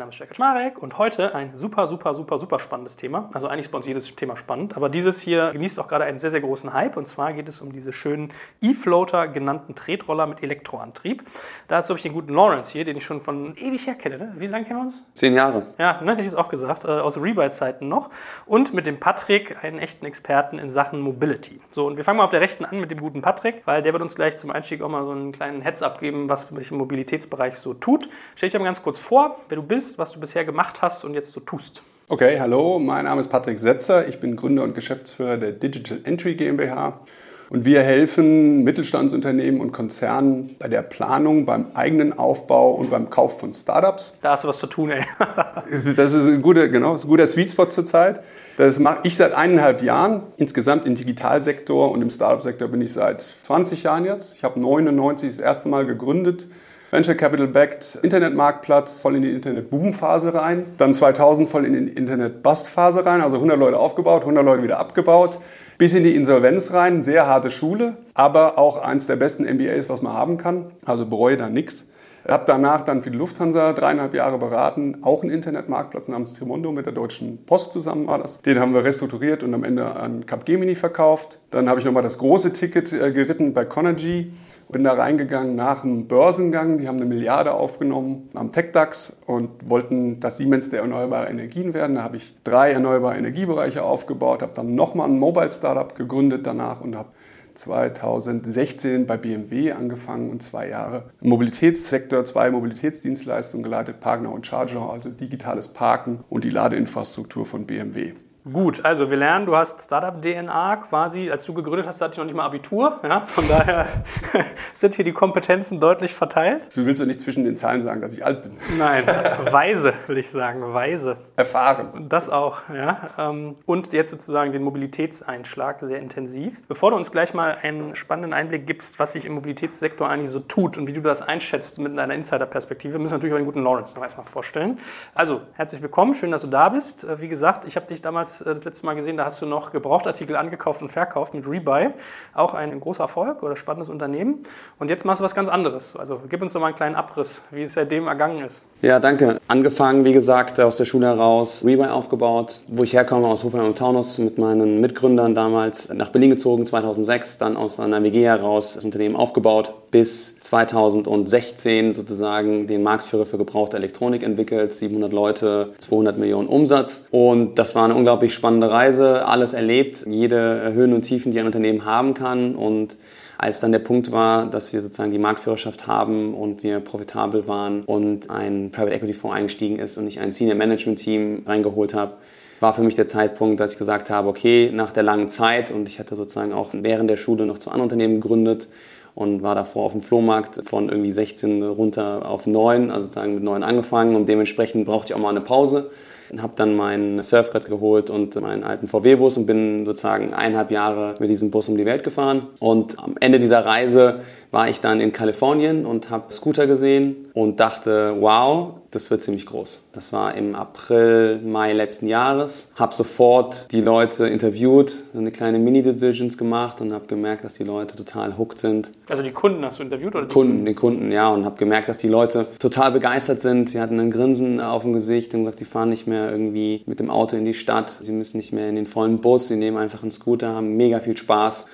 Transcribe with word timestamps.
Mein 0.00 0.06
Name 0.06 0.14
ist 0.14 0.18
Jörg 0.18 0.34
Schmarek 0.34 0.82
und 0.82 0.96
heute 0.96 1.34
ein 1.34 1.54
super, 1.58 1.86
super, 1.86 2.14
super, 2.14 2.38
super 2.38 2.58
spannendes 2.58 2.96
Thema. 2.96 3.28
Also 3.34 3.48
eigentlich 3.48 3.66
ist 3.66 3.70
bei 3.70 3.76
uns 3.76 3.86
jedes 3.86 4.16
Thema 4.16 4.34
spannend, 4.34 4.74
aber 4.74 4.88
dieses 4.88 5.20
hier 5.20 5.52
genießt 5.52 5.78
auch 5.78 5.88
gerade 5.88 6.06
einen 6.06 6.18
sehr, 6.18 6.30
sehr 6.30 6.40
großen 6.40 6.72
Hype. 6.72 6.96
Und 6.96 7.06
zwar 7.06 7.34
geht 7.34 7.50
es 7.50 7.60
um 7.60 7.70
diese 7.70 7.92
schönen 7.92 8.32
E-Floater 8.62 9.28
genannten 9.28 9.74
Tretroller 9.74 10.26
mit 10.26 10.42
Elektroantrieb. 10.42 11.22
Dazu 11.68 11.90
habe 11.90 11.98
ich 11.98 12.02
den 12.02 12.14
guten 12.14 12.32
Lawrence 12.32 12.72
hier, 12.72 12.86
den 12.86 12.96
ich 12.96 13.04
schon 13.04 13.20
von 13.20 13.54
ewig 13.58 13.86
her 13.86 13.94
kenne. 13.94 14.16
Ne? 14.16 14.32
Wie 14.38 14.46
lange 14.46 14.64
kennen 14.64 14.78
wir 14.78 14.84
uns? 14.84 15.04
Zehn 15.12 15.34
Jahre. 15.34 15.66
Ja, 15.76 16.00
ne, 16.00 16.12
hätte 16.12 16.22
ich 16.22 16.28
es 16.28 16.34
auch 16.34 16.48
gesagt, 16.48 16.86
äh, 16.86 16.88
aus 16.88 17.20
Rebuy-Zeiten 17.20 17.86
noch. 17.86 18.08
Und 18.46 18.72
mit 18.72 18.86
dem 18.86 19.00
Patrick, 19.00 19.62
einen 19.62 19.78
echten 19.78 20.06
Experten 20.06 20.58
in 20.58 20.70
Sachen 20.70 21.00
Mobility. 21.02 21.60
So, 21.68 21.86
und 21.86 21.98
wir 21.98 22.04
fangen 22.04 22.16
mal 22.16 22.24
auf 22.24 22.30
der 22.30 22.40
rechten 22.40 22.64
an 22.64 22.80
mit 22.80 22.90
dem 22.90 23.00
guten 23.00 23.20
Patrick, 23.20 23.66
weil 23.66 23.82
der 23.82 23.92
wird 23.92 24.02
uns 24.02 24.14
gleich 24.14 24.38
zum 24.38 24.50
Einstieg 24.50 24.80
auch 24.80 24.88
mal 24.88 25.04
so 25.04 25.10
einen 25.10 25.32
kleinen 25.32 25.60
Heads-up 25.60 26.00
geben, 26.00 26.30
was 26.30 26.48
sich 26.48 26.70
im 26.70 26.78
Mobilitätsbereich 26.78 27.56
so 27.56 27.74
tut. 27.74 28.08
Stell 28.34 28.48
dich 28.48 28.56
aber 28.56 28.64
ganz 28.64 28.80
kurz 28.80 28.98
vor, 28.98 29.36
wer 29.50 29.56
du 29.56 29.62
bist 29.62 29.89
bist, 29.90 29.98
was 29.98 30.12
du 30.12 30.20
bisher 30.20 30.44
gemacht 30.44 30.82
hast 30.82 31.04
und 31.04 31.14
jetzt 31.14 31.32
so 31.32 31.40
tust. 31.40 31.82
Okay, 32.08 32.38
hallo, 32.38 32.78
mein 32.78 33.06
Name 33.06 33.20
ist 33.20 33.28
Patrick 33.28 33.58
Setzer. 33.58 34.06
Ich 34.08 34.20
bin 34.20 34.36
Gründer 34.36 34.62
und 34.62 34.74
Geschäftsführer 34.74 35.36
der 35.36 35.52
Digital 35.52 35.98
Entry 36.04 36.34
GmbH. 36.34 37.00
Und 37.48 37.64
wir 37.64 37.82
helfen 37.82 38.62
Mittelstandsunternehmen 38.62 39.60
und 39.60 39.72
Konzernen 39.72 40.54
bei 40.60 40.68
der 40.68 40.82
Planung, 40.82 41.46
beim 41.46 41.72
eigenen 41.74 42.16
Aufbau 42.16 42.70
und 42.74 42.90
beim 42.90 43.10
Kauf 43.10 43.40
von 43.40 43.52
Startups. 43.52 44.16
Da 44.22 44.32
hast 44.32 44.44
du 44.44 44.48
was 44.48 44.58
zu 44.60 44.68
tun, 44.68 44.92
ey. 44.92 45.04
das 45.96 46.12
ist 46.12 46.28
ein 46.28 46.42
guter, 46.42 46.68
genau, 46.68 46.94
ist 46.94 47.04
ein 47.04 47.08
guter 47.08 47.26
Sweet 47.26 47.50
Spot 47.50 47.66
zurzeit. 47.66 48.22
Das 48.56 48.78
mache 48.78 49.00
ich 49.02 49.16
seit 49.16 49.32
eineinhalb 49.32 49.82
Jahren. 49.82 50.22
Insgesamt 50.36 50.86
im 50.86 50.94
Digitalsektor 50.94 51.90
und 51.90 52.02
im 52.02 52.10
Startup-Sektor 52.10 52.68
bin 52.68 52.80
ich 52.80 52.92
seit 52.92 53.20
20 53.42 53.82
Jahren 53.82 54.04
jetzt. 54.04 54.36
Ich 54.36 54.44
habe 54.44 54.60
99 54.60 55.30
das 55.30 55.38
erste 55.40 55.68
Mal 55.68 55.84
gegründet 55.84 56.46
Venture 56.90 57.14
Capital 57.14 57.46
backed 57.46 58.00
Internetmarktplatz 58.02 59.00
voll 59.00 59.14
in 59.14 59.22
die 59.22 59.30
Internet-Boom-Phase 59.30 60.34
rein. 60.34 60.64
Dann 60.76 60.92
2000 60.92 61.48
voll 61.48 61.64
in 61.64 61.86
die 61.86 61.92
Internet-Bust-Phase 61.92 63.06
rein, 63.06 63.20
also 63.20 63.36
100 63.36 63.56
Leute 63.56 63.78
aufgebaut, 63.78 64.22
100 64.22 64.44
Leute 64.44 64.64
wieder 64.64 64.80
abgebaut. 64.80 65.38
Bis 65.78 65.94
in 65.94 66.02
die 66.02 66.16
Insolvenz 66.16 66.72
rein, 66.72 67.00
sehr 67.00 67.28
harte 67.28 67.52
Schule, 67.52 67.96
aber 68.14 68.58
auch 68.58 68.82
eins 68.82 69.06
der 69.06 69.14
besten 69.14 69.44
MBAs, 69.44 69.88
was 69.88 70.02
man 70.02 70.14
haben 70.14 70.36
kann. 70.36 70.72
Also 70.84 71.06
bereue 71.06 71.36
da 71.36 71.48
nichts. 71.48 71.86
Habe 72.28 72.42
danach 72.46 72.82
dann 72.82 73.02
für 73.04 73.12
die 73.12 73.18
Lufthansa 73.18 73.72
dreieinhalb 73.72 74.12
Jahre 74.12 74.38
beraten, 74.38 74.98
auch 75.02 75.22
einen 75.22 75.30
Internetmarktplatz 75.30 76.08
namens 76.08 76.34
Trimondo 76.34 76.72
mit 76.72 76.86
der 76.86 76.92
Deutschen 76.92 77.44
Post 77.46 77.72
zusammen 77.72 78.08
war 78.08 78.18
das. 78.18 78.42
Den 78.42 78.58
haben 78.58 78.74
wir 78.74 78.84
restrukturiert 78.84 79.44
und 79.44 79.54
am 79.54 79.62
Ende 79.62 79.86
an 79.86 80.26
Capgemini 80.26 80.74
verkauft. 80.74 81.38
Dann 81.50 81.68
habe 81.68 81.78
ich 81.78 81.86
nochmal 81.86 82.02
das 82.02 82.18
große 82.18 82.52
Ticket 82.52 82.92
äh, 82.92 83.12
geritten 83.12 83.54
bei 83.54 83.64
Conergy 83.64 84.32
bin 84.72 84.84
da 84.84 84.92
reingegangen 84.92 85.56
nach 85.56 85.82
dem 85.82 86.06
Börsengang. 86.06 86.78
Die 86.78 86.88
haben 86.88 86.96
eine 86.96 87.06
Milliarde 87.06 87.52
aufgenommen 87.52 88.28
am 88.34 88.52
TechDAX 88.52 89.18
und 89.26 89.68
wollten, 89.68 90.20
dass 90.20 90.36
Siemens 90.36 90.70
der 90.70 90.80
erneuerbare 90.80 91.28
Energien 91.28 91.74
werden. 91.74 91.96
Da 91.96 92.02
habe 92.02 92.16
ich 92.16 92.34
drei 92.44 92.72
erneuerbare 92.72 93.16
Energiebereiche 93.16 93.82
aufgebaut, 93.82 94.42
habe 94.42 94.52
dann 94.54 94.74
nochmal 94.74 95.08
ein 95.08 95.18
Mobile-Startup 95.18 95.94
gegründet 95.94 96.46
danach 96.46 96.80
und 96.80 96.96
habe 96.96 97.10
2016 97.54 99.06
bei 99.06 99.16
BMW 99.16 99.72
angefangen 99.72 100.30
und 100.30 100.42
zwei 100.42 100.68
Jahre 100.68 101.10
im 101.20 101.30
Mobilitätssektor, 101.30 102.24
zwei 102.24 102.50
Mobilitätsdienstleistungen 102.50 103.62
geleitet, 103.62 104.00
Partner 104.00 104.32
und 104.32 104.46
Charger, 104.46 104.90
also 104.90 105.10
digitales 105.10 105.68
Parken 105.68 106.20
und 106.28 106.44
die 106.44 106.50
Ladeinfrastruktur 106.50 107.44
von 107.44 107.66
BMW. 107.66 108.14
Gut, 108.50 108.82
also 108.86 109.10
wir 109.10 109.18
lernen, 109.18 109.44
du 109.44 109.54
hast 109.54 109.82
Startup-DNA 109.82 110.76
quasi, 110.76 111.30
als 111.30 111.44
du 111.44 111.52
gegründet 111.52 111.86
hast, 111.86 112.00
hatte 112.00 112.12
ich 112.12 112.18
noch 112.18 112.24
nicht 112.24 112.34
mal 112.34 112.46
Abitur. 112.46 112.98
Ja? 113.02 113.20
Von 113.26 113.46
daher 113.46 113.86
sind 114.74 114.94
hier 114.94 115.04
die 115.04 115.12
Kompetenzen 115.12 115.78
deutlich 115.78 116.14
verteilt. 116.14 116.74
Du 116.74 116.86
willst 116.86 117.02
doch 117.02 117.06
nicht 117.06 117.20
zwischen 117.20 117.44
den 117.44 117.54
Zahlen 117.54 117.82
sagen, 117.82 118.00
dass 118.00 118.14
ich 118.14 118.24
alt 118.24 118.42
bin. 118.42 118.56
Nein, 118.78 119.06
weise, 119.50 119.92
will 120.06 120.16
ich 120.16 120.30
sagen, 120.30 120.72
weise. 120.72 121.18
Erfahren. 121.36 122.08
Das 122.08 122.30
auch, 122.30 122.62
ja. 122.74 123.10
Ähm, 123.18 123.56
und 123.66 123.92
jetzt 123.92 124.10
sozusagen 124.10 124.52
den 124.52 124.62
Mobilitätseinschlag 124.62 125.80
sehr 125.80 125.98
intensiv. 125.98 126.66
Bevor 126.66 126.92
du 126.92 126.96
uns 126.96 127.12
gleich 127.12 127.34
mal 127.34 127.58
einen 127.60 127.94
spannenden 127.94 128.32
Einblick 128.32 128.66
gibst, 128.66 128.98
was 128.98 129.12
sich 129.12 129.26
im 129.26 129.34
Mobilitätssektor 129.34 130.08
eigentlich 130.08 130.30
so 130.30 130.40
tut 130.40 130.78
und 130.78 130.86
wie 130.86 130.94
du 130.94 131.02
das 131.02 131.20
einschätzt 131.20 131.78
mit 131.78 131.94
deiner 131.94 132.14
Insider-Perspektive, 132.14 132.98
müssen 132.98 133.12
wir 133.12 133.18
natürlich 133.18 133.34
auch 133.34 133.38
den 133.38 133.46
guten 133.46 133.64
Lawrence 133.64 133.94
noch 133.94 134.02
erstmal 134.02 134.24
vorstellen. 134.24 134.78
Also, 135.14 135.42
herzlich 135.52 135.82
willkommen, 135.82 136.14
schön, 136.14 136.30
dass 136.30 136.40
du 136.40 136.48
da 136.48 136.70
bist. 136.70 137.04
Äh, 137.04 137.20
wie 137.20 137.28
gesagt, 137.28 137.66
ich 137.66 137.76
habe 137.76 137.86
dich 137.86 138.00
damals 138.00 138.29
damals 138.30 138.40
äh, 138.40 138.54
das 138.54 138.64
letzte 138.64 138.86
Mal 138.86 138.94
gesehen, 138.94 139.16
da 139.16 139.24
hast 139.24 139.42
du 139.42 139.46
noch 139.46 139.72
Gebrauchtartikel 139.72 140.36
angekauft 140.36 140.82
und 140.82 140.90
verkauft 140.90 141.34
mit 141.34 141.46
Rebuy. 141.46 141.90
Auch 142.34 142.54
ein 142.54 142.78
großer 142.78 143.04
Erfolg 143.04 143.42
oder 143.42 143.56
spannendes 143.56 143.88
Unternehmen. 143.88 144.42
Und 144.78 144.90
jetzt 144.90 145.04
machst 145.04 145.20
du 145.20 145.24
was 145.24 145.34
ganz 145.34 145.48
anderes. 145.48 145.96
Also 145.96 146.20
gib 146.28 146.42
uns 146.42 146.52
doch 146.52 146.60
mal 146.60 146.68
einen 146.68 146.76
kleinen 146.76 146.94
Abriss, 146.94 147.42
wie 147.50 147.62
es 147.62 147.74
seitdem 147.74 148.06
ergangen 148.06 148.44
ist. 148.44 148.64
Ja, 148.82 148.98
danke. 148.98 149.40
Angefangen, 149.48 150.04
wie 150.04 150.12
gesagt, 150.12 150.60
aus 150.60 150.76
der 150.76 150.84
Schule 150.84 151.06
heraus, 151.06 151.64
Rebuy 151.64 151.88
aufgebaut, 151.88 152.60
wo 152.68 152.82
ich 152.82 152.92
herkomme, 152.92 153.26
aus 153.26 153.44
Hofheim 153.44 153.66
und 153.66 153.78
Taunus, 153.78 154.18
mit 154.18 154.38
meinen 154.38 154.80
Mitgründern 154.80 155.34
damals 155.34 155.92
nach 155.92 156.10
Berlin 156.10 156.30
gezogen, 156.30 156.66
2006, 156.66 157.38
dann 157.38 157.56
aus 157.56 157.80
einer 157.80 158.02
WG 158.02 158.24
heraus 158.24 158.74
das 158.74 158.84
Unternehmen 158.84 159.16
aufgebaut, 159.16 159.74
bis 159.90 160.38
2016 160.40 161.94
sozusagen 161.94 162.66
den 162.66 162.82
Marktführer 162.82 163.26
für 163.26 163.38
gebrauchte 163.38 163.76
Elektronik 163.76 164.22
entwickelt, 164.22 164.72
700 164.72 165.12
Leute, 165.12 165.72
200 165.78 166.18
Millionen 166.18 166.48
Umsatz. 166.48 167.08
Und 167.10 167.58
das 167.58 167.74
war 167.74 167.84
eine 167.84 167.94
unglaublich 167.94 168.34
spannende 168.34 168.70
Reise, 168.70 169.26
alles 169.26 169.52
erlebt, 169.52 170.04
jede 170.06 170.72
Höhen 170.72 170.92
und 170.92 171.02
Tiefen, 171.02 171.32
die 171.32 171.40
ein 171.40 171.46
Unternehmen 171.46 171.84
haben 171.84 172.14
kann. 172.14 172.54
Und 172.54 172.96
als 173.38 173.60
dann 173.60 173.72
der 173.72 173.78
Punkt 173.78 174.12
war, 174.12 174.46
dass 174.46 174.72
wir 174.72 174.80
sozusagen 174.80 175.10
die 175.10 175.18
Marktführerschaft 175.18 175.86
haben 175.86 176.34
und 176.34 176.62
wir 176.62 176.80
profitabel 176.80 177.48
waren 177.48 177.82
und 177.84 178.28
ein 178.28 178.70
Private 178.70 178.94
Equity 178.94 179.14
Fonds 179.14 179.36
eingestiegen 179.36 179.78
ist 179.78 179.96
und 179.96 180.06
ich 180.06 180.20
ein 180.20 180.30
Senior 180.30 180.56
Management 180.56 180.98
Team 180.98 181.42
reingeholt 181.46 181.94
habe, 181.94 182.14
war 182.60 182.74
für 182.74 182.82
mich 182.82 182.94
der 182.94 183.06
Zeitpunkt, 183.06 183.58
dass 183.58 183.72
ich 183.72 183.78
gesagt 183.78 184.10
habe, 184.10 184.28
okay, 184.28 184.70
nach 184.70 184.92
der 184.92 185.02
langen 185.02 185.30
Zeit 185.30 185.70
und 185.70 185.88
ich 185.88 185.98
hatte 185.98 186.14
sozusagen 186.14 186.52
auch 186.52 186.68
während 186.72 187.08
der 187.08 187.16
Schule 187.16 187.46
noch 187.46 187.58
zu 187.58 187.70
anderen 187.70 187.84
Unternehmen 187.84 188.20
gegründet 188.20 188.68
und 189.14 189.42
war 189.42 189.54
davor 189.54 189.84
auf 189.84 189.92
dem 189.92 190.00
Flohmarkt 190.00 190.62
von 190.68 190.88
irgendwie 190.88 191.12
16 191.12 191.62
runter 191.62 192.28
auf 192.28 192.46
9, 192.46 192.90
also 192.90 193.02
sozusagen 193.02 193.34
mit 193.34 193.44
9 193.44 193.62
angefangen 193.62 194.16
und 194.16 194.28
dementsprechend 194.28 194.86
brauchte 194.86 195.12
ich 195.12 195.14
auch 195.14 195.22
mal 195.22 195.30
eine 195.30 195.40
Pause 195.40 195.90
habe 196.38 196.54
dann 196.54 196.76
mein 196.76 197.22
Surfbrett 197.22 197.66
geholt 197.66 198.10
und 198.10 198.40
meinen 198.40 198.62
alten 198.62 198.88
VW-Bus 198.88 199.36
und 199.36 199.46
bin 199.46 199.84
sozusagen 199.84 200.32
eineinhalb 200.32 200.70
Jahre 200.70 201.14
mit 201.18 201.30
diesem 201.30 201.50
Bus 201.50 201.68
um 201.68 201.76
die 201.76 201.86
Welt 201.86 202.04
gefahren. 202.04 202.46
Und 202.58 202.98
am 202.98 203.14
Ende 203.18 203.38
dieser 203.38 203.64
Reise 203.64 204.20
war 204.50 204.68
ich 204.68 204.80
dann 204.80 205.00
in 205.00 205.12
Kalifornien 205.12 205.86
und 205.86 206.10
habe 206.10 206.32
Scooter 206.32 206.66
gesehen 206.66 207.28
und 207.34 207.60
dachte, 207.60 208.16
wow, 208.20 208.79
das 208.90 209.10
wird 209.10 209.22
ziemlich 209.22 209.46
groß. 209.46 209.80
Das 209.92 210.12
war 210.12 210.34
im 210.36 210.54
April, 210.54 211.40
Mai 211.44 211.72
letzten 211.72 212.06
Jahres. 212.06 212.72
Habe 212.74 212.94
sofort 212.94 213.70
die 213.70 213.80
Leute 213.80 214.26
interviewt, 214.26 215.04
eine 215.14 215.30
kleine 215.30 215.58
Mini-Diligence 215.58 216.36
gemacht 216.36 216.80
und 216.80 216.92
habe 216.92 217.06
gemerkt, 217.06 217.44
dass 217.44 217.54
die 217.54 217.64
Leute 217.64 217.96
total 217.96 218.36
hooked 218.36 218.58
sind. 218.58 218.92
Also 219.08 219.22
die 219.22 219.30
Kunden 219.30 219.64
hast 219.64 219.78
du 219.78 219.84
interviewt? 219.84 220.14
Oder 220.14 220.26
die 220.26 220.32
Kunden, 220.32 220.64
den 220.64 220.74
Kunden, 220.74 221.12
ja. 221.12 221.28
Und 221.28 221.44
habe 221.44 221.56
gemerkt, 221.56 221.88
dass 221.88 221.98
die 221.98 222.08
Leute 222.08 222.46
total 222.58 222.90
begeistert 222.90 223.40
sind. 223.40 223.68
Sie 223.68 223.80
hatten 223.80 224.00
ein 224.00 224.10
Grinsen 224.10 224.60
auf 224.60 224.82
dem 224.82 224.92
Gesicht 224.92 225.34
und 225.34 225.44
gesagt, 225.44 225.60
die 225.60 225.64
fahren 225.64 225.90
nicht 225.90 226.06
mehr 226.06 226.30
irgendwie 226.30 226.82
mit 226.86 226.98
dem 226.98 227.10
Auto 227.10 227.36
in 227.36 227.44
die 227.44 227.54
Stadt. 227.54 227.90
Sie 227.90 228.12
müssen 228.12 228.38
nicht 228.38 228.52
mehr 228.52 228.68
in 228.68 228.74
den 228.74 228.86
vollen 228.86 229.20
Bus. 229.20 229.48
Sie 229.48 229.56
nehmen 229.56 229.76
einfach 229.76 230.02
einen 230.02 230.10
Scooter, 230.10 230.54
haben 230.54 230.76
mega 230.76 230.98
viel 230.98 231.16
Spaß. 231.16 231.66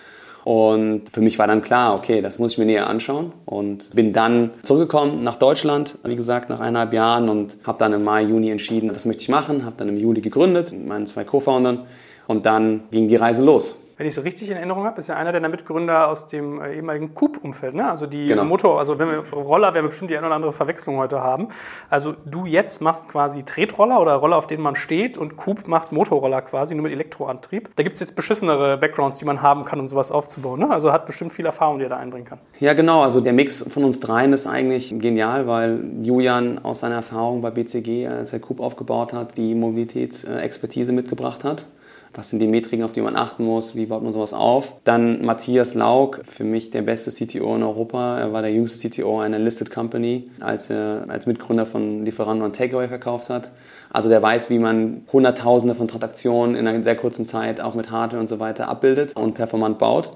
Und 0.47 1.11
für 1.13 1.23
mich 1.23 1.41
war 1.41 1.49
dann 1.49 1.61
klar, 1.61 1.97
okay, 1.97 2.23
das 2.23 2.39
muss 2.39 2.53
ich 2.53 2.59
mir 2.59 2.67
näher 2.67 2.87
anschauen. 2.87 3.33
Und 3.47 3.91
bin 3.93 4.13
dann 4.13 4.53
zurückgekommen 4.63 5.25
nach 5.25 5.35
Deutschland, 5.35 5.99
wie 6.05 6.15
gesagt, 6.15 6.51
nach 6.51 6.61
eineinhalb 6.61 6.93
Jahren 6.93 7.29
und 7.29 7.59
habe 7.65 7.79
dann 7.81 7.93
im 7.93 8.05
Mai, 8.05 8.23
Juni 8.23 8.51
entschieden, 8.53 8.93
das 8.93 9.05
möchte 9.07 9.23
ich 9.23 9.29
machen. 9.29 9.65
Habe 9.65 9.75
dann 9.77 9.89
im 9.89 9.97
Juli 9.97 10.21
gegründet 10.21 10.71
mit 10.71 10.87
meinen 10.87 11.07
zwei 11.07 11.25
Co-Foundern. 11.25 11.87
Und 12.29 12.47
dann 12.47 12.85
ging 12.93 13.09
die 13.09 13.17
Reise 13.17 13.45
los 13.45 13.77
wenn 13.97 14.07
ich 14.07 14.17
es 14.17 14.23
richtig 14.25 14.51
in 14.51 14.57
Erinnerung 14.57 14.85
habe, 14.85 14.99
ist 14.99 15.09
ja 15.09 15.17
einer 15.17 15.33
deiner 15.33 15.49
Mitgründer 15.49 16.09
aus 16.09 16.27
dem 16.27 16.61
äh, 16.61 16.75
ehemaligen 16.75 17.15
Coop-Umfeld, 17.15 17.75
ne? 17.75 17.89
Also 17.89 18.07
die 18.07 18.27
genau. 18.27 18.45
Motor, 18.45 18.79
also 18.79 18.99
wenn 18.99 19.09
wir 19.09 19.33
Roller, 19.33 19.73
werden 19.73 19.85
wir 19.85 19.89
bestimmt 19.89 20.11
die 20.11 20.19
eine 20.19 20.27
oder 20.27 20.37
andere 20.37 20.53
Verwechslung 20.53 20.99
heute 20.99 21.21
haben. 21.21 21.49
Also 21.89 22.15
du 22.27 22.45
jetzt 22.45 22.83
machst 22.83 23.09
quasi 23.09 23.43
Tretroller 23.43 24.01
oder 24.01 24.15
Roller, 24.17 24.37
auf 24.37 24.47
denen 24.47 24.63
man 24.63 24.77
steht 24.77 25.17
und 25.17 25.37
Coop 25.37 25.67
macht 25.67 25.93
Motorroller 25.93 26.43
quasi, 26.43 26.75
nur 26.75 26.83
mit 26.83 26.93
Elektroantrieb. 26.93 27.71
Da 27.77 27.83
gibt 27.83 27.95
es 27.95 28.01
jetzt 28.01 28.15
beschissenere 28.15 28.77
Backgrounds, 28.77 29.17
die 29.17 29.25
man 29.25 29.41
haben 29.41 29.65
kann, 29.65 29.81
um 29.81 29.89
sowas 29.89 30.11
aufzubauen. 30.11 30.61
Ne? 30.61 30.71
Also 30.71 30.93
hat 30.93 31.07
bestimmt 31.07 31.33
viel 31.33 31.47
Erfahrung, 31.47 31.79
die 31.79 31.85
er 31.85 31.91
da 31.91 31.97
einbringen 31.97 32.27
kann. 32.27 32.39
Ja, 32.61 32.75
genau. 32.75 33.03
Also 33.03 33.21
der 33.21 33.33
Mix 33.33 33.63
von 33.63 33.85
uns 33.85 34.01
dreien 34.01 34.35
ist 34.35 34.47
eigentlich 34.47 34.99
genial, 34.99 35.47
weil 35.49 35.83
Julian 36.03 36.59
aus 36.63 36.81
seiner 36.81 36.97
Erfahrung 36.97 37.41
bei 37.41 37.51
BCG, 37.51 38.09
als 38.09 38.35
er 38.35 38.41
Coop 38.41 38.61
aufgebaut 38.61 39.15
hat, 39.15 39.39
die 39.39 39.55
Mobilitätsexpertise 39.55 40.93
mitgebracht 40.93 41.45
hat 41.45 41.67
Was 42.13 42.31
sind 42.31 42.41
die 42.41 42.47
Metriken, 42.47 42.85
auf 42.85 42.93
die 42.93 43.01
man 43.01 43.17
achten 43.17 43.45
muss? 43.45 43.75
Wie 43.75 43.87
baut 43.87 44.03
man 44.03 44.13
sowas 44.13 44.33
auf? 44.33 44.75
Dann 44.85 45.25
Matthias 45.25 45.75
Laug, 45.75 46.21
für 46.25 46.45
mich 46.45 46.71
der 46.71 46.83
beste 46.83 47.11
CTO 47.11 47.57
in 47.57 47.63
Europa. 47.63 48.19
Er 48.19 48.33
war 48.33 48.43
der 48.43 48.53
jüngste 48.53 48.89
CTO 48.89 49.21
einer 49.21 49.39
Listed 49.39 49.71
Company, 49.71 50.31
als 50.41 50.71
er 50.71 51.05
als 51.09 51.27
Mitgründer 51.27 51.67
von 51.67 52.05
Lieferando 52.05 52.45
und 52.45 52.57
Takeaway 52.57 52.89
verkauft 52.89 53.29
hat. 53.29 53.51
Also 53.91 54.09
der 54.09 54.23
weiß, 54.23 54.51
wie 54.51 54.59
man 54.59 55.03
Hunderttausende 55.13 55.75
von 55.75 55.89
Transaktionen 55.89 56.57
in 56.57 56.67
einer 56.67 56.83
sehr 56.83 56.97
kurzen 56.97 57.27
Zeit 57.27 57.61
auch 57.61 57.75
mit 57.75 57.91
Hardware 57.91 58.21
und 58.21 58.29
so 58.29 58.39
weiter 58.39 58.69
abbildet 58.69 59.15
und 59.17 59.35
performant 59.35 59.79
baut. 59.79 60.13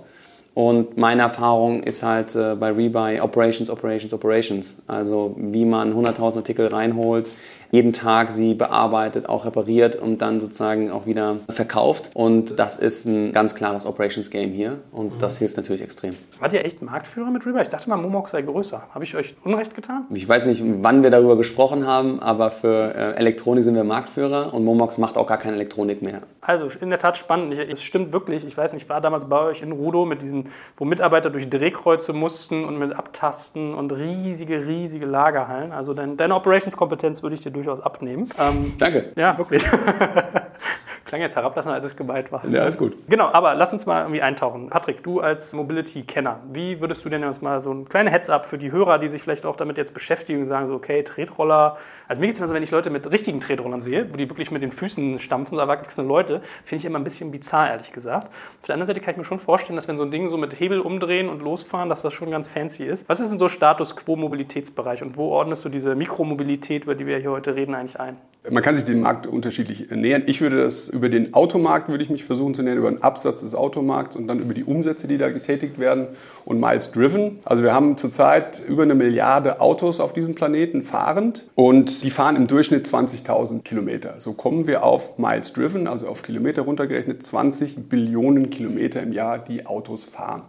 Und 0.53 0.97
meine 0.97 1.23
Erfahrung 1.23 1.83
ist 1.85 2.03
halt 2.03 2.35
äh, 2.35 2.57
bei 2.57 2.71
Rebuy 2.73 3.21
Operations, 3.21 3.71
Operations, 3.71 4.13
Operations. 4.13 4.83
Also 4.89 5.35
wie 5.39 5.65
man 5.65 5.95
100.000 5.95 6.39
Artikel 6.39 6.67
reinholt, 6.67 7.31
jeden 7.71 7.93
Tag 7.93 8.31
sie 8.31 8.55
bearbeitet, 8.55 9.29
auch 9.29 9.45
repariert 9.45 9.97
und 9.97 10.19
dann 10.19 10.41
sozusagen 10.41 10.91
auch 10.91 11.07
wieder 11.07 11.37
verkauft. 11.49 12.11
Und 12.15 12.59
das 12.59 12.77
ist 12.77 13.05
ein 13.05 13.33
ganz 13.33 13.55
klares 13.55 13.87
Operations 13.87 14.31
Game 14.31 14.53
hier 14.53 14.81
und 14.93 15.15
mhm. 15.15 15.19
das 15.19 15.39
hilft 15.39 15.57
natürlich 15.57 15.83
extrem. 15.83 16.17
Wart 16.39 16.53
ihr 16.53 16.65
echt 16.65 16.83
Marktführer 16.83 17.31
mit 17.31 17.45
Rebuy? 17.47 17.63
Ich 17.63 17.69
dachte 17.69 17.89
mal, 17.89 17.97
Momox 17.97 18.33
sei 18.33 18.43
größer. 18.43 18.83
Habe 18.95 19.05
ich 19.05 19.15
euch 19.15 19.35
Unrecht 19.45 19.75
getan? 19.75 20.07
Ich 20.13 20.29
weiß 20.29 20.47
nicht, 20.47 20.63
wann 20.65 21.03
wir 21.03 21.11
darüber 21.11 21.37
gesprochen 21.37 21.87
haben, 21.87 22.21
aber 22.21 22.51
für 22.51 22.95
äh, 22.95 23.17
Elektronik 23.17 23.65
sind 23.65 23.75
wir 23.75 23.85
Marktführer 23.85 24.53
und 24.55 24.65
Momox 24.65 24.99
macht 24.99 25.17
auch 25.17 25.27
gar 25.27 25.39
keine 25.39 25.57
Elektronik 25.57 26.03
mehr. 26.03 26.23
Also 26.41 26.69
in 26.81 26.91
der 26.91 26.99
Tat 26.99 27.17
spannend. 27.17 27.57
Es 27.59 27.83
stimmt 27.83 28.13
wirklich. 28.13 28.45
Ich 28.47 28.57
weiß 28.57 28.73
nicht, 28.73 28.85
ich 28.85 28.89
war 28.89 29.01
damals 29.01 29.27
bei 29.27 29.41
euch 29.41 29.63
in 29.63 29.73
Rudo 29.73 30.07
mit 30.07 30.23
diesen, 30.23 30.45
wo 30.77 30.85
Mitarbeiter 30.85 31.31
durch 31.31 31.51
Drehkreuze 31.51 32.13
mussten 32.13 32.65
und 32.65 32.79
mit 32.79 32.95
Abtasten 32.95 33.75
und 33.75 33.93
riesige, 33.93 34.67
riesige 34.67 35.07
Lagerhallen. 35.07 35.73
Also 35.73 35.93
deine, 35.93 36.17
deine 36.17 36.35
Operations-Kompetenz 36.35 37.23
würde 37.23 37.35
ich 37.35 37.41
dir 37.41 37.51
durchaus 37.63 37.81
abnehmen. 37.81 38.29
Ähm, 38.39 38.73
Danke. 38.79 39.13
Ja, 39.17 39.37
wirklich. 39.39 39.65
Klang 41.11 41.23
jetzt 41.23 41.35
herablassen, 41.35 41.73
als 41.73 41.83
es 41.83 41.97
gemeint 41.97 42.31
war. 42.31 42.47
Ja, 42.47 42.67
ist 42.67 42.79
gut. 42.79 42.97
Genau, 43.09 43.31
aber 43.33 43.57
lass 43.57 43.73
uns 43.73 43.85
mal 43.85 44.03
irgendwie 44.03 44.23
eintauchen. 44.23 44.71
Patrick, 44.71 45.03
du 45.03 45.19
als 45.19 45.53
Mobility-Kenner, 45.53 46.39
wie 46.53 46.81
würdest 46.81 47.05
du 47.05 47.09
denn 47.09 47.25
jetzt 47.25 47.43
mal 47.43 47.59
so 47.59 47.73
ein 47.73 47.89
kleines 47.89 48.13
Heads-up 48.13 48.47
für 48.47 48.59
die 48.59 48.71
Hörer, 48.71 49.01
die 49.01 49.09
sich 49.09 49.21
vielleicht 49.21 49.45
auch 49.45 49.57
damit 49.57 49.77
jetzt 49.77 49.93
beschäftigen 49.93 50.43
und 50.43 50.47
sagen 50.47 50.69
so, 50.69 50.75
okay, 50.75 51.03
Tretroller. 51.03 51.79
Also 52.07 52.21
mir 52.21 52.29
geht 52.29 52.35
es 52.35 52.39
immer 52.39 52.47
so, 52.47 52.55
wenn 52.55 52.63
ich 52.63 52.71
Leute 52.71 52.91
mit 52.91 53.11
richtigen 53.11 53.41
Tretrollern 53.41 53.81
sehe, 53.81 54.07
wo 54.13 54.17
die 54.17 54.31
wirklich 54.31 54.53
mit 54.53 54.63
den 54.63 54.71
Füßen 54.71 55.19
stampfen, 55.19 55.57
so 55.57 55.61
erwachsene 55.61 56.07
Leute, 56.07 56.43
finde 56.63 56.79
ich 56.79 56.85
immer 56.85 57.01
ein 57.01 57.03
bisschen 57.05 57.33
bizarr, 57.33 57.71
ehrlich 57.71 57.93
gesagt. 57.93 58.29
Auf 58.29 58.67
der 58.69 58.75
anderen 58.75 58.87
Seite 58.87 59.01
kann 59.01 59.11
ich 59.11 59.19
mir 59.19 59.25
schon 59.25 59.41
vorstellen, 59.41 59.75
dass 59.75 59.89
wenn 59.89 59.97
so 59.97 60.05
ein 60.05 60.13
Ding 60.13 60.31
so 60.31 60.37
mit 60.37 60.61
Hebel 60.61 60.79
umdrehen 60.79 61.29
und 61.29 61.43
losfahren, 61.43 61.89
dass 61.89 62.03
das 62.03 62.15
schon 62.15 62.31
ganz 62.31 62.47
fancy 62.47 62.85
ist. 62.85 63.09
Was 63.09 63.19
ist 63.19 63.33
denn 63.33 63.41
so 63.41 63.49
Status 63.49 63.97
Quo 63.97 64.15
Mobilitätsbereich 64.15 65.03
und 65.03 65.17
wo 65.17 65.31
ordnest 65.31 65.65
du 65.65 65.71
diese 65.71 65.97
Mikromobilität, 65.97 66.85
über 66.85 66.95
die 66.95 67.09
wir 67.09 67.19
hier 67.19 67.33
heute 67.33 67.57
reden, 67.57 67.75
eigentlich 67.75 67.99
ein? 67.99 68.17
Man 68.49 68.63
kann 68.63 68.75
sich 68.75 68.85
dem 68.85 69.01
Markt 69.01 69.27
unterschiedlich 69.27 69.91
nähern. 69.91 70.23
Ich 70.25 70.41
würde 70.41 70.63
das 70.63 70.89
über 70.89 71.00
den 71.09 71.35
Automarkt, 71.35 71.89
würde 71.89 72.05
ich 72.05 72.11
mich 72.11 72.25
versuchen 72.25 72.55
zu 72.55 72.63
nähern, 72.63 72.79
über 72.79 72.91
den 72.91 73.03
Absatz 73.03 73.41
des 73.41 73.55
Automarkts 73.55 74.17
und 74.17 74.29
dann 74.29 74.39
über 74.39 74.55
die 74.55 74.65
Umsätze, 74.65 75.09
die 75.09 75.19
da 75.19 75.31
getätigt 75.31 75.79
werden 75.79 76.09
und 76.45 76.61
Miles 76.61 76.93
Driven. 76.93 77.39
Also 77.45 77.63
wir 77.63 77.73
haben 77.73 77.97
zurzeit 77.97 78.63
über 78.67 78.83
eine 78.83 78.95
Milliarde 78.95 79.61
Autos 79.61 80.01
auf 80.01 80.13
diesem 80.13 80.35
Planeten 80.35 80.83
fahrend 80.83 81.47
und 81.55 82.05
die 82.05 82.11
fahren 82.11 82.37
im 82.37 82.47
Durchschnitt 82.47 82.87
20.000 82.87 83.63
Kilometer. 83.63 84.17
So 84.19 84.33
kommen 84.33 84.67
wir 84.67 84.85
auf 84.85 85.19
Miles 85.19 85.53
Driven, 85.53 85.87
also 85.87 86.09
auf 86.09 86.23
Kilometer 86.23 86.63
runtergerechnet 86.63 87.23
20 87.23 87.89
Billionen 87.89 88.51
Kilometer 88.51 89.03
im 89.03 89.13
Jahr, 89.13 89.39
die 89.39 89.67
Autos 89.67 90.05
fahren. 90.05 90.43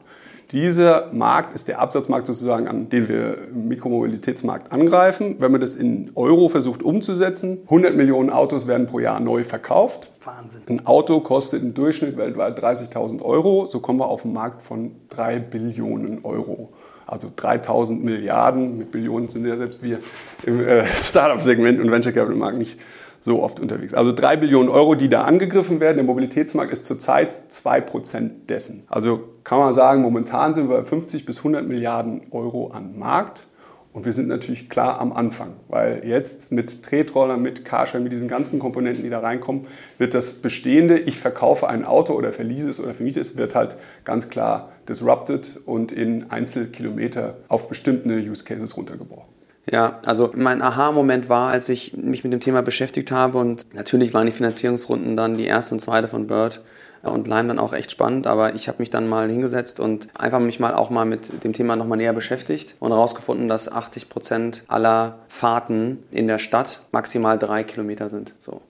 Dieser 0.52 1.08
Markt 1.14 1.56
ist 1.56 1.70
der 1.70 1.80
Absatzmarkt 1.80 2.28
sozusagen, 2.28 2.68
an 2.68 2.90
den 2.90 3.08
wir 3.08 3.38
im 3.48 3.70
Mikromobilitätsmarkt 3.70 4.74
angreifen. 4.74 5.38
Wenn 5.40 5.54
man 5.54 5.62
das 5.62 5.78
in 5.78 6.12
Euro 6.16 6.50
versucht 6.50 6.84
umzusetzen, 6.84 7.60
100 7.64 7.96
Millionen 7.96 8.30
Autos 8.30 8.68
werden 8.68 8.86
pro 8.86 9.00
Jahr 9.00 9.22
neu 9.22 9.46
verkauft. 9.46 10.12
Wahnsinn. 10.26 10.62
Ein 10.68 10.86
Auto 10.86 11.22
kostet 11.22 11.64
im 11.64 11.74
Durchschnitt 11.74 12.18
weltweit 12.18 12.60
30.000 12.62 13.22
Euro. 13.22 13.68
So 13.68 13.80
kommen 13.80 14.00
wir 14.00 14.08
auf 14.08 14.26
einen 14.26 14.34
Markt 14.34 14.62
von 14.62 14.92
3 15.10 15.40
Billionen 15.40 16.26
Euro. 16.26 16.74
Also 17.08 17.32
3000 17.34 18.04
Milliarden, 18.04 18.78
mit 18.78 18.92
Billionen 18.92 19.30
sind 19.30 19.46
ja 19.46 19.56
selbst 19.56 19.84
wir 19.84 20.00
im 20.44 20.66
äh, 20.66 20.86
Startup-Segment 20.86 21.80
und 21.80 21.92
Venture 21.92 22.12
Capital 22.12 22.38
Markt 22.38 22.58
nicht 22.58 22.78
so 23.22 23.42
oft 23.42 23.60
unterwegs. 23.60 23.94
Also 23.94 24.12
drei 24.12 24.36
Billionen 24.36 24.70
Euro, 24.70 24.96
die 24.96 25.08
da 25.08 25.22
angegriffen 25.22 25.80
werden. 25.80 25.98
Der 25.98 26.06
Mobilitätsmarkt 26.06 26.74
ist 26.74 26.86
zurzeit 26.86 27.52
zwei 27.52 27.80
Prozent 27.80 28.50
dessen. 28.50 28.84
Also 28.88 29.22
kann 29.44 29.60
man 29.60 29.74
sagen, 29.74 30.02
momentan 30.02 30.54
sind 30.54 30.70
wir 30.70 30.78
bei 30.78 30.84
50 30.84 31.26
bis 31.26 31.38
100 31.38 31.66
Milliarden 31.68 32.22
Euro 32.32 32.72
an 32.72 32.98
Markt. 32.98 33.48
Und 33.94 34.06
wir 34.06 34.14
sind 34.14 34.30
natürlich 34.30 34.70
klar 34.70 35.02
am 35.02 35.12
Anfang, 35.12 35.56
weil 35.68 36.04
jetzt 36.06 36.54
mit 36.54 36.82
Tretrollern, 36.82 37.42
mit 37.42 37.66
Carsharing, 37.66 38.04
mit 38.04 38.14
diesen 38.14 38.30
ganzen 38.30 38.58
Komponenten, 38.58 39.04
die 39.04 39.10
da 39.10 39.20
reinkommen, 39.20 39.68
wird 39.98 40.14
das 40.14 40.36
Bestehende, 40.36 40.98
ich 40.98 41.20
verkaufe 41.20 41.68
ein 41.68 41.84
Auto 41.84 42.14
oder 42.14 42.32
verliese 42.32 42.70
es 42.70 42.80
oder 42.80 42.94
vermiete 42.94 43.20
es, 43.20 43.36
wird 43.36 43.54
halt 43.54 43.76
ganz 44.06 44.30
klar 44.30 44.72
disrupted 44.88 45.60
und 45.66 45.92
in 45.92 46.32
Einzelkilometer 46.32 47.36
auf 47.50 47.68
bestimmte 47.68 48.16
Use 48.16 48.46
Cases 48.46 48.78
runtergebrochen. 48.78 49.41
Ja, 49.70 50.00
also 50.06 50.32
mein 50.34 50.62
Aha-Moment 50.62 51.30
war, 51.30 51.52
als 51.52 51.70
ich 51.70 51.96
mich 51.96 52.24
mit 52.24 52.34
dem 52.34 52.40
Thema 52.40 52.62
beschäftigt 52.62 53.12
habe 53.12 53.38
und 53.38 53.74
natürlich 53.76 54.14
waren 54.14 54.26
die 54.26 54.32
Finanzierungsrunden 54.32 55.16
dann 55.16 55.38
die 55.38 55.46
erste 55.46 55.76
und 55.76 55.80
zweite 55.80 56.08
von 56.08 56.26
Bird 56.26 56.62
und 57.04 57.28
Lime 57.28 57.48
dann 57.48 57.60
auch 57.60 57.74
echt 57.74 57.92
spannend, 57.92 58.26
aber 58.28 58.56
ich 58.56 58.68
habe 58.68 58.80
mich 58.80 58.90
dann 58.90 59.08
mal 59.08 59.30
hingesetzt 59.30 59.80
und 59.80 60.08
einfach 60.16 60.40
mich 60.40 60.60
mal 60.60 60.74
auch 60.74 60.90
mal 60.90 61.06
mit 61.06 61.44
dem 61.44 61.54
Thema 61.54 61.76
nochmal 61.76 61.98
näher 61.98 62.14
beschäftigt 62.14 62.76
und 62.80 62.92
herausgefunden, 62.92 63.48
dass 63.48 63.72
80 63.72 64.10
Prozent 64.10 64.64
aller 64.68 65.20
Fahrten 65.28 66.04
in 66.12 66.28
der 66.28 66.40
Stadt 66.40 66.82
maximal 66.92 67.38
drei 67.38 67.64
Kilometer 67.64 68.10
sind. 68.10 68.34
So 68.40 68.62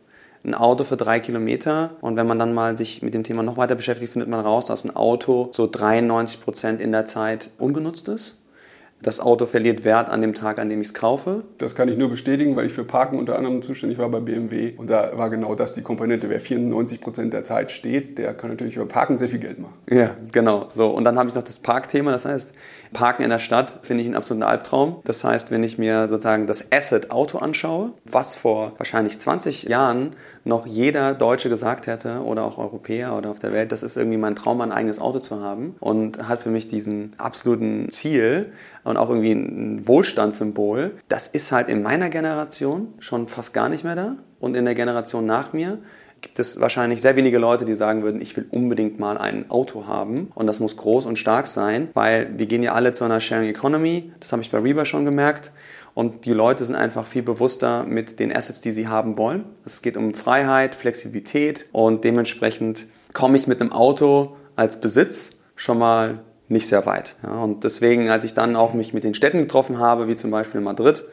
ein 0.43 0.55
Auto 0.55 0.83
für 0.83 0.97
drei 0.97 1.19
Kilometer. 1.19 1.91
Und 2.01 2.15
wenn 2.15 2.25
man 2.25 2.39
dann 2.39 2.55
mal 2.55 2.75
sich 2.75 3.03
mit 3.03 3.13
dem 3.13 3.23
Thema 3.23 3.43
noch 3.43 3.57
weiter 3.57 3.75
beschäftigt, 3.75 4.11
findet 4.11 4.27
man 4.27 4.39
raus, 4.39 4.65
dass 4.65 4.83
ein 4.83 4.95
Auto 4.95 5.49
so 5.51 5.67
93 5.67 6.41
Prozent 6.41 6.81
in 6.81 6.91
der 6.91 7.05
Zeit 7.05 7.51
ungenutzt 7.59 8.07
ist 8.07 8.40
das 9.03 9.19
Auto 9.19 9.45
verliert 9.45 9.83
Wert 9.83 10.09
an 10.09 10.21
dem 10.21 10.33
Tag, 10.33 10.59
an 10.59 10.69
dem 10.69 10.81
ich 10.81 10.89
es 10.89 10.93
kaufe. 10.93 11.43
Das 11.57 11.75
kann 11.75 11.89
ich 11.89 11.97
nur 11.97 12.09
bestätigen, 12.09 12.55
weil 12.55 12.65
ich 12.65 12.73
für 12.73 12.83
Parken 12.83 13.17
unter 13.17 13.37
anderem 13.37 13.61
zuständig 13.61 13.97
war 13.97 14.09
bei 14.09 14.19
BMW. 14.19 14.73
Und 14.77 14.89
da 14.89 15.17
war 15.17 15.29
genau 15.29 15.55
das 15.55 15.73
die 15.73 15.81
Komponente. 15.81 16.29
Wer 16.29 16.39
94 16.39 17.01
Prozent 17.01 17.33
der 17.33 17.43
Zeit 17.43 17.71
steht, 17.71 18.17
der 18.17 18.33
kann 18.33 18.49
natürlich 18.49 18.75
über 18.75 18.85
Parken 18.85 19.17
sehr 19.17 19.29
viel 19.29 19.39
Geld 19.39 19.59
machen. 19.59 19.73
Ja, 19.89 20.11
genau. 20.31 20.69
So, 20.71 20.89
und 20.89 21.03
dann 21.03 21.17
habe 21.17 21.29
ich 21.29 21.35
noch 21.35 21.43
das 21.43 21.59
Parkthema. 21.59 22.11
Das 22.11 22.25
heißt, 22.25 22.53
Parken 22.93 23.23
in 23.23 23.29
der 23.29 23.39
Stadt 23.39 23.79
finde 23.83 24.01
ich 24.01 24.07
einen 24.07 24.15
absoluten 24.15 24.43
Albtraum. 24.43 24.97
Das 25.05 25.23
heißt, 25.23 25.51
wenn 25.51 25.63
ich 25.63 25.77
mir 25.77 26.09
sozusagen 26.09 26.45
das 26.45 26.71
Asset 26.71 27.11
Auto 27.11 27.37
anschaue, 27.37 27.93
was 28.11 28.35
vor 28.35 28.73
wahrscheinlich 28.77 29.19
20 29.19 29.63
Jahren 29.63 30.15
noch 30.43 30.65
jeder 30.65 31.13
Deutsche 31.13 31.49
gesagt 31.49 31.87
hätte 31.87 32.21
oder 32.23 32.43
auch 32.43 32.57
Europäer 32.57 33.15
oder 33.15 33.29
auf 33.29 33.39
der 33.39 33.53
Welt, 33.53 33.71
das 33.71 33.83
ist 33.83 33.95
irgendwie 33.95 34.17
mein 34.17 34.35
Traum, 34.35 34.61
ein 34.61 34.71
eigenes 34.71 34.99
Auto 34.99 35.19
zu 35.19 35.41
haben 35.41 35.75
und 35.79 36.27
hat 36.27 36.39
für 36.39 36.49
mich 36.49 36.65
diesen 36.65 37.13
absoluten 37.17 37.89
Ziel 37.91 38.51
und 38.83 38.97
auch 38.97 39.09
irgendwie 39.09 39.33
ein 39.33 39.87
Wohlstandssymbol. 39.87 40.91
Das 41.07 41.27
ist 41.27 41.51
halt 41.51 41.69
in 41.69 41.81
meiner 41.81 42.09
Generation 42.09 42.93
schon 42.99 43.27
fast 43.27 43.53
gar 43.53 43.69
nicht 43.69 43.83
mehr 43.83 43.95
da. 43.95 44.15
Und 44.39 44.57
in 44.57 44.65
der 44.65 44.75
Generation 44.75 45.25
nach 45.25 45.53
mir 45.53 45.79
gibt 46.21 46.39
es 46.39 46.59
wahrscheinlich 46.59 47.01
sehr 47.01 47.15
wenige 47.15 47.39
Leute, 47.39 47.65
die 47.65 47.73
sagen 47.73 48.03
würden, 48.03 48.21
ich 48.21 48.35
will 48.37 48.45
unbedingt 48.51 48.99
mal 48.99 49.17
ein 49.17 49.49
Auto 49.49 49.87
haben. 49.87 50.31
Und 50.35 50.47
das 50.47 50.59
muss 50.59 50.77
groß 50.77 51.05
und 51.05 51.17
stark 51.17 51.47
sein, 51.47 51.89
weil 51.93 52.37
wir 52.37 52.45
gehen 52.45 52.63
ja 52.63 52.73
alle 52.73 52.91
zu 52.91 53.03
einer 53.03 53.19
Sharing 53.19 53.49
Economy, 53.49 54.11
das 54.19 54.31
habe 54.31 54.41
ich 54.41 54.51
bei 54.51 54.59
Reba 54.59 54.85
schon 54.85 55.05
gemerkt. 55.05 55.51
Und 55.93 56.25
die 56.25 56.33
Leute 56.33 56.63
sind 56.63 56.75
einfach 56.75 57.05
viel 57.05 57.23
bewusster 57.23 57.83
mit 57.83 58.19
den 58.19 58.33
Assets, 58.33 58.61
die 58.61 58.71
sie 58.71 58.87
haben 58.87 59.17
wollen. 59.17 59.43
Es 59.65 59.81
geht 59.81 59.97
um 59.97 60.13
Freiheit, 60.13 60.73
Flexibilität. 60.73 61.65
Und 61.73 62.05
dementsprechend 62.05 62.87
komme 63.13 63.35
ich 63.35 63.47
mit 63.47 63.59
einem 63.59 63.73
Auto 63.73 64.37
als 64.55 64.79
Besitz 64.79 65.41
schon 65.55 65.79
mal 65.79 66.23
nicht 66.51 66.67
sehr 66.67 66.85
weit. 66.85 67.15
Ja, 67.23 67.31
und 67.43 67.63
deswegen, 67.63 68.09
als 68.09 68.25
ich 68.25 68.33
dann 68.33 68.55
auch 68.55 68.73
mich 68.73 68.93
mit 68.93 69.03
den 69.03 69.13
Städten 69.13 69.39
getroffen 69.39 69.79
habe, 69.79 70.07
wie 70.07 70.15
zum 70.15 70.31
Beispiel 70.31 70.61
Madrid, 70.61 71.03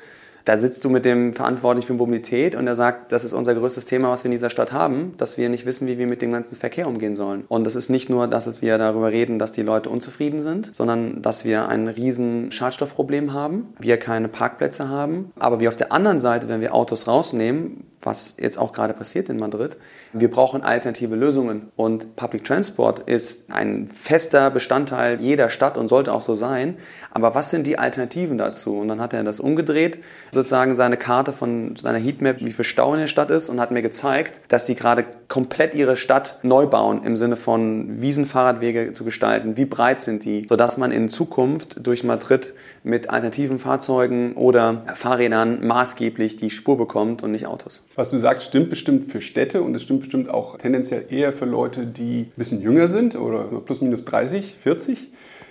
da 0.49 0.57
sitzt 0.57 0.83
du 0.87 0.89
mit 0.89 1.05
dem 1.05 1.35
Verantwortlichen 1.35 1.89
für 1.89 1.93
Mobilität 1.93 2.55
und 2.55 2.67
er 2.67 2.75
sagt, 2.75 3.13
das 3.13 3.23
ist 3.23 3.35
unser 3.35 3.55
größtes 3.55 3.85
Thema, 3.85 4.09
was 4.09 4.25
wir 4.25 4.29
in 4.29 4.33
dieser 4.33 4.49
Stadt 4.49 4.73
haben, 4.73 5.13
dass 5.19 5.37
wir 5.37 5.51
nicht 5.51 5.67
wissen, 5.67 5.87
wie 5.87 5.99
wir 5.99 6.07
mit 6.07 6.23
dem 6.23 6.33
ganzen 6.33 6.57
Verkehr 6.57 6.89
umgehen 6.89 7.17
sollen. 7.17 7.45
Und 7.49 7.67
es 7.67 7.77
ist 7.77 7.91
nicht 7.91 8.09
nur, 8.09 8.27
dass 8.29 8.63
wir 8.63 8.79
darüber 8.79 9.13
reden, 9.13 9.39
dass 9.39 9.53
die 9.53 9.61
Leute 9.61 9.91
unzufrieden 9.91 10.41
sind, 10.41 10.75
sondern 10.75 11.21
dass 11.21 11.45
wir 11.45 11.69
ein 11.69 11.87
riesen 11.87 12.51
Schadstoffproblem 12.51 13.35
haben, 13.35 13.75
wir 13.79 13.99
keine 13.99 14.29
Parkplätze 14.29 14.89
haben, 14.89 15.33
aber 15.39 15.61
wir 15.61 15.69
auf 15.69 15.77
der 15.77 15.93
anderen 15.93 16.19
Seite, 16.21 16.49
wenn 16.49 16.63
wir 16.63 16.75
Autos 16.75 17.07
rausnehmen, 17.07 17.85
was 18.01 18.37
jetzt 18.39 18.59
auch 18.59 18.73
gerade 18.73 18.95
passiert 18.95 19.29
in 19.29 19.39
Madrid. 19.39 19.77
Wir 20.13 20.31
brauchen 20.31 20.63
alternative 20.63 21.17
Lösungen 21.17 21.71
und 21.77 22.17
Public 22.17 22.45
Transport 22.45 23.01
ist 23.01 23.51
ein 23.51 23.89
fester 23.89 24.51
Bestandteil 24.51 25.21
jeder 25.21 25.49
Stadt 25.49 25.77
und 25.77 25.89
sollte 25.89 26.13
auch 26.13 26.23
so 26.23 26.35
sein. 26.35 26.77
Aber 27.11 27.35
was 27.35 27.51
sind 27.51 27.67
die 27.67 27.79
Alternativen 27.79 28.39
dazu? 28.39 28.79
Und 28.79 28.89
dann 28.89 29.01
hat 29.01 29.13
er 29.13 29.25
das 29.25 29.41
umgedreht, 29.41 29.99
sozusagen 30.33 30.77
seine 30.77 30.97
Karte 30.97 31.33
von 31.33 31.77
seiner 31.77 31.99
Heatmap, 31.99 32.37
wie 32.41 32.53
viel 32.53 32.65
Stau 32.65 32.95
in 32.95 33.01
der 33.01 33.07
Stadt 33.07 33.31
ist 33.31 33.51
und 33.51 33.61
hat 33.61 33.71
mir 33.71 33.83
gezeigt, 33.83 34.41
dass 34.49 34.67
sie 34.67 34.75
gerade 34.75 35.05
komplett 35.29 35.75
ihre 35.75 35.97
Stadt 35.97 36.39
neu 36.43 36.67
bauen 36.67 37.03
im 37.05 37.17
Sinne 37.17 37.37
von 37.37 38.01
Wiesenfahrradwege 38.01 38.93
zu 38.93 39.05
gestalten. 39.05 39.57
Wie 39.57 39.67
breit 39.67 40.01
sind 40.01 40.25
die? 40.25 40.47
Sodass 40.49 40.79
man 40.79 40.93
in 40.93 41.09
Zukunft 41.09 41.87
durch 41.87 42.05
Madrid 42.05 42.55
mit 42.83 43.11
alternativen 43.11 43.59
Fahrzeugen 43.59 44.35
oder 44.35 44.85
Fahrrädern 44.95 45.67
maßgeblich 45.67 46.37
die 46.37 46.51
Spur 46.51 46.79
bekommt 46.79 47.23
und 47.23 47.33
nicht 47.33 47.47
Autos. 47.47 47.83
Was 47.99 48.13
du 48.13 48.19
sagst, 48.19 48.45
stimmt 48.45 48.71
bestimmt 48.71 49.09
für 49.09 49.21
Städte 49.21 49.61
und 49.61 49.75
es 49.75 49.83
stimmt 49.83 50.03
bestimmt 50.03 50.31
auch 50.31 50.57
tendenziell 50.57 51.07
eher 51.11 51.33
für 51.33 51.47
Leute, 51.47 51.85
die 51.85 52.21
ein 52.21 52.33
bisschen 52.37 52.63
jünger 52.63 52.87
sind 52.87 53.17
oder 53.17 53.47
plus 53.59 53.81
minus 53.81 54.05
30, 54.05 54.57
40. 54.63 55.11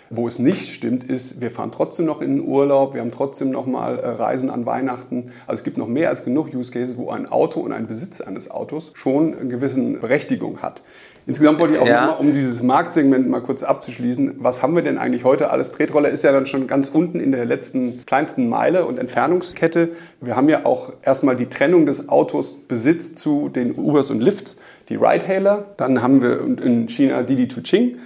Wo 0.09 0.29
es 0.29 0.39
nicht 0.39 0.73
stimmt, 0.73 1.03
ist, 1.03 1.41
wir 1.41 1.51
fahren 1.51 1.73
trotzdem 1.73 2.05
noch 2.05 2.21
in 2.21 2.37
den 2.37 2.47
Urlaub, 2.47 2.93
wir 2.93 3.01
haben 3.01 3.11
trotzdem 3.11 3.49
noch 3.49 3.65
mal 3.65 3.99
äh, 3.99 4.07
Reisen 4.07 4.49
an 4.49 4.65
Weihnachten. 4.65 5.33
Also 5.45 5.59
es 5.59 5.63
gibt 5.65 5.77
noch 5.77 5.87
mehr 5.87 6.07
als 6.09 6.23
genug 6.23 6.53
Use 6.53 6.71
Cases, 6.71 6.95
wo 6.95 7.09
ein 7.09 7.25
Auto 7.25 7.59
und 7.59 7.73
ein 7.73 7.85
Besitz 7.85 8.21
eines 8.21 8.49
Autos 8.49 8.93
schon 8.93 9.37
eine 9.37 9.49
gewisse 9.49 9.81
Berechtigung 9.81 10.61
hat. 10.61 10.83
Insgesamt 11.27 11.59
wollte 11.59 11.73
ich 11.75 11.79
auch 11.81 11.85
ja. 11.85 12.05
nochmal, 12.05 12.19
um 12.21 12.33
dieses 12.33 12.63
Marktsegment 12.63 13.27
mal 13.27 13.41
kurz 13.41 13.61
abzuschließen, 13.61 14.35
was 14.37 14.63
haben 14.63 14.75
wir 14.75 14.81
denn 14.81 14.97
eigentlich 14.97 15.25
heute 15.25 15.51
alles? 15.51 15.73
Tretroller 15.73 16.07
ist 16.07 16.23
ja 16.23 16.31
dann 16.31 16.45
schon 16.45 16.67
ganz 16.67 16.87
unten 16.87 17.19
in 17.19 17.33
der 17.33 17.43
letzten 17.43 18.05
kleinsten 18.05 18.47
Meile 18.47 18.85
und 18.85 18.97
Entfernungskette. 18.97 19.89
Wir 20.21 20.37
haben 20.37 20.47
ja 20.47 20.65
auch 20.65 20.93
erstmal 21.01 21.35
die 21.35 21.47
Trennung 21.47 21.85
des 21.85 22.07
Autos 22.07 22.61
Besitz 22.61 23.13
zu 23.13 23.49
den 23.49 23.75
Ubers 23.75 24.09
und 24.09 24.21
Lifts, 24.21 24.55
die 24.87 24.95
Ride-Hailer. 24.95 25.65
Dann 25.75 26.01
haben 26.01 26.21
wir 26.21 26.39
in 26.39 26.87
China 26.87 27.21
Didi 27.23 27.49
Chuching. 27.49 27.97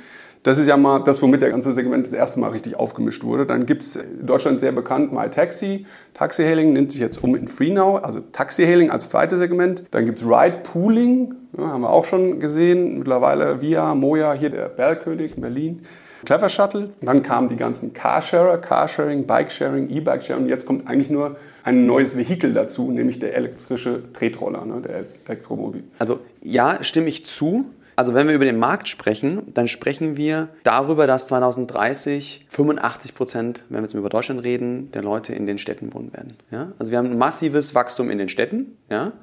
Das 0.43 0.57
ist 0.57 0.67
ja 0.67 0.75
mal 0.75 1.00
das, 1.00 1.21
womit 1.21 1.43
der 1.43 1.51
ganze 1.51 1.71
Segment 1.71 2.07
das 2.07 2.13
erste 2.13 2.39
Mal 2.39 2.50
richtig 2.50 2.77
aufgemischt 2.77 3.24
wurde. 3.24 3.45
Dann 3.45 3.67
gibt 3.67 3.83
es 3.83 3.95
in 3.95 4.25
Deutschland 4.25 4.60
sehr 4.60 4.71
bekannt 4.71 5.13
MyTaxi. 5.13 5.86
Taxi-Hailing 6.15 6.74
nimmt 6.74 6.91
sich 6.91 7.00
jetzt 7.00 7.24
um 7.24 7.36
in 7.36 7.48
FreeNow, 7.48 8.03
also 8.03 8.21
Taxi-Hailing 8.31 8.89
als 8.89 9.10
zweites 9.10 9.38
Segment. 9.38 9.83
Dann 9.91 10.05
gibt 10.05 10.19
es 10.19 10.25
Ride-Pooling, 10.25 11.36
ja, 11.57 11.67
haben 11.67 11.81
wir 11.81 11.91
auch 11.91 12.05
schon 12.05 12.39
gesehen. 12.39 12.98
Mittlerweile 12.98 13.62
Via, 13.62 13.93
Moja, 13.93 14.33
hier 14.33 14.50
der 14.50 14.69
Bergkönig 14.69 15.36
in 15.36 15.41
Berlin. 15.41 15.81
Clever 16.25 16.50
Shuttle. 16.50 16.91
Dann 17.01 17.24
kamen 17.24 17.48
die 17.48 17.55
ganzen 17.55 17.93
Carsharer, 17.93 18.57
Carsharing, 18.57 19.25
Bikesharing, 19.25 19.89
E-Bike-Sharing. 19.89 20.48
Jetzt 20.48 20.65
kommt 20.65 20.88
eigentlich 20.88 21.10
nur 21.10 21.36
ein 21.63 21.86
neues 21.86 22.17
Vehikel 22.17 22.53
dazu, 22.53 22.91
nämlich 22.91 23.19
der 23.19 23.36
elektrische 23.36 24.01
Tretroller, 24.13 24.65
ne, 24.65 24.81
der 24.81 25.05
Elektromobil. 25.25 25.83
Also 26.00 26.19
ja, 26.43 26.83
stimme 26.83 27.07
ich 27.07 27.25
zu. 27.27 27.65
Also 27.95 28.13
wenn 28.13 28.27
wir 28.27 28.36
über 28.36 28.45
den 28.45 28.57
Markt 28.57 28.88
sprechen, 28.88 29.53
dann 29.53 29.67
sprechen 29.67 30.17
wir 30.17 30.50
darüber, 30.63 31.07
dass 31.07 31.27
2030 31.27 32.45
85 32.50 33.15
Prozent, 33.15 33.65
wenn 33.69 33.79
wir 33.79 33.83
jetzt 33.83 33.93
über 33.93 34.10
Deutschland 34.10 34.43
reden, 34.43 34.91
der 34.91 35.03
Leute 35.03 35.33
in 35.33 35.45
den 35.45 35.57
Städten 35.57 35.93
wohnen 35.93 36.13
werden. 36.13 36.36
Ja? 36.51 36.71
Also 36.79 36.91
wir 36.91 36.98
haben 36.98 37.12
ein 37.12 37.17
massives 37.17 37.75
Wachstum 37.75 38.10
in 38.10 38.17
den 38.17 38.29
Städten. 38.29 38.77
Ja? 38.89 39.13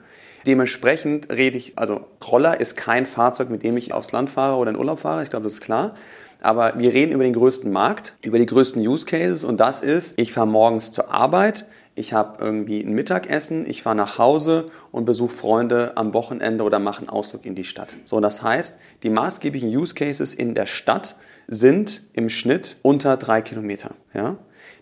Dementsprechend 0.47 1.31
rede 1.31 1.59
ich, 1.59 1.79
also 1.79 2.07
Roller 2.27 2.61
ist 2.61 2.77
kein 2.77 3.07
Fahrzeug, 3.07 3.51
mit 3.51 3.63
dem 3.63 3.77
ich 3.77 3.93
aufs 3.93 4.13
Land 4.13 4.31
fahre 4.31 4.57
oder 4.57 4.71
in 4.71 4.77
Urlaub 4.77 5.01
fahre, 5.01 5.23
ich 5.23 5.31
glaube, 5.31 5.45
das 5.45 5.55
ist 5.55 5.61
klar. 5.61 5.95
Aber 6.41 6.79
wir 6.79 6.93
reden 6.93 7.13
über 7.13 7.25
den 7.25 7.33
größten 7.33 7.71
Markt, 7.71 8.15
über 8.23 8.39
die 8.39 8.47
größten 8.47 8.87
Use 8.87 9.07
Cases 9.07 9.45
und 9.45 9.59
das 9.59 9.81
ist, 9.81 10.19
ich 10.19 10.33
fahre 10.33 10.47
morgens 10.47 10.93
zur 10.93 11.11
Arbeit, 11.11 11.67
ich 11.99 12.13
habe 12.13 12.43
irgendwie 12.45 12.81
ein 12.81 12.93
Mittagessen, 12.93 13.69
ich 13.69 13.83
fahre 13.83 13.97
nach 13.97 14.19
Hause 14.19 14.71
und 14.93 15.05
besuche 15.05 15.35
Freunde 15.35 15.97
am 15.97 16.15
Wochenende 16.15 16.63
oder 16.63 16.79
mache 16.79 17.01
einen 17.01 17.09
Ausflug 17.09 17.45
in 17.45 17.57
die 17.57 17.65
Stadt. 17.65 17.97
So, 18.05 18.21
das 18.21 18.41
heißt, 18.43 18.79
die 19.03 19.11
maßgeblichen 19.11 19.69
Use 19.69 19.97
Cases 19.97 20.33
in 20.33 20.55
der 20.55 20.67
Stadt 20.67 21.17
sind 21.49 22.05
im 22.13 22.29
Schnitt 22.29 22.77
unter 22.83 23.17
drei 23.17 23.43
Kilometer. 23.43 23.91
Ja? 24.15 24.37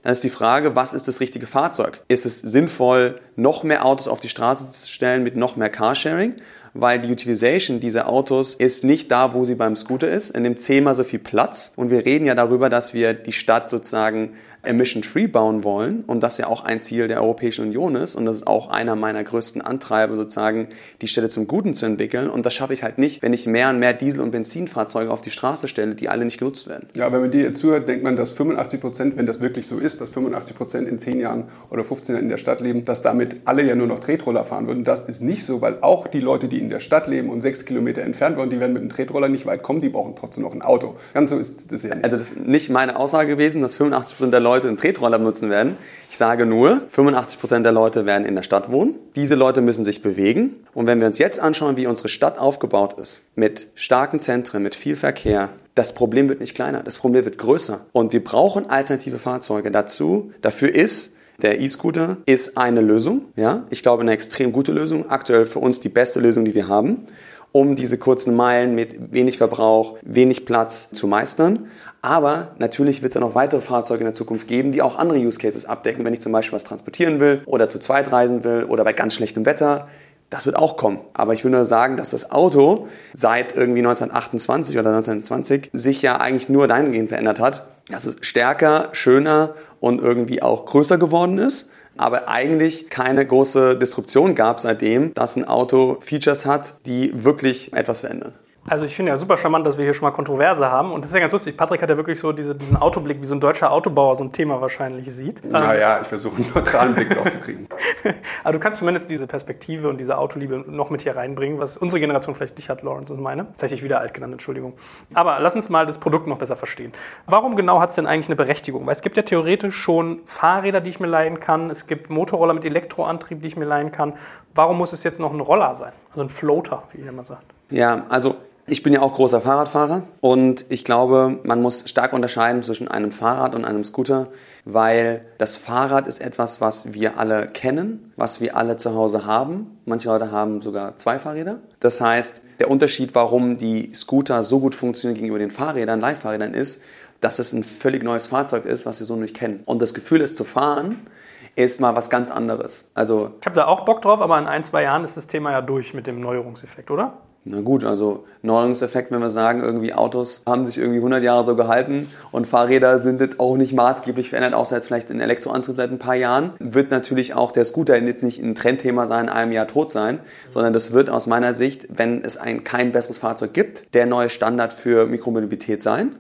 Dann 0.07 0.13
ist 0.13 0.23
die 0.23 0.31
Frage, 0.31 0.77
was 0.77 0.95
ist 0.95 1.09
das 1.09 1.19
richtige 1.19 1.49
Fahrzeug? 1.49 2.01
Ist 2.07 2.27
es 2.27 2.39
sinnvoll, 2.39 3.19
noch 3.35 3.65
mehr 3.65 3.85
Autos 3.85 4.07
auf 4.07 4.21
die 4.21 4.29
Straße 4.29 4.71
zu 4.71 4.89
stellen 4.89 5.25
mit 5.25 5.35
noch 5.35 5.57
mehr 5.57 5.69
Carsharing? 5.69 6.37
Weil 6.75 7.01
die 7.01 7.11
Utilization 7.11 7.81
dieser 7.81 8.09
Autos 8.09 8.55
ist 8.55 8.85
nicht 8.85 9.11
da, 9.11 9.35
wo 9.35 9.45
sie 9.47 9.57
beim 9.57 9.75
Scooter 9.75 10.09
ist. 10.09 10.31
Er 10.31 10.43
nimmt 10.43 10.61
zehnmal 10.61 10.95
so 10.95 11.03
viel 11.03 11.19
Platz. 11.19 11.73
Und 11.75 11.91
wir 11.91 12.07
reden 12.07 12.25
ja 12.25 12.37
darüber, 12.37 12.71
dass 12.71 12.95
wir 12.95 13.15
die 13.15 13.33
Stadt 13.33 13.69
sozusagen 13.69 14.35
emission-free 14.67 15.27
bauen 15.27 15.65
wollen 15.65 16.05
und 16.07 16.23
das 16.23 16.39
ja 16.39 16.47
auch 16.47 16.65
ein 16.65 16.81
Ziel 16.81 17.09
der 17.09 17.23
Europäischen 17.23 17.67
Union 17.67 17.97
ist 17.97 18.15
und 18.15 18.25
das 18.25 18.37
ist 18.37 18.47
auch 18.47 18.71
einer 18.71 18.97
meiner 18.97 19.23
größten 19.25 19.63
Antreiber 19.63 20.17
sozusagen, 20.17 20.69
die 21.01 21.09
Städte 21.09 21.29
zum 21.29 21.47
Guten 21.47 21.75
zu 21.75 21.87
entwickeln 21.87 22.29
und 22.29 22.47
das 22.47 22.55
schaffe 22.55 22.73
ich 22.73 22.83
halt 22.83 22.99
nicht, 22.99 23.23
wenn 23.23 23.33
ich 23.33 23.47
mehr 23.47 23.71
und 23.71 23.79
mehr 23.79 23.93
Diesel- 23.93 24.21
und 24.21 24.31
Benzinfahrzeuge 24.31 25.11
auf 25.11 25.21
die 25.21 25.31
Straße 25.31 25.69
stelle, 25.69 25.95
die 25.95 26.09
alle 26.09 26.25
nicht 26.25 26.39
genutzt 26.39 26.69
werden. 26.69 26.89
Ja, 26.95 27.13
wenn 27.13 27.21
man 27.21 27.31
dir 27.31 27.43
jetzt 27.43 27.61
zuhört, 27.61 27.89
denkt 27.89 28.05
man, 28.05 28.17
dass 28.17 28.33
85 28.33 28.81
Prozent, 28.81 29.17
wenn 29.17 29.27
das 29.27 29.41
wirklich 29.41 29.67
so 29.67 29.79
ist, 29.79 30.01
dass 30.01 30.11
85 30.11 30.57
Prozent 30.57 30.89
in 30.89 30.99
10 30.99 31.21
Jahren 31.21 31.45
oder 31.71 31.85
15 31.85 32.15
Jahren 32.15 32.25
in 32.25 32.31
der 32.31 32.37
Stadt 32.37 32.61
leben, 32.61 32.85
dass 32.85 33.03
damit 33.03 33.37
alle 33.45 33.63
ja 33.63 33.75
nur 33.75 33.87
noch 33.87 34.01
Tretroller 34.01 34.45
fahren 34.45 34.67
würden. 34.67 34.85
Das 34.85 35.05
ist 35.05 35.23
nicht 35.23 35.45
so, 35.45 35.61
weil 35.61 35.79
auch 35.81 36.07
die 36.07 36.21
Leute, 36.21 36.49
die 36.49 36.59
in 36.59 36.71
der 36.71 36.81
Stadt 36.81 37.07
leben 37.07 37.31
und 37.31 37.41
sechs 37.41 37.65
Kilometer 37.65 38.03
entfernt 38.03 38.37
wohnen, 38.37 38.51
die 38.51 38.61
werden 38.61 38.73
mit 38.73 38.83
dem 38.83 38.89
Tretroller 38.89 39.29
nicht 39.29 39.47
weit 39.47 39.63
kommen, 39.63 39.81
die 39.81 39.89
brauchen 39.89 40.15
trotzdem 40.15 40.45
noch 40.45 40.55
ein 40.55 40.63
Auto. 40.63 40.97
Ganz 41.15 41.31
so 41.31 41.39
ist 41.39 41.71
das 41.71 41.83
ja 41.83 41.95
nicht. 41.95 42.05
Also 42.05 42.17
das 42.17 42.31
ist 42.31 42.47
nicht 42.47 42.71
meine 42.71 42.97
Aussage 42.97 43.29
gewesen, 43.29 43.63
dass 43.63 43.75
85 43.77 44.17
Prozent 44.17 44.33
der 44.33 44.41
Leute 44.41 44.56
einen 44.65 44.77
Tretroller 44.77 45.19
benutzen 45.19 45.51
werden. 45.51 45.77
Ich 46.11 46.17
sage 46.17 46.47
nur, 46.47 46.83
85 46.89 47.41
Prozent 47.41 47.65
der 47.65 47.73
Leute 47.73 48.07
werden 48.07 48.25
in 48.25 48.35
der 48.35 48.43
Stadt 48.43 48.71
wohnen. 48.71 48.95
Diese 49.15 49.35
Leute 49.35 49.61
müssen 49.61 49.85
sich 49.85 50.03
bewegen. 50.03 50.57
Und 50.75 50.87
wenn 50.87 51.01
wir 51.01 51.07
uns 51.07 51.19
jetzt 51.19 51.41
anschauen, 51.41 51.77
wie 51.77 51.87
unsere 51.87 52.09
Stadt 52.09 52.39
aufgebaut 52.39 52.95
ist, 53.01 53.23
mit 53.35 53.67
starken 53.75 54.21
Zentren, 54.21 54.63
mit 54.63 54.75
viel 54.75 54.97
Verkehr, 54.97 55.51
das 55.75 55.95
Problem 55.95 56.29
wird 56.29 56.41
nicht 56.41 56.55
kleiner, 56.55 56.83
das 56.83 56.99
Problem 56.99 57.25
wird 57.25 57.37
größer. 57.37 57.85
Und 57.93 58.13
wir 58.13 58.25
brauchen 58.25 58.71
alternative 58.71 59.19
Fahrzeuge 59.19 59.71
dazu. 59.71 60.33
Dafür 60.41 60.75
ist 60.75 61.13
der 61.43 61.61
E-Scooter 61.61 62.17
ist 62.25 62.57
eine 62.57 62.81
Lösung, 62.81 63.27
ja. 63.37 63.65
Ich 63.69 63.83
glaube, 63.83 64.03
eine 64.03 64.13
extrem 64.13 64.53
gute 64.53 64.73
Lösung. 64.73 65.11
Aktuell 65.11 65.45
für 65.45 65.59
uns 65.59 65.81
die 65.81 65.91
beste 65.91 66.19
Lösung, 66.19 66.47
die 66.47 66.55
wir 66.55 66.69
haben, 66.69 67.07
um 67.53 67.77
diese 67.77 67.99
kurzen 67.99 68.35
Meilen 68.35 68.75
mit 68.75 69.13
wenig 69.13 69.37
Verbrauch, 69.37 69.97
wenig 70.03 70.47
Platz 70.47 70.91
zu 70.91 71.07
meistern. 71.07 71.69
Aber 72.07 72.53
natürlich 72.59 73.03
wird 73.03 73.11
es 73.11 73.15
ja 73.17 73.21
noch 73.21 73.35
weitere 73.35 73.61
Fahrzeuge 73.61 74.03
in 74.03 74.05
der 74.05 74.15
Zukunft 74.15 74.47
geben, 74.47 74.71
die 74.71 74.81
auch 74.81 74.97
andere 74.97 75.19
Use 75.19 75.41
Cases 75.41 75.67
abdecken, 75.67 76.05
wenn 76.05 76.13
ich 76.13 76.21
zum 76.21 76.31
Beispiel 76.31 76.55
was 76.55 76.63
transportieren 76.63 77.19
will 77.19 77.43
oder 77.47 77.69
zu 77.69 77.81
zweit 77.81 78.13
reisen 78.13 78.45
will 78.45 78.63
oder 78.63 78.85
bei 78.85 78.93
ganz 78.93 79.15
schlechtem 79.15 79.45
Wetter. 79.45 79.89
Das 80.31 80.47
wird 80.47 80.55
auch 80.55 80.77
kommen. 80.77 81.01
Aber 81.15 81.35
ich 81.35 81.43
will 81.43 81.51
nur 81.51 81.65
sagen, 81.65 81.97
dass 81.97 82.11
das 82.11 82.31
Auto 82.31 82.87
seit 83.13 83.57
irgendwie 83.57 83.81
1928 83.81 84.79
oder 84.79 84.91
1920 84.91 85.71
sich 85.73 86.01
ja 86.01 86.19
eigentlich 86.19 86.49
nur 86.49 86.69
dahingehend 86.69 87.09
verändert 87.09 87.41
hat, 87.41 87.67
dass 87.91 88.07
es 88.07 88.19
stärker, 88.21 88.91
schöner 88.93 89.55
und 89.81 90.01
irgendwie 90.01 90.43
auch 90.43 90.65
größer 90.65 90.99
geworden 90.99 91.39
ist 91.39 91.71
aber 91.99 92.29
eigentlich 92.29 92.91
keine 92.91 93.25
große 93.25 93.79
Disruption 93.79 94.35
gab 94.35 94.61
seitdem, 94.61 95.15
dass 95.15 95.35
ein 95.35 95.49
Auto 95.49 95.97
Features 96.01 96.45
hat, 96.45 96.75
die 96.85 97.25
wirklich 97.25 97.73
etwas 97.73 98.01
verändern. 98.01 98.35
Also 98.69 98.85
ich 98.85 98.97
finde 98.97 99.11
ja 99.11 99.17
super 99.17 99.37
charmant, 99.37 99.67
dass 99.67 99.79
wir 99.79 99.85
hier 99.85 99.95
schon 99.95 100.07
mal 100.07 100.11
Kontroverse 100.11 100.71
haben. 100.71 100.93
Und 100.93 101.05
das 101.05 101.11
ist 101.11 101.15
ja 101.15 101.21
ganz 101.21 101.33
lustig. 101.33 101.57
Patrick 101.57 101.83
hat 101.83 101.91
ja 101.91 101.97
wirklich 101.97 102.19
so 102.19 102.33
diese, 102.33 102.55
diesen 102.55 102.77
Autoblick, 102.77 103.21
wie 103.21 103.27
so 103.27 103.35
ein 103.35 103.41
deutscher 103.41 103.71
Autobauer 103.71 104.17
so 104.17 104.25
ein 104.25 104.33
Thema 104.33 104.61
wahrscheinlich 104.61 105.11
sieht. 105.13 105.45
Naja, 105.45 106.01
ich 106.03 106.09
versuche 106.09 106.37
einen 106.37 106.53
neutralen 106.55 106.95
Blick 106.95 107.11
drauf 107.11 107.29
zu 107.29 107.39
kriegen. 107.39 107.69
Aber 108.45 108.53
du 108.53 108.59
kannst 108.59 108.81
zumindest 108.81 109.09
diese 109.09 109.27
Perspektive 109.27 109.89
und 109.89 109.99
diese 109.99 110.19
Autoliebe 110.19 110.65
noch 110.67 110.91
mit 110.91 111.03
hier 111.03 111.17
reinbringen, 111.17 111.59
was 111.59 111.77
unsere 111.77 112.01
Generation 112.01 112.35
vielleicht 112.35 112.57
nicht 112.57 112.69
hat, 112.69 112.83
Lawrence 112.83 113.13
und 113.13 113.21
meine. 113.21 113.47
Jetzt 113.53 113.63
hätte 113.63 113.75
ich 113.75 113.83
wieder 113.83 114.01
alt 114.01 114.15
genannt, 114.15 114.33
Entschuldigung. 114.33 114.75
Aber 115.15 115.39
lass 115.41 115.55
uns 115.55 115.69
mal 115.69 115.87
das 115.87 115.99
Produkt 115.99 116.27
noch 116.27 116.39
besser 116.39 116.57
verstehen. 116.57 116.93
Warum 117.27 117.57
genau 117.57 117.81
hat 117.81 117.91
es 117.91 117.95
denn 117.95 118.07
eigentlich 118.07 118.29
eine 118.29 118.37
Berechtigung? 118.37 118.87
Weil 118.87 118.93
es 118.93 119.03
gibt 119.03 119.17
ja 119.17 119.23
theoretisch 119.23 119.77
schon 119.77 120.21
Fahrräder, 120.25 120.81
die 120.81 120.91
ich 120.91 121.01
mir 121.01 121.07
leihen 121.07 121.39
kann. 121.39 121.71
Es 121.71 121.87
gibt 121.87 122.11
Motorroller 122.11 122.55
mit 122.55 122.65
Elektroantrieb, 122.65 123.43
die 123.43 123.49
ich 123.49 123.57
mir 123.57 123.65
leihen 123.65 123.93
kann. 123.93 124.15
Warum 124.55 124.79
muss 124.79 124.93
es 124.93 125.05
jetzt 125.05 125.21
noch 125.21 125.33
ein 125.33 125.41
Roller 125.41 125.75
sein? 125.75 125.93
Also 126.11 126.23
ein 126.23 126.29
Floater, 126.29 126.83
wie 126.93 127.03
ihr 127.03 127.09
immer 127.09 127.25
sagt. 127.25 127.45
Ja, 127.71 128.07
also 128.09 128.37
ich 128.69 128.83
bin 128.83 128.93
ja 128.93 129.01
auch 129.01 129.15
großer 129.15 129.41
Fahrradfahrer 129.41 130.03
und 130.21 130.67
ich 130.71 130.85
glaube, 130.85 131.39
man 131.45 131.63
muss 131.63 131.89
stark 131.89 132.13
unterscheiden 132.13 132.65
zwischen 132.65 132.89
einem 132.89 133.13
Fahrrad 133.13 133.55
und 133.55 133.65
einem 133.65 133.85
Scooter, 133.85 134.29
weil 134.65 135.25
das 135.39 135.57
Fahrrad 135.57 136.09
ist 136.09 136.21
etwas, 136.21 136.61
was 136.61 136.93
wir 136.93 137.19
alle 137.19 137.47
kennen, 137.47 138.13
was 138.17 138.41
wir 138.41 138.57
alle 138.57 138.77
zu 138.77 138.95
Hause 138.95 139.25
haben. 139.25 139.79
Manche 139.85 140.09
Leute 140.09 140.33
haben 140.33 140.61
sogar 140.63 140.97
zwei 140.97 141.21
Fahrräder. 141.21 141.61
Das 141.79 142.01
heißt, 142.01 142.43
der 142.59 142.69
Unterschied, 142.69 143.15
warum 143.15 143.57
die 143.57 143.93
Scooter 143.95 144.43
so 144.43 144.59
gut 144.59 144.75
funktionieren 144.75 145.15
gegenüber 145.15 145.39
den 145.39 145.53
Fahrrädern, 145.53 146.01
Leihfahrrädern, 146.01 146.53
ist, 146.53 146.83
dass 147.21 147.39
es 147.39 147.53
ein 147.53 147.63
völlig 147.63 148.03
neues 148.03 148.27
Fahrzeug 148.27 148.67
ist, 148.67 148.85
was 148.85 148.99
wir 148.99 149.07
so 149.07 149.15
nicht 149.15 149.37
kennen. 149.37 149.63
Und 149.65 149.81
das 149.81 149.95
Gefühl, 149.95 150.21
es 150.21 150.35
zu 150.35 150.43
fahren, 150.43 151.07
ist 151.55 151.81
mal 151.81 151.97
was 151.97 152.11
ganz 152.11 152.31
anderes. 152.31 152.91
Also 152.95 153.31
ich 153.41 153.47
habe 153.47 153.57
da 153.57 153.67
auch 153.67 153.85
Bock 153.85 154.03
drauf, 154.03 154.21
aber 154.21 154.39
in 154.39 154.47
ein, 154.47 154.65
zwei 154.65 154.83
Jahren 154.83 155.05
ist 155.05 155.17
das 155.17 155.27
Thema 155.27 155.53
ja 155.53 155.63
durch 155.63 155.95
mit 155.95 156.07
dem 156.07 156.21
Neuerungseffekt, 156.21 156.91
oder? 156.91 157.15
Na 157.49 157.61
gut, 157.61 157.85
also 157.85 158.25
Neuerungseffekt, 158.43 159.13
wenn 159.13 159.21
wir 159.21 159.31
sagen, 159.31 159.63
irgendwie 159.63 159.95
Autos 159.95 160.43
haben 160.47 160.65
sich 160.65 160.79
irgendwie 160.79 160.99
100 160.99 161.23
Jahre 161.23 161.45
so 161.45 161.55
gehalten 161.55 162.09
und 162.33 162.49
Fahrräder 162.49 162.99
sind 162.99 163.21
jetzt 163.21 163.39
auch 163.39 163.57
nicht 163.57 163.73
maßgeblich 163.73 164.31
verändert, 164.31 164.55
außer 164.55 164.75
jetzt 164.75 164.87
vielleicht 164.87 165.11
in 165.11 165.21
Elektroantrieb 165.21 165.77
seit 165.77 165.93
ein 165.93 166.01
paar 166.01 166.17
Jahren, 166.17 166.55
wird 166.59 166.91
natürlich 166.91 167.35
auch 167.35 167.53
der 167.53 167.65
Scooter 167.65 167.97
jetzt 168.03 168.25
nicht 168.25 168.43
ein 168.43 168.57
Trendthema 168.57 169.07
sein, 169.07 169.27
in 169.27 169.31
einem 169.31 169.53
Jahr 169.53 169.69
tot 169.69 169.93
sein, 169.93 170.19
sondern 170.53 170.73
das 170.73 170.91
wird 170.91 171.09
aus 171.09 171.29
meiner 171.29 171.55
Sicht, 171.55 171.87
wenn 171.89 172.25
es 172.25 172.37
ein 172.37 172.65
kein 172.65 172.91
besseres 172.91 173.19
Fahrzeug 173.19 173.55
gibt, 173.55 173.95
der 173.95 174.07
neue 174.07 174.29
Standard 174.29 174.73
für 174.73 175.07
Mikromobilität 175.07 175.81
sein. 175.81 176.17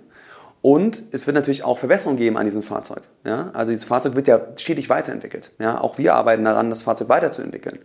Und 0.62 1.02
es 1.10 1.26
wird 1.26 1.34
natürlich 1.34 1.64
auch 1.64 1.78
Verbesserungen 1.78 2.18
geben 2.18 2.36
an 2.36 2.44
diesem 2.44 2.62
Fahrzeug. 2.62 3.02
Ja? 3.24 3.50
Also 3.52 3.72
dieses 3.72 3.84
Fahrzeug 3.84 4.14
wird 4.14 4.28
ja 4.28 4.40
stetig 4.56 4.88
weiterentwickelt. 4.90 5.50
Ja? 5.58 5.80
Auch 5.80 5.98
wir 5.98 6.14
arbeiten 6.14 6.44
daran, 6.44 6.70
das 6.70 6.82
Fahrzeug 6.82 7.08
weiterzuentwickeln. 7.08 7.80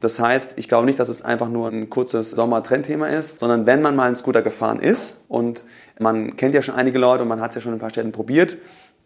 Das 0.00 0.20
heißt, 0.20 0.58
ich 0.58 0.68
glaube 0.68 0.86
nicht, 0.86 1.00
dass 1.00 1.08
es 1.08 1.22
einfach 1.22 1.48
nur 1.48 1.68
ein 1.68 1.90
kurzes 1.90 2.30
Sommer-Trendthema 2.30 3.08
ist, 3.08 3.40
sondern 3.40 3.66
wenn 3.66 3.82
man 3.82 3.96
mal 3.96 4.04
einen 4.04 4.14
Scooter 4.14 4.42
gefahren 4.42 4.78
ist 4.78 5.20
und 5.28 5.64
man 5.98 6.36
kennt 6.36 6.54
ja 6.54 6.62
schon 6.62 6.76
einige 6.76 6.98
Leute 6.98 7.22
und 7.22 7.28
man 7.28 7.40
hat 7.40 7.50
es 7.50 7.56
ja 7.56 7.60
schon 7.60 7.72
in 7.72 7.78
ein 7.78 7.80
paar 7.80 7.90
Städten 7.90 8.12
probiert, 8.12 8.58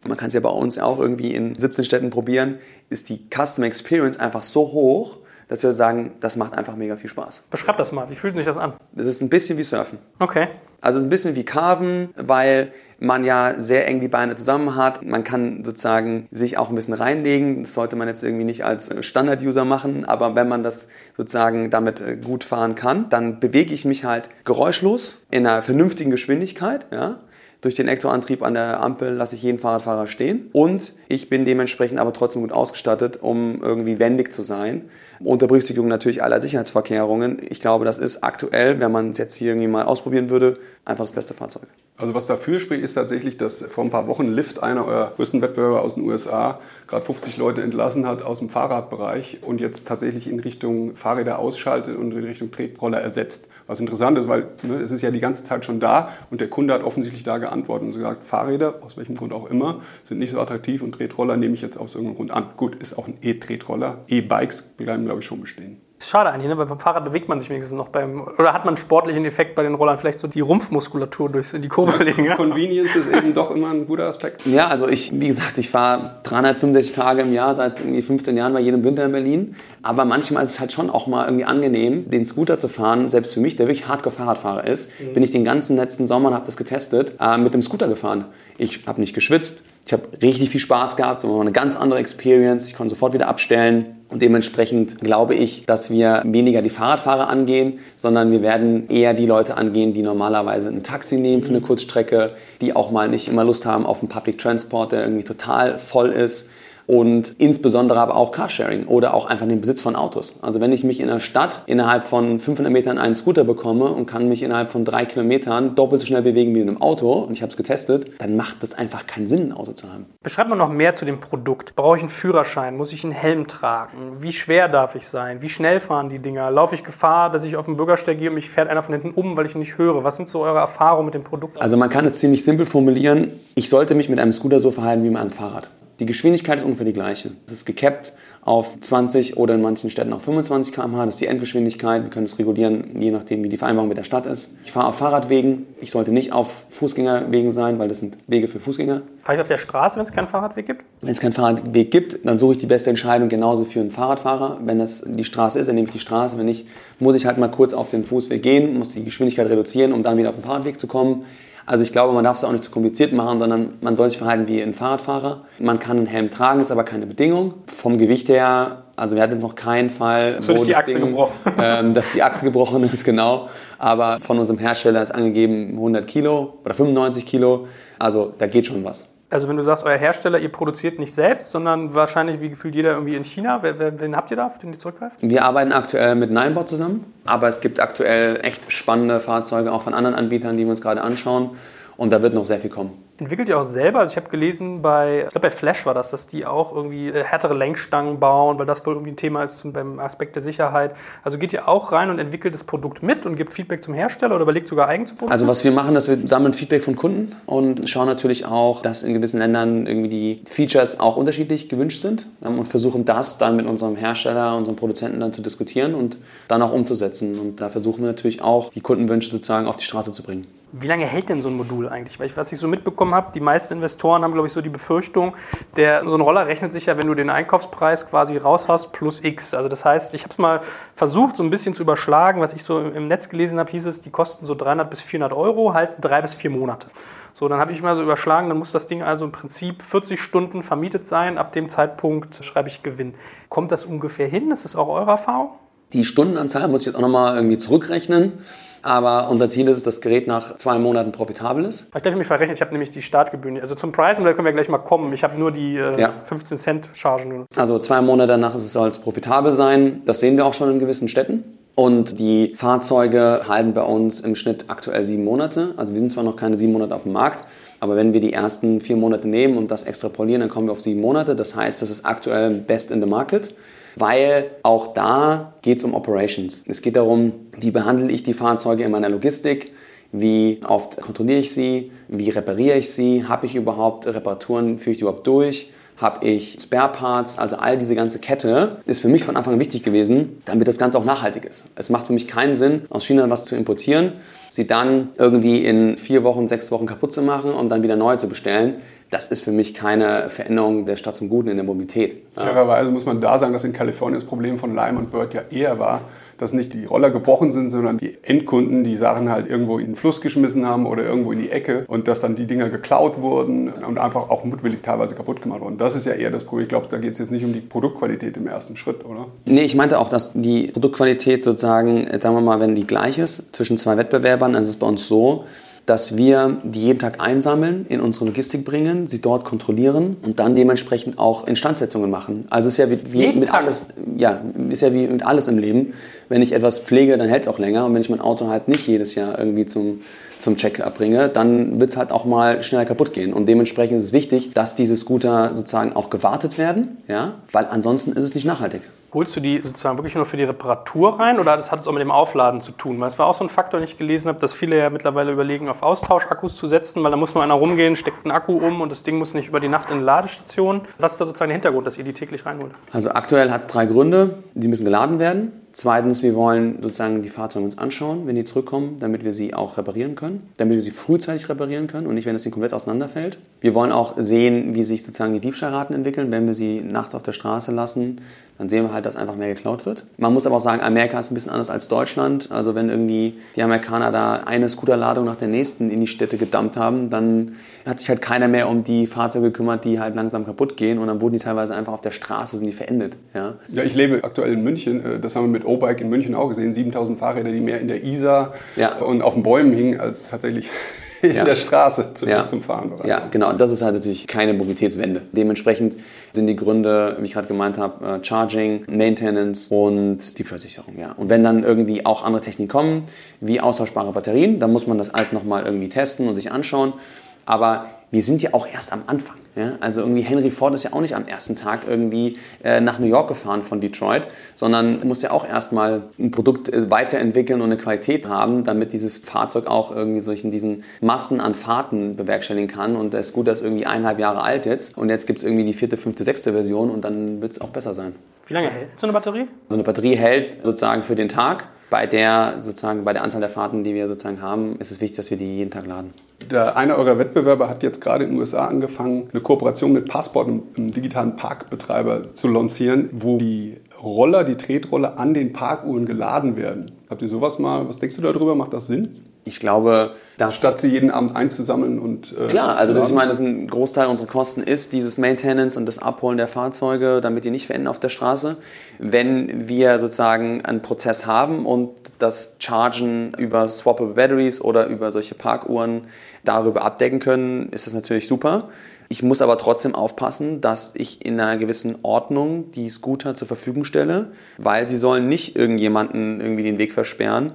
man 0.06 0.16
kann 0.18 0.28
es 0.28 0.34
ja 0.34 0.40
bei 0.40 0.50
uns 0.50 0.78
auch 0.78 0.98
irgendwie 0.98 1.34
in 1.34 1.58
17 1.58 1.84
Städten 1.84 2.10
probieren, 2.10 2.58
ist 2.90 3.08
die 3.08 3.26
Customer 3.30 3.66
Experience 3.66 4.18
einfach 4.18 4.42
so 4.42 4.72
hoch, 4.72 5.18
dass 5.48 5.62
wir 5.62 5.72
sagen, 5.74 6.12
das 6.20 6.36
macht 6.36 6.54
einfach 6.54 6.76
mega 6.76 6.96
viel 6.96 7.10
Spaß. 7.10 7.44
Beschreib 7.50 7.78
das 7.78 7.92
mal, 7.92 8.08
wie 8.10 8.14
fühlt 8.14 8.36
sich 8.36 8.46
das 8.46 8.56
an? 8.56 8.74
Das 8.92 9.06
ist 9.06 9.20
ein 9.20 9.28
bisschen 9.28 9.58
wie 9.58 9.62
Surfen. 9.62 9.98
Okay. 10.18 10.48
Also 10.80 10.98
es 10.98 11.02
ist 11.02 11.06
ein 11.06 11.10
bisschen 11.10 11.36
wie 11.36 11.44
Carven, 11.44 12.08
weil 12.16 12.72
man 12.98 13.24
ja 13.24 13.54
sehr 13.60 13.86
eng 13.86 14.00
die 14.00 14.08
Beine 14.08 14.34
zusammen 14.34 14.74
hat. 14.74 15.04
Man 15.04 15.22
kann 15.22 15.62
sozusagen 15.64 16.26
sich 16.32 16.58
auch 16.58 16.70
ein 16.70 16.74
bisschen 16.74 16.94
reinlegen. 16.94 17.62
Das 17.62 17.74
sollte 17.74 17.94
man 17.94 18.08
jetzt 18.08 18.22
irgendwie 18.22 18.44
nicht 18.44 18.64
als 18.64 18.92
Standard-User 19.04 19.64
machen, 19.64 20.04
aber 20.04 20.34
wenn 20.34 20.48
man 20.48 20.62
das 20.62 20.88
sozusagen 21.16 21.70
damit 21.70 22.00
äh, 22.00 22.16
gut 22.16 22.42
fahren 22.42 22.74
kann, 22.74 23.08
dann 23.10 23.38
bewege 23.38 23.72
ich 23.74 23.84
mich 23.84 24.04
halt 24.04 24.28
geräuschlos 24.44 25.18
in 25.30 25.46
einer 25.46 25.62
vernünftigen 25.62 26.10
Geschwindigkeit, 26.10 26.86
ja. 26.90 27.20
Durch 27.62 27.76
den 27.76 27.86
Elektroantrieb 27.86 28.42
an 28.42 28.54
der 28.54 28.80
Ampel 28.80 29.14
lasse 29.14 29.36
ich 29.36 29.42
jeden 29.44 29.60
Fahrradfahrer 29.60 30.08
stehen 30.08 30.50
und 30.52 30.94
ich 31.06 31.28
bin 31.28 31.44
dementsprechend 31.44 32.00
aber 32.00 32.12
trotzdem 32.12 32.42
gut 32.42 32.50
ausgestattet, 32.50 33.20
um 33.22 33.62
irgendwie 33.62 34.00
wendig 34.00 34.32
zu 34.32 34.42
sein. 34.42 34.90
Unter 35.20 35.46
Berücksichtigung 35.46 35.86
natürlich 35.86 36.24
aller 36.24 36.40
Sicherheitsverkehrungen. 36.40 37.40
Ich 37.50 37.60
glaube, 37.60 37.84
das 37.84 37.98
ist 37.98 38.24
aktuell, 38.24 38.80
wenn 38.80 38.90
man 38.90 39.12
es 39.12 39.18
jetzt 39.18 39.34
hier 39.34 39.50
irgendwie 39.50 39.68
mal 39.68 39.84
ausprobieren 39.84 40.28
würde, 40.28 40.58
einfach 40.84 41.04
das 41.04 41.12
beste 41.12 41.34
Fahrzeug. 41.34 41.68
Also 41.96 42.14
was 42.14 42.26
dafür 42.26 42.58
spricht, 42.58 42.82
ist 42.82 42.94
tatsächlich, 42.94 43.36
dass 43.36 43.62
vor 43.62 43.84
ein 43.84 43.90
paar 43.90 44.08
Wochen 44.08 44.26
Lyft, 44.26 44.60
einer 44.60 44.84
eurer 44.84 45.12
größten 45.14 45.40
Wettbewerber 45.40 45.82
aus 45.82 45.94
den 45.94 46.02
USA, 46.02 46.58
gerade 46.88 47.04
50 47.04 47.36
Leute 47.36 47.62
entlassen 47.62 48.08
hat 48.08 48.22
aus 48.22 48.40
dem 48.40 48.48
Fahrradbereich 48.48 49.38
und 49.42 49.60
jetzt 49.60 49.86
tatsächlich 49.86 50.28
in 50.28 50.40
Richtung 50.40 50.96
Fahrräder 50.96 51.38
ausschaltet 51.38 51.96
und 51.96 52.10
in 52.10 52.24
Richtung 52.24 52.50
Tretroller 52.50 53.00
ersetzt. 53.00 53.50
Was 53.66 53.80
interessant 53.80 54.18
ist, 54.18 54.28
weil 54.28 54.48
ne, 54.62 54.76
es 54.76 54.90
ist 54.90 55.02
ja 55.02 55.10
die 55.10 55.20
ganze 55.20 55.44
Zeit 55.44 55.64
schon 55.64 55.80
da 55.80 56.12
und 56.30 56.40
der 56.40 56.48
Kunde 56.48 56.74
hat 56.74 56.82
offensichtlich 56.82 57.22
da 57.22 57.38
geantwortet 57.38 57.88
und 57.88 57.94
gesagt, 57.94 58.24
Fahrräder, 58.24 58.80
aus 58.82 58.96
welchem 58.96 59.14
Grund 59.14 59.32
auch 59.32 59.48
immer, 59.50 59.80
sind 60.04 60.18
nicht 60.18 60.30
so 60.30 60.40
attraktiv 60.40 60.82
und 60.82 60.92
Tretroller 60.92 61.36
nehme 61.36 61.54
ich 61.54 61.62
jetzt 61.62 61.76
aus 61.76 61.94
irgendeinem 61.94 62.16
Grund 62.16 62.30
an. 62.32 62.44
Gut, 62.56 62.76
ist 62.76 62.98
auch 62.98 63.06
ein 63.06 63.14
E-Tretroller. 63.22 64.04
E-Bikes 64.08 64.62
bleiben, 64.76 65.04
glaube 65.04 65.20
ich, 65.20 65.26
schon 65.26 65.40
bestehen. 65.40 65.80
Schade 66.08 66.30
eigentlich, 66.30 66.48
ne? 66.48 66.58
weil 66.58 66.66
beim 66.66 66.78
Fahrrad 66.78 67.04
bewegt 67.04 67.28
man 67.28 67.38
sich 67.38 67.48
wenigstens 67.48 67.76
noch 67.76 67.88
beim. 67.88 68.22
Oder 68.38 68.52
hat 68.52 68.64
man 68.64 68.74
einen 68.74 68.76
sportlichen 68.76 69.24
Effekt 69.24 69.54
bei 69.54 69.62
den 69.62 69.74
Rollern, 69.74 69.98
vielleicht 69.98 70.18
so 70.18 70.26
die 70.26 70.40
Rumpfmuskulatur 70.40 71.28
durchs 71.28 71.54
in 71.54 71.62
die 71.62 71.68
Kurve 71.68 72.02
legen. 72.02 72.24
Ja? 72.24 72.34
Convenience 72.34 72.96
ist 72.96 73.12
eben 73.12 73.32
doch 73.34 73.50
immer 73.54 73.70
ein 73.70 73.86
guter 73.86 74.04
Aspekt. 74.04 74.44
Ja, 74.46 74.68
also 74.68 74.88
ich, 74.88 75.12
wie 75.18 75.28
gesagt, 75.28 75.58
ich 75.58 75.70
fahre 75.70 76.16
365 76.24 76.94
Tage 76.94 77.22
im 77.22 77.32
Jahr 77.32 77.54
seit 77.54 77.80
irgendwie 77.80 78.02
15 78.02 78.36
Jahren 78.36 78.52
bei 78.52 78.60
jedem 78.60 78.82
Winter 78.84 79.04
in 79.04 79.12
Berlin. 79.12 79.56
Aber 79.82 80.04
manchmal 80.04 80.42
ist 80.42 80.50
es 80.50 80.60
halt 80.60 80.72
schon 80.72 80.90
auch 80.90 81.06
mal 81.06 81.24
irgendwie 81.24 81.44
angenehm, 81.44 82.08
den 82.10 82.24
Scooter 82.24 82.58
zu 82.58 82.68
fahren. 82.68 83.08
Selbst 83.08 83.34
für 83.34 83.40
mich, 83.40 83.56
der 83.56 83.66
wirklich 83.66 83.88
Hardcore-Fahrradfahrer 83.88 84.66
ist, 84.66 84.90
mhm. 85.00 85.14
bin 85.14 85.22
ich 85.22 85.30
den 85.30 85.44
ganzen 85.44 85.76
letzten 85.76 86.06
Sommer 86.06 86.28
und 86.28 86.34
habe 86.34 86.46
das 86.46 86.56
getestet, 86.56 87.14
äh, 87.20 87.38
mit 87.38 87.54
dem 87.54 87.62
Scooter 87.62 87.88
gefahren. 87.88 88.26
Ich 88.58 88.86
habe 88.86 89.00
nicht 89.00 89.14
geschwitzt, 89.14 89.64
ich 89.84 89.92
habe 89.92 90.04
richtig 90.22 90.50
viel 90.50 90.60
Spaß 90.60 90.96
gehabt, 90.96 91.18
es 91.18 91.28
war 91.28 91.40
eine 91.40 91.52
ganz 91.52 91.76
andere 91.76 91.98
Experience. 91.98 92.66
Ich 92.66 92.74
konnte 92.74 92.94
sofort 92.94 93.14
wieder 93.14 93.28
abstellen. 93.28 93.96
Und 94.08 94.22
dementsprechend 94.22 95.00
glaube 95.00 95.34
ich, 95.34 95.64
dass 95.64 95.90
wir 95.90 96.22
weniger 96.24 96.62
die 96.62 96.70
Fahrradfahrer 96.70 97.28
angehen, 97.28 97.78
sondern 97.96 98.30
wir 98.30 98.42
werden 98.42 98.88
eher 98.88 99.14
die 99.14 99.26
Leute 99.26 99.56
angehen, 99.56 99.94
die 99.94 100.02
normalerweise 100.02 100.68
ein 100.68 100.82
Taxi 100.82 101.16
nehmen 101.16 101.42
für 101.42 101.48
eine 101.48 101.62
Kurzstrecke, 101.62 102.34
die 102.60 102.76
auch 102.76 102.90
mal 102.90 103.08
nicht 103.08 103.26
immer 103.26 103.42
Lust 103.42 103.64
haben 103.64 103.86
auf 103.86 104.00
einen 104.00 104.08
Public 104.08 104.38
Transport, 104.38 104.92
der 104.92 105.02
irgendwie 105.02 105.24
total 105.24 105.78
voll 105.78 106.10
ist 106.10 106.50
und 106.92 107.34
insbesondere 107.38 107.98
aber 108.00 108.16
auch 108.16 108.32
Carsharing 108.32 108.84
oder 108.84 109.14
auch 109.14 109.24
einfach 109.24 109.48
den 109.48 109.62
Besitz 109.62 109.80
von 109.80 109.96
Autos. 109.96 110.34
Also 110.42 110.60
wenn 110.60 110.72
ich 110.72 110.84
mich 110.84 111.00
in 111.00 111.08
der 111.08 111.20
Stadt 111.20 111.62
innerhalb 111.64 112.04
von 112.04 112.38
500 112.38 112.70
Metern 112.70 112.98
einen 112.98 113.14
Scooter 113.14 113.44
bekomme 113.44 113.86
und 113.86 114.04
kann 114.04 114.28
mich 114.28 114.42
innerhalb 114.42 114.70
von 114.70 114.84
drei 114.84 115.06
Kilometern 115.06 115.74
doppelt 115.74 116.02
so 116.02 116.06
schnell 116.06 116.20
bewegen 116.20 116.54
wie 116.54 116.60
in 116.60 116.68
einem 116.68 116.82
Auto 116.82 117.10
und 117.12 117.32
ich 117.32 117.40
habe 117.40 117.50
es 117.50 117.56
getestet, 117.56 118.10
dann 118.18 118.36
macht 118.36 118.62
das 118.62 118.74
einfach 118.74 119.06
keinen 119.06 119.26
Sinn, 119.26 119.48
ein 119.48 119.52
Auto 119.52 119.72
zu 119.72 119.90
haben. 119.90 120.04
Beschreib 120.22 120.50
mal 120.50 120.56
noch 120.56 120.68
mehr 120.68 120.94
zu 120.94 121.06
dem 121.06 121.18
Produkt. 121.18 121.74
Brauche 121.76 121.96
ich 121.96 122.02
einen 122.02 122.10
Führerschein? 122.10 122.76
Muss 122.76 122.92
ich 122.92 123.04
einen 123.04 123.14
Helm 123.14 123.46
tragen? 123.46 124.18
Wie 124.18 124.32
schwer 124.32 124.68
darf 124.68 124.94
ich 124.94 125.06
sein? 125.06 125.40
Wie 125.40 125.48
schnell 125.48 125.80
fahren 125.80 126.10
die 126.10 126.18
Dinger? 126.18 126.50
Laufe 126.50 126.74
ich 126.74 126.84
Gefahr, 126.84 127.32
dass 127.32 127.44
ich 127.44 127.56
auf 127.56 127.64
den 127.64 127.78
Bürgersteig 127.78 128.18
gehe 128.18 128.28
und 128.28 128.34
mich 128.34 128.50
fährt 128.50 128.68
einer 128.68 128.82
von 128.82 128.92
hinten 128.92 129.12
um, 129.18 129.34
weil 129.38 129.46
ich 129.46 129.54
ihn 129.54 129.60
nicht 129.60 129.78
höre? 129.78 130.04
Was 130.04 130.16
sind 130.18 130.28
so 130.28 130.40
eure 130.40 130.58
Erfahrungen 130.58 131.06
mit 131.06 131.14
dem 131.14 131.24
Produkt? 131.24 131.58
Also 131.58 131.78
man 131.78 131.88
kann 131.88 132.04
es 132.04 132.20
ziemlich 132.20 132.44
simpel 132.44 132.66
formulieren. 132.66 133.30
Ich 133.54 133.70
sollte 133.70 133.94
mich 133.94 134.10
mit 134.10 134.18
einem 134.20 134.32
Scooter 134.32 134.60
so 134.60 134.70
verhalten 134.70 135.04
wie 135.04 135.08
mit 135.08 135.18
einem 135.18 135.30
Fahrrad. 135.30 135.70
Die 136.00 136.06
Geschwindigkeit 136.06 136.58
ist 136.58 136.64
ungefähr 136.64 136.86
die 136.86 136.92
gleiche. 136.92 137.32
Es 137.46 137.52
ist 137.52 137.66
gekappt 137.66 138.12
auf 138.40 138.80
20 138.80 139.36
oder 139.36 139.54
in 139.54 139.60
manchen 139.60 139.88
Städten 139.88 140.12
auf 140.12 140.22
25 140.22 140.74
km/h. 140.74 141.04
Das 141.04 141.14
ist 141.14 141.20
die 141.20 141.26
Endgeschwindigkeit. 141.26 142.02
Wir 142.02 142.10
können 142.10 142.26
es 142.26 142.38
regulieren, 142.38 143.00
je 143.00 143.12
nachdem, 143.12 143.44
wie 143.44 143.48
die 143.48 143.56
Vereinbarung 143.56 143.88
mit 143.88 143.98
der 143.98 144.04
Stadt 144.04 144.26
ist. 144.26 144.58
Ich 144.64 144.72
fahre 144.72 144.88
auf 144.88 144.96
Fahrradwegen. 144.96 145.66
Ich 145.80 145.92
sollte 145.92 146.10
nicht 146.10 146.32
auf 146.32 146.64
Fußgängerwegen 146.70 147.52
sein, 147.52 147.78
weil 147.78 147.88
das 147.88 148.00
sind 148.00 148.18
Wege 148.26 148.48
für 148.48 148.58
Fußgänger. 148.58 149.02
Fahre 149.20 149.36
ich 149.36 149.42
auf 149.42 149.48
der 149.48 149.58
Straße, 149.58 149.96
wenn 149.96 150.02
es 150.02 150.12
keinen 150.12 150.26
Fahrradweg 150.28 150.66
gibt? 150.66 150.82
Wenn 151.02 151.12
es 151.12 151.20
keinen 151.20 151.34
Fahrradweg 151.34 151.90
gibt, 151.92 152.26
dann 152.26 152.38
suche 152.38 152.54
ich 152.54 152.58
die 152.58 152.66
beste 152.66 152.90
Entscheidung 152.90 153.28
genauso 153.28 153.64
für 153.64 153.80
einen 153.80 153.92
Fahrradfahrer. 153.92 154.58
Wenn 154.64 154.80
das 154.80 155.04
die 155.06 155.24
Straße 155.24 155.60
ist, 155.60 155.68
dann 155.68 155.76
nehme 155.76 155.86
ich 155.86 155.92
die 155.92 156.00
Straße. 156.00 156.36
Wenn 156.36 156.46
nicht, 156.46 156.66
muss 156.98 157.14
ich 157.14 157.26
halt 157.26 157.38
mal 157.38 157.50
kurz 157.50 157.74
auf 157.74 157.90
den 157.90 158.04
Fußweg 158.04 158.42
gehen, 158.42 158.76
muss 158.76 158.92
die 158.92 159.04
Geschwindigkeit 159.04 159.46
reduzieren, 159.48 159.92
um 159.92 160.02
dann 160.02 160.18
wieder 160.18 160.30
auf 160.30 160.36
den 160.36 160.44
Fahrradweg 160.44 160.80
zu 160.80 160.88
kommen. 160.88 161.24
Also 161.66 161.84
ich 161.84 161.92
glaube, 161.92 162.12
man 162.12 162.24
darf 162.24 162.36
es 162.36 162.44
auch 162.44 162.52
nicht 162.52 162.64
zu 162.64 162.70
kompliziert 162.70 163.12
machen, 163.12 163.38
sondern 163.38 163.74
man 163.80 163.96
soll 163.96 164.08
sich 164.08 164.18
verhalten 164.18 164.48
wie 164.48 164.62
ein 164.62 164.74
Fahrradfahrer. 164.74 165.42
Man 165.58 165.78
kann 165.78 165.96
einen 165.96 166.06
Helm 166.06 166.30
tragen, 166.30 166.60
ist 166.60 166.70
aber 166.70 166.84
keine 166.84 167.06
Bedingung. 167.06 167.54
Vom 167.66 167.98
Gewicht 167.98 168.28
her, 168.28 168.84
also 168.96 169.16
wir 169.16 169.22
hatten 169.22 169.32
jetzt 169.32 169.42
noch 169.42 169.54
keinen 169.54 169.90
Fall, 169.90 170.40
so 170.40 170.56
wo 170.56 170.64
die 170.64 170.74
Achse 170.74 170.94
Ding, 170.94 171.06
gebrochen. 171.06 171.32
Ähm, 171.58 171.94
dass 171.94 172.12
die 172.12 172.22
Achse 172.22 172.44
gebrochen 172.44 172.82
ist, 172.84 173.04
genau. 173.04 173.48
Aber 173.78 174.18
von 174.20 174.38
unserem 174.38 174.58
Hersteller 174.58 175.02
ist 175.02 175.12
angegeben 175.12 175.72
100 175.74 176.06
Kilo 176.06 176.58
oder 176.64 176.74
95 176.74 177.26
Kilo. 177.26 177.66
Also 177.98 178.32
da 178.38 178.46
geht 178.46 178.66
schon 178.66 178.84
was. 178.84 179.11
Also 179.32 179.48
wenn 179.48 179.56
du 179.56 179.62
sagst, 179.62 179.84
euer 179.84 179.96
Hersteller, 179.96 180.38
ihr 180.38 180.50
produziert 180.50 180.98
nicht 180.98 181.14
selbst, 181.14 181.50
sondern 181.50 181.94
wahrscheinlich 181.94 182.42
wie 182.42 182.50
gefühlt 182.50 182.74
jeder 182.74 182.90
irgendwie 182.92 183.16
in 183.16 183.24
China. 183.24 183.62
Wer, 183.62 183.98
wen 183.98 184.14
habt 184.14 184.30
ihr 184.30 184.36
da, 184.36 184.46
auf 184.46 184.58
den 184.58 184.74
ihr 184.74 184.78
zurückgreift? 184.78 185.16
Wir 185.20 185.42
arbeiten 185.42 185.72
aktuell 185.72 186.14
mit 186.16 186.30
Ninebot 186.30 186.68
zusammen, 186.68 187.10
aber 187.24 187.48
es 187.48 187.62
gibt 187.62 187.80
aktuell 187.80 188.40
echt 188.44 188.70
spannende 188.70 189.20
Fahrzeuge 189.20 189.72
auch 189.72 189.80
von 189.80 189.94
anderen 189.94 190.14
Anbietern, 190.14 190.58
die 190.58 190.64
wir 190.64 190.70
uns 190.70 190.82
gerade 190.82 191.00
anschauen. 191.00 191.50
Und 191.96 192.12
da 192.12 192.20
wird 192.20 192.34
noch 192.34 192.44
sehr 192.44 192.58
viel 192.58 192.68
kommen. 192.68 192.92
Entwickelt 193.22 193.48
ihr 193.48 193.60
auch 193.60 193.64
selber? 193.64 194.00
Also 194.00 194.12
ich 194.12 194.16
habe 194.16 194.30
gelesen 194.30 194.82
bei, 194.82 195.22
ich 195.26 195.28
glaube 195.28 195.46
bei 195.46 195.50
Flash 195.50 195.86
war 195.86 195.94
das, 195.94 196.10
dass 196.10 196.26
die 196.26 196.44
auch 196.44 196.74
irgendwie 196.74 197.06
äh, 197.08 197.22
härtere 197.22 197.54
Lenkstangen 197.54 198.18
bauen, 198.18 198.58
weil 198.58 198.66
das 198.66 198.84
wohl 198.84 198.94
irgendwie 198.94 199.12
ein 199.12 199.16
Thema 199.16 199.44
ist 199.44 199.58
zum, 199.58 199.72
beim 199.72 200.00
Aspekt 200.00 200.34
der 200.34 200.42
Sicherheit. 200.42 200.96
Also 201.22 201.38
geht 201.38 201.52
ihr 201.52 201.68
auch 201.68 201.92
rein 201.92 202.10
und 202.10 202.18
entwickelt 202.18 202.52
das 202.52 202.64
Produkt 202.64 203.04
mit 203.04 203.24
und 203.24 203.36
gibt 203.36 203.52
Feedback 203.52 203.84
zum 203.84 203.94
Hersteller 203.94 204.34
oder 204.34 204.42
überlegt 204.42 204.66
sogar 204.66 204.88
eigen 204.88 205.06
zu 205.06 205.14
produzieren? 205.14 205.32
Also 205.32 205.46
was 205.46 205.62
wir 205.62 205.70
machen, 205.70 205.94
ist, 205.94 206.08
wir 206.08 206.26
sammeln 206.26 206.52
Feedback 206.52 206.82
von 206.82 206.96
Kunden 206.96 207.36
und 207.46 207.88
schauen 207.88 208.08
natürlich 208.08 208.44
auch, 208.44 208.82
dass 208.82 209.04
in 209.04 209.14
gewissen 209.14 209.38
Ländern 209.38 209.86
irgendwie 209.86 210.08
die 210.08 210.42
Features 210.44 210.98
auch 210.98 211.16
unterschiedlich 211.16 211.68
gewünscht 211.68 212.02
sind 212.02 212.26
ähm, 212.44 212.58
und 212.58 212.66
versuchen 212.66 213.04
das 213.04 213.38
dann 213.38 213.54
mit 213.54 213.66
unserem 213.66 213.94
Hersteller, 213.94 214.56
unserem 214.56 214.74
Produzenten 214.74 215.20
dann 215.20 215.32
zu 215.32 215.42
diskutieren 215.42 215.94
und 215.94 216.18
dann 216.48 216.60
auch 216.60 216.72
umzusetzen. 216.72 217.38
Und 217.38 217.60
da 217.60 217.68
versuchen 217.68 218.00
wir 218.00 218.08
natürlich 218.08 218.42
auch, 218.42 218.70
die 218.70 218.80
Kundenwünsche 218.80 219.30
sozusagen 219.30 219.68
auf 219.68 219.76
die 219.76 219.84
Straße 219.84 220.10
zu 220.10 220.24
bringen. 220.24 220.48
Wie 220.74 220.86
lange 220.86 221.04
hält 221.04 221.28
denn 221.28 221.42
so 221.42 221.48
ein 221.48 221.56
Modul 221.56 221.88
eigentlich? 221.88 222.18
Weil 222.18 222.26
ich, 222.26 222.36
was 222.36 222.50
ich 222.50 222.58
so 222.58 222.66
mitbekommen 222.66 223.14
habe, 223.14 223.30
die 223.34 223.40
meisten 223.40 223.74
Investoren 223.74 224.24
haben, 224.24 224.32
glaube 224.32 224.46
ich, 224.46 224.54
so 224.54 224.62
die 224.62 224.70
Befürchtung, 224.70 225.36
der, 225.76 226.02
so 226.08 226.14
ein 226.14 226.20
Roller 226.22 226.46
rechnet 226.46 226.72
sich 226.72 226.86
ja, 226.86 226.96
wenn 226.96 227.06
du 227.06 227.14
den 227.14 227.28
Einkaufspreis 227.28 228.08
quasi 228.08 228.38
raus 228.38 228.68
hast, 228.68 228.90
plus 228.92 229.22
X. 229.22 229.52
Also 229.52 229.68
das 229.68 229.84
heißt, 229.84 230.14
ich 230.14 230.22
habe 230.22 230.32
es 230.32 230.38
mal 230.38 230.60
versucht, 230.94 231.36
so 231.36 231.42
ein 231.42 231.50
bisschen 231.50 231.74
zu 231.74 231.82
überschlagen. 231.82 232.40
Was 232.40 232.54
ich 232.54 232.64
so 232.64 232.80
im 232.80 233.06
Netz 233.06 233.28
gelesen 233.28 233.58
habe, 233.58 233.70
hieß 233.70 233.84
es, 233.84 234.00
die 234.00 234.10
kosten 234.10 234.46
so 234.46 234.54
300 234.54 234.88
bis 234.88 235.02
400 235.02 235.36
Euro, 235.36 235.74
halten 235.74 236.00
drei 236.00 236.22
bis 236.22 236.32
vier 236.32 236.50
Monate. 236.50 236.88
So, 237.34 237.48
dann 237.48 237.58
habe 237.58 237.72
ich 237.72 237.82
mal 237.82 237.94
so 237.94 238.02
überschlagen, 238.02 238.48
dann 238.48 238.58
muss 238.58 238.72
das 238.72 238.86
Ding 238.86 239.02
also 239.02 239.24
im 239.26 239.32
Prinzip 239.32 239.82
40 239.82 240.20
Stunden 240.20 240.62
vermietet 240.62 241.06
sein. 241.06 241.36
Ab 241.36 241.52
dem 241.52 241.68
Zeitpunkt 241.68 242.42
schreibe 242.42 242.68
ich 242.68 242.82
Gewinn. 242.82 243.14
Kommt 243.50 243.72
das 243.72 243.84
ungefähr 243.84 244.28
hin? 244.28 244.50
Ist 244.50 244.64
das 244.64 244.76
auch 244.76 244.88
eure 244.88 245.10
Erfahrung? 245.12 245.50
Die 245.92 246.04
Stundenanzahl 246.04 246.68
muss 246.68 246.82
ich 246.82 246.86
jetzt 246.86 246.96
auch 246.96 247.00
nochmal 247.00 247.36
irgendwie 247.36 247.58
zurückrechnen. 247.58 248.38
Aber 248.82 249.30
unser 249.30 249.48
Ziel 249.48 249.68
ist 249.68 249.76
es, 249.76 249.82
dass 249.84 249.94
das 249.94 250.00
Gerät 250.00 250.26
nach 250.26 250.56
zwei 250.56 250.78
Monaten 250.78 251.12
profitabel 251.12 251.64
ist. 251.64 251.90
Ich 251.94 252.02
darf 252.02 252.14
mich 252.14 252.26
verrechnen, 252.26 252.54
ich 252.54 252.60
habe 252.60 252.72
nämlich 252.72 252.90
die 252.90 253.02
Startgebühren. 253.02 253.60
Also 253.60 253.74
zum 253.74 253.92
da 253.92 254.12
können 254.14 254.44
wir 254.44 254.52
gleich 254.52 254.68
mal 254.68 254.78
kommen. 254.78 255.12
Ich 255.12 255.22
habe 255.22 255.38
nur 255.38 255.52
die 255.52 255.76
äh, 255.76 256.00
ja. 256.00 256.14
15 256.24 256.58
Cent 256.58 256.90
Chargen. 256.94 257.46
Also 257.54 257.78
zwei 257.78 258.02
Monate 258.02 258.28
danach 258.28 258.58
soll 258.58 258.88
es 258.88 258.98
profitabel 258.98 259.52
sein. 259.52 260.02
Das 260.04 260.20
sehen 260.20 260.36
wir 260.36 260.46
auch 260.46 260.54
schon 260.54 260.70
in 260.70 260.78
gewissen 260.78 261.08
Städten. 261.08 261.44
Und 261.74 262.18
die 262.18 262.54
Fahrzeuge 262.56 263.42
halten 263.48 263.72
bei 263.72 263.82
uns 263.82 264.20
im 264.20 264.34
Schnitt 264.34 264.66
aktuell 264.68 265.04
sieben 265.04 265.24
Monate. 265.24 265.74
Also 265.76 265.94
wir 265.94 266.00
sind 266.00 266.10
zwar 266.10 266.24
noch 266.24 266.36
keine 266.36 266.56
sieben 266.56 266.72
Monate 266.72 266.94
auf 266.94 267.04
dem 267.04 267.12
Markt, 267.12 267.46
aber 267.80 267.96
wenn 267.96 268.12
wir 268.12 268.20
die 268.20 268.32
ersten 268.32 268.80
vier 268.80 268.96
Monate 268.96 269.26
nehmen 269.26 269.56
und 269.56 269.70
das 269.70 269.84
extrapolieren, 269.84 270.40
dann 270.40 270.50
kommen 270.50 270.68
wir 270.68 270.72
auf 270.72 270.82
sieben 270.82 271.00
Monate. 271.00 271.34
Das 271.34 271.56
heißt, 271.56 271.80
das 271.80 271.88
ist 271.88 272.04
aktuell 272.04 272.50
best 272.50 272.90
in 272.90 273.00
the 273.00 273.08
market 273.08 273.54
weil 273.96 274.50
auch 274.62 274.94
da 274.94 275.54
geht 275.62 275.78
es 275.78 275.84
um 275.84 275.94
Operations. 275.94 276.64
Es 276.66 276.82
geht 276.82 276.96
darum, 276.96 277.32
wie 277.58 277.70
behandle 277.70 278.10
ich 278.10 278.22
die 278.22 278.32
Fahrzeuge 278.32 278.84
in 278.84 278.90
meiner 278.90 279.08
Logistik, 279.08 279.72
wie 280.12 280.60
oft 280.66 281.00
kontrolliere 281.00 281.40
ich 281.40 281.52
sie, 281.52 281.90
wie 282.08 282.30
repariere 282.30 282.78
ich 282.78 282.90
sie, 282.90 283.24
habe 283.26 283.46
ich 283.46 283.54
überhaupt 283.54 284.06
Reparaturen, 284.06 284.78
führe 284.78 284.92
ich 284.92 284.98
die 284.98 285.02
überhaupt 285.02 285.26
durch, 285.26 285.70
habe 285.96 286.26
ich 286.26 286.58
Spare 286.60 286.92
Parts, 286.92 287.38
also 287.38 287.56
all 287.56 287.78
diese 287.78 287.94
ganze 287.94 288.18
Kette 288.18 288.78
ist 288.86 289.00
für 289.00 289.08
mich 289.08 289.24
von 289.24 289.36
Anfang 289.36 289.54
an 289.54 289.60
wichtig 289.60 289.82
gewesen, 289.82 290.42
damit 290.44 290.68
das 290.68 290.76
Ganze 290.76 290.98
auch 290.98 291.04
nachhaltig 291.04 291.44
ist. 291.44 291.70
Es 291.76 291.88
macht 291.90 292.08
für 292.08 292.12
mich 292.12 292.28
keinen 292.28 292.54
Sinn, 292.54 292.82
aus 292.90 293.06
China 293.06 293.28
was 293.30 293.44
zu 293.44 293.56
importieren, 293.56 294.12
sie 294.50 294.66
dann 294.66 295.10
irgendwie 295.16 295.64
in 295.64 295.96
vier 295.96 296.24
Wochen, 296.24 296.46
sechs 296.46 296.70
Wochen 296.70 296.86
kaputt 296.86 297.12
zu 297.12 297.22
machen 297.22 297.52
und 297.52 297.68
dann 297.68 297.82
wieder 297.82 297.96
neu 297.96 298.16
zu 298.16 298.28
bestellen 298.28 298.76
das 299.12 299.26
ist 299.26 299.42
für 299.44 299.52
mich 299.52 299.74
keine 299.74 300.30
Veränderung 300.30 300.86
der 300.86 300.96
Stadt 300.96 301.14
zum 301.14 301.28
Guten 301.28 301.50
in 301.50 301.56
der 301.56 301.66
Mobilität. 301.66 302.22
Fairerweise 302.32 302.90
muss 302.90 303.04
man 303.04 303.20
da 303.20 303.38
sagen, 303.38 303.52
dass 303.52 303.62
in 303.62 303.74
Kalifornien 303.74 304.18
das 304.18 304.26
Problem 304.26 304.58
von 304.58 304.74
Lime 304.74 304.98
und 304.98 305.10
Bird 305.10 305.34
ja 305.34 305.42
eher 305.50 305.78
war, 305.78 306.00
dass 306.38 306.54
nicht 306.54 306.72
die 306.72 306.86
Roller 306.86 307.10
gebrochen 307.10 307.50
sind, 307.50 307.68
sondern 307.68 307.98
die 307.98 308.16
Endkunden 308.22 308.84
die 308.84 308.96
Sachen 308.96 309.30
halt 309.30 309.46
irgendwo 309.46 309.78
in 309.78 309.88
den 309.88 309.96
Fluss 309.96 310.22
geschmissen 310.22 310.66
haben 310.66 310.86
oder 310.86 311.04
irgendwo 311.04 311.32
in 311.32 311.40
die 311.40 311.50
Ecke 311.50 311.84
und 311.88 312.08
dass 312.08 312.22
dann 312.22 312.36
die 312.36 312.46
Dinger 312.46 312.70
geklaut 312.70 313.20
wurden 313.20 313.68
und 313.68 313.98
einfach 313.98 314.30
auch 314.30 314.44
mutwillig 314.44 314.80
teilweise 314.80 315.14
kaputt 315.14 315.42
gemacht 315.42 315.60
wurden. 315.60 315.76
Das 315.76 315.94
ist 315.94 316.06
ja 316.06 316.14
eher 316.14 316.30
das 316.30 316.44
Problem. 316.44 316.62
Ich 316.62 316.70
glaube, 316.70 316.86
da 316.90 316.96
geht 316.96 317.12
es 317.12 317.18
jetzt 317.18 317.30
nicht 317.30 317.44
um 317.44 317.52
die 317.52 317.60
Produktqualität 317.60 318.38
im 318.38 318.46
ersten 318.46 318.76
Schritt, 318.76 319.04
oder? 319.04 319.26
Nee, 319.44 319.62
ich 319.62 319.74
meinte 319.74 319.98
auch, 319.98 320.08
dass 320.08 320.32
die 320.32 320.68
Produktqualität 320.68 321.44
sozusagen, 321.44 322.08
sagen 322.18 322.34
wir 322.34 322.40
mal, 322.40 322.60
wenn 322.60 322.74
die 322.74 322.86
gleich 322.86 323.18
ist 323.18 323.54
zwischen 323.54 323.76
zwei 323.76 323.98
Wettbewerbern, 323.98 324.54
dann 324.54 324.62
ist 324.62 324.70
es 324.70 324.76
bei 324.76 324.86
uns 324.86 325.06
so, 325.06 325.44
dass 325.86 326.16
wir 326.16 326.58
die 326.62 326.82
jeden 326.82 326.98
Tag 326.98 327.20
einsammeln, 327.20 327.86
in 327.88 328.00
unsere 328.00 328.26
Logistik 328.26 328.64
bringen, 328.64 329.06
sie 329.08 329.20
dort 329.20 329.44
kontrollieren 329.44 330.16
und 330.22 330.38
dann 330.38 330.54
dementsprechend 330.54 331.18
auch 331.18 331.46
Instandsetzungen 331.46 332.08
machen. 332.10 332.46
Also 332.50 332.68
es 332.68 332.74
ist 332.74 332.78
ja 332.78 332.90
wie, 332.90 333.00
wie 333.12 333.32
mit 333.32 333.48
Tag. 333.48 333.62
alles, 333.62 333.88
ja, 334.16 334.40
ist 334.68 334.82
ja 334.82 334.92
wie 334.92 335.08
mit 335.08 335.26
alles 335.26 335.48
im 335.48 335.58
Leben. 335.58 335.94
Wenn 336.28 336.40
ich 336.40 336.52
etwas 336.52 336.78
pflege, 336.78 337.18
dann 337.18 337.28
hält 337.28 337.42
es 337.42 337.48
auch 337.48 337.58
länger. 337.58 337.84
Und 337.84 337.94
wenn 337.94 338.00
ich 338.00 338.10
mein 338.10 338.20
Auto 338.20 338.46
halt 338.46 338.68
nicht 338.68 338.86
jedes 338.86 339.16
Jahr 339.16 339.38
irgendwie 339.38 339.66
zum, 339.66 340.02
zum 340.42 340.56
Check-up 340.56 340.96
bringe, 340.96 341.28
dann 341.28 341.80
wird 341.80 341.90
es 341.90 341.96
halt 341.96 342.12
auch 342.12 342.24
mal 342.24 342.62
schneller 342.62 342.84
kaputt 342.84 343.12
gehen. 343.12 343.32
Und 343.32 343.46
dementsprechend 343.46 343.98
ist 343.98 344.04
es 344.06 344.12
wichtig, 344.12 344.52
dass 344.54 344.74
diese 344.74 344.96
Scooter 344.96 345.52
sozusagen 345.54 345.94
auch 345.94 346.10
gewartet 346.10 346.58
werden, 346.58 346.98
ja, 347.08 347.34
weil 347.52 347.66
ansonsten 347.66 348.12
ist 348.12 348.24
es 348.24 348.34
nicht 348.34 348.44
nachhaltig. 348.44 348.82
Holst 349.14 349.36
du 349.36 349.40
die 349.40 349.60
sozusagen 349.62 349.98
wirklich 349.98 350.14
nur 350.14 350.24
für 350.24 350.38
die 350.38 350.44
Reparatur 350.44 351.20
rein 351.20 351.38
oder 351.38 351.54
das 351.54 351.70
hat 351.70 351.80
es 351.80 351.86
auch 351.86 351.92
mit 351.92 352.00
dem 352.00 352.10
Aufladen 352.10 352.62
zu 352.62 352.72
tun? 352.72 352.98
Weil 352.98 353.08
es 353.08 353.18
war 353.18 353.26
auch 353.26 353.34
so 353.34 353.44
ein 353.44 353.50
Faktor, 353.50 353.78
den 353.78 353.84
ich 353.84 353.98
gelesen 353.98 354.28
habe, 354.28 354.38
dass 354.38 354.54
viele 354.54 354.78
ja 354.78 354.88
mittlerweile 354.88 355.32
überlegen, 355.32 355.68
auf 355.68 355.82
Austauschakkus 355.82 356.56
zu 356.56 356.66
setzen, 356.66 357.04
weil 357.04 357.10
da 357.10 357.18
muss 357.18 357.34
nur 357.34 357.44
einer 357.44 357.54
rumgehen, 357.54 357.94
steckt 357.94 358.24
einen 358.24 358.32
Akku 358.32 358.56
um 358.56 358.80
und 358.80 358.90
das 358.90 359.02
Ding 359.02 359.18
muss 359.18 359.34
nicht 359.34 359.48
über 359.48 359.60
die 359.60 359.68
Nacht 359.68 359.90
in 359.90 359.98
eine 359.98 360.06
Ladestation. 360.06 360.80
Was 360.98 361.12
ist 361.12 361.20
da 361.20 361.26
sozusagen 361.26 361.50
der 361.50 361.56
Hintergrund, 361.56 361.86
dass 361.86 361.98
ihr 361.98 362.04
die 362.04 362.14
täglich 362.14 362.46
reinholt? 362.46 362.72
Also 362.90 363.10
aktuell 363.10 363.50
hat 363.50 363.60
es 363.60 363.66
drei 363.66 363.84
Gründe. 363.84 364.38
Die 364.54 364.68
müssen 364.68 364.84
geladen 364.84 365.18
werden. 365.18 365.61
Zweitens, 365.74 366.22
wir 366.22 366.34
wollen 366.34 366.82
sozusagen 366.82 367.22
die 367.22 367.30
Fahrzeuge 367.30 367.64
uns 367.64 367.78
anschauen, 367.78 368.26
wenn 368.26 368.36
die 368.36 368.44
zurückkommen, 368.44 368.98
damit 369.00 369.24
wir 369.24 369.32
sie 369.32 369.54
auch 369.54 369.78
reparieren 369.78 370.14
können, 370.14 370.46
damit 370.58 370.74
wir 370.74 370.82
sie 370.82 370.90
frühzeitig 370.90 371.48
reparieren 371.48 371.86
können 371.86 372.06
und 372.06 372.14
nicht, 372.14 372.26
wenn 372.26 372.34
es 372.34 372.44
ihnen 372.44 372.52
komplett 372.52 372.74
auseinanderfällt. 372.74 373.38
Wir 373.62 373.74
wollen 373.74 373.90
auch 373.90 374.14
sehen, 374.18 374.74
wie 374.74 374.84
sich 374.84 375.02
sozusagen 375.02 375.32
die 375.32 375.40
Diebstahlraten 375.40 375.96
entwickeln, 375.96 376.30
wenn 376.30 376.46
wir 376.46 376.52
sie 376.52 376.82
nachts 376.82 377.14
auf 377.14 377.22
der 377.22 377.32
Straße 377.32 377.72
lassen. 377.72 378.20
Dann 378.58 378.68
sehen 378.68 378.84
wir 378.84 378.92
halt, 378.92 379.06
dass 379.06 379.16
einfach 379.16 379.34
mehr 379.34 379.54
geklaut 379.54 379.86
wird. 379.86 380.04
Man 380.18 380.34
muss 380.34 380.46
aber 380.46 380.56
auch 380.56 380.60
sagen, 380.60 380.82
Amerika 380.82 381.18
ist 381.18 381.30
ein 381.30 381.34
bisschen 381.34 381.52
anders 381.52 381.70
als 381.70 381.88
Deutschland. 381.88 382.52
Also 382.52 382.74
wenn 382.74 382.90
irgendwie 382.90 383.38
die 383.56 383.62
Amerikaner 383.62 384.12
da 384.12 384.34
eine 384.34 384.68
Scooterladung 384.68 385.24
nach 385.24 385.36
der 385.36 385.48
nächsten 385.48 385.90
in 385.90 386.00
die 386.00 386.06
Städte 386.06 386.36
gedammt 386.36 386.76
haben, 386.76 387.08
dann 387.08 387.56
hat 387.86 387.98
sich 387.98 388.08
halt 388.08 388.20
keiner 388.20 388.48
mehr 388.48 388.68
um 388.68 388.84
die 388.84 389.06
Fahrzeuge 389.06 389.46
gekümmert, 389.46 389.84
die 389.84 390.00
halt 390.00 390.14
langsam 390.14 390.46
kaputt 390.46 390.76
gehen 390.76 390.98
und 390.98 391.08
dann 391.08 391.20
wurden 391.20 391.34
die 391.34 391.38
teilweise 391.38 391.74
einfach 391.74 391.92
auf 391.92 392.00
der 392.00 392.10
Straße, 392.10 392.56
sind 392.56 392.66
die 392.66 392.72
verendet. 392.72 393.16
Ja, 393.34 393.54
ja 393.70 393.82
ich 393.82 393.94
lebe 393.94 394.22
aktuell 394.22 394.52
in 394.52 394.62
München. 394.62 395.20
Das 395.20 395.36
haben 395.36 395.44
wir 395.44 395.50
mit 395.50 395.64
O-Bike 395.64 396.00
in 396.00 396.08
München 396.08 396.34
auch 396.34 396.48
gesehen. 396.48 396.72
7000 396.72 397.18
Fahrräder, 397.18 397.50
die 397.50 397.60
mehr 397.60 397.80
in 397.80 397.88
der 397.88 398.02
Isar 398.04 398.54
ja. 398.76 398.96
und 398.96 399.22
auf 399.22 399.34
den 399.34 399.42
Bäumen 399.42 399.72
hingen, 399.72 400.00
als 400.00 400.28
tatsächlich 400.28 400.68
in 401.22 401.36
ja. 401.36 401.44
der 401.44 401.54
Straße 401.54 402.14
zu, 402.14 402.28
ja. 402.28 402.44
zum 402.44 402.62
Fahren 402.62 402.90
bereit 402.90 403.06
Ja, 403.06 403.28
genau. 403.30 403.50
Und 403.50 403.60
das 403.60 403.70
ist 403.70 403.82
halt 403.82 403.94
natürlich 403.94 404.26
keine 404.26 404.52
Mobilitätswende. 404.54 405.22
Dementsprechend 405.32 405.96
sind 406.32 406.46
die 406.48 406.56
Gründe, 406.56 407.16
wie 407.20 407.26
ich 407.26 407.32
gerade 407.32 407.46
gemeint 407.46 407.78
habe, 407.78 408.04
äh, 408.04 408.24
Charging, 408.24 408.84
Maintenance 408.88 409.68
und 409.68 410.38
Diebstahlsicherung. 410.38 410.98
Ja. 410.98 411.12
Und 411.12 411.28
wenn 411.28 411.44
dann 411.44 411.62
irgendwie 411.62 412.04
auch 412.04 412.24
andere 412.24 412.42
Techniken 412.42 412.70
kommen, 412.70 413.04
wie 413.40 413.60
austauschbare 413.60 414.12
Batterien, 414.12 414.58
dann 414.58 414.72
muss 414.72 414.86
man 414.86 414.98
das 414.98 415.14
alles 415.14 415.32
nochmal 415.32 415.64
irgendwie 415.64 415.88
testen 415.88 416.28
und 416.28 416.36
sich 416.36 416.50
anschauen. 416.50 416.94
Aber 417.44 417.86
wir 418.10 418.22
sind 418.22 418.42
ja 418.42 418.52
auch 418.52 418.66
erst 418.66 418.92
am 418.92 419.02
Anfang. 419.06 419.36
Ja? 419.56 419.72
Also 419.80 420.00
irgendwie 420.00 420.22
Henry 420.22 420.50
Ford 420.50 420.74
ist 420.74 420.84
ja 420.84 420.92
auch 420.92 421.00
nicht 421.00 421.14
am 421.16 421.26
ersten 421.26 421.56
Tag 421.56 421.80
irgendwie 421.88 422.38
äh, 422.62 422.80
nach 422.80 422.98
New 422.98 423.06
York 423.06 423.28
gefahren 423.28 423.62
von 423.62 423.80
Detroit, 423.80 424.28
sondern 424.54 425.06
muss 425.06 425.22
ja 425.22 425.30
auch 425.30 425.48
erstmal 425.48 426.02
ein 426.18 426.30
Produkt 426.30 426.68
äh, 426.68 426.90
weiterentwickeln 426.90 427.60
und 427.60 427.72
eine 427.72 427.76
Qualität 427.76 428.28
haben, 428.28 428.64
damit 428.64 428.92
dieses 428.92 429.18
Fahrzeug 429.18 429.66
auch 429.66 429.94
irgendwie 429.94 430.20
solchen 430.20 430.50
diesen 430.50 430.84
Massen 431.00 431.40
an 431.40 431.54
Fahrten 431.54 432.16
bewerkstelligen 432.16 432.68
kann. 432.68 432.96
Und 432.96 433.14
der 433.14 433.22
Scooter 433.22 433.52
ist 433.52 433.62
irgendwie 433.62 433.86
eineinhalb 433.86 434.18
Jahre 434.18 434.42
alt 434.42 434.66
jetzt 434.66 434.96
und 434.96 435.08
jetzt 435.08 435.26
gibt 435.26 435.38
es 435.38 435.44
irgendwie 435.44 435.64
die 435.64 435.74
vierte, 435.74 435.96
fünfte, 435.96 436.24
sechste 436.24 436.52
Version 436.52 436.90
und 436.90 437.04
dann 437.04 437.42
wird 437.42 437.52
es 437.52 437.60
auch 437.60 437.70
besser 437.70 437.94
sein. 437.94 438.14
Wie 438.46 438.54
lange 438.54 438.70
hält 438.70 438.88
so 438.98 439.06
eine 439.06 439.12
Batterie? 439.12 439.46
So 439.68 439.74
eine 439.74 439.84
Batterie 439.84 440.16
hält 440.16 440.58
sozusagen 440.64 441.02
für 441.02 441.14
den 441.14 441.28
Tag. 441.28 441.68
Bei 441.92 442.06
der 442.06 442.62
sozusagen 442.62 443.04
bei 443.04 443.12
der 443.12 443.22
Anzahl 443.22 443.42
der 443.42 443.50
Fahrten, 443.50 443.84
die 443.84 443.92
wir 443.92 444.08
sozusagen 444.08 444.40
haben, 444.40 444.76
ist 444.78 444.92
es 444.92 445.02
wichtig, 445.02 445.18
dass 445.18 445.30
wir 445.30 445.36
die 445.36 445.58
jeden 445.58 445.70
Tag 445.70 445.86
laden. 445.86 446.14
Der, 446.50 446.74
einer 446.78 446.96
eurer 446.96 447.18
Wettbewerber 447.18 447.68
hat 447.68 447.82
jetzt 447.82 448.00
gerade 448.00 448.24
in 448.24 448.30
den 448.30 448.38
USA 448.38 448.64
angefangen, 448.66 449.28
eine 449.30 449.42
Kooperation 449.42 449.92
mit 449.92 450.08
Passport, 450.08 450.48
einem 450.48 450.62
digitalen 450.90 451.36
Parkbetreiber, 451.36 452.32
zu 452.32 452.48
lancieren, 452.48 453.10
wo 453.12 453.36
die 453.36 453.76
Roller, 454.02 454.42
die 454.42 454.56
Tretroller 454.56 455.18
an 455.18 455.34
den 455.34 455.52
Parkuhren 455.52 456.06
geladen 456.06 456.56
werden. 456.56 456.90
Habt 457.10 457.20
ihr 457.20 457.28
sowas 457.28 457.58
mal? 457.58 457.86
Was 457.86 457.98
denkst 457.98 458.16
du 458.16 458.22
darüber? 458.22 458.54
Macht 458.54 458.72
das 458.72 458.86
Sinn? 458.86 459.10
Ich 459.44 459.58
glaube, 459.58 460.14
dass. 460.38 460.56
Statt 460.56 460.78
sie 460.78 460.88
jeden 460.88 461.10
Abend 461.10 461.34
einzusammeln 461.34 461.98
und. 461.98 462.36
Äh, 462.38 462.46
klar, 462.46 462.76
also 462.76 462.94
das, 462.94 463.08
ich 463.08 463.14
meine, 463.14 463.28
das 463.28 463.40
ein 463.40 463.66
Großteil 463.66 464.06
unserer 464.06 464.28
Kosten 464.28 464.62
ist 464.62 464.92
dieses 464.92 465.18
Maintenance 465.18 465.76
und 465.76 465.86
das 465.86 465.98
Abholen 465.98 466.36
der 466.36 466.46
Fahrzeuge, 466.46 467.20
damit 467.20 467.44
die 467.44 467.50
nicht 467.50 467.66
verenden 467.66 467.88
auf 467.88 467.98
der 467.98 468.08
Straße. 468.08 468.56
Wenn 468.98 469.68
wir 469.68 469.98
sozusagen 469.98 470.64
einen 470.64 470.80
Prozess 470.80 471.26
haben 471.26 471.66
und 471.66 471.90
das 472.20 472.56
Chargen 472.60 473.34
über 473.36 473.68
swappable 473.68 474.14
Batteries 474.14 474.60
oder 474.60 474.86
über 474.86 475.10
solche 475.10 475.34
Parkuhren 475.34 476.02
darüber 476.44 476.82
abdecken 476.82 477.18
können, 477.18 477.68
ist 477.70 477.86
das 477.86 477.94
natürlich 477.94 478.28
super. 478.28 478.68
Ich 479.12 479.22
muss 479.22 479.42
aber 479.42 479.58
trotzdem 479.58 479.94
aufpassen, 479.94 480.62
dass 480.62 480.92
ich 480.94 481.26
in 481.26 481.38
einer 481.38 481.58
gewissen 481.58 481.98
Ordnung 482.00 482.70
die 482.70 482.88
Scooter 482.88 483.34
zur 483.34 483.46
Verfügung 483.46 483.84
stelle, 483.84 484.32
weil 484.56 484.88
sie 484.88 484.96
sollen 484.96 485.28
nicht 485.28 485.54
irgendjemanden 485.54 486.40
irgendwie 486.40 486.62
den 486.62 486.78
Weg 486.78 486.92
versperren. 486.92 487.52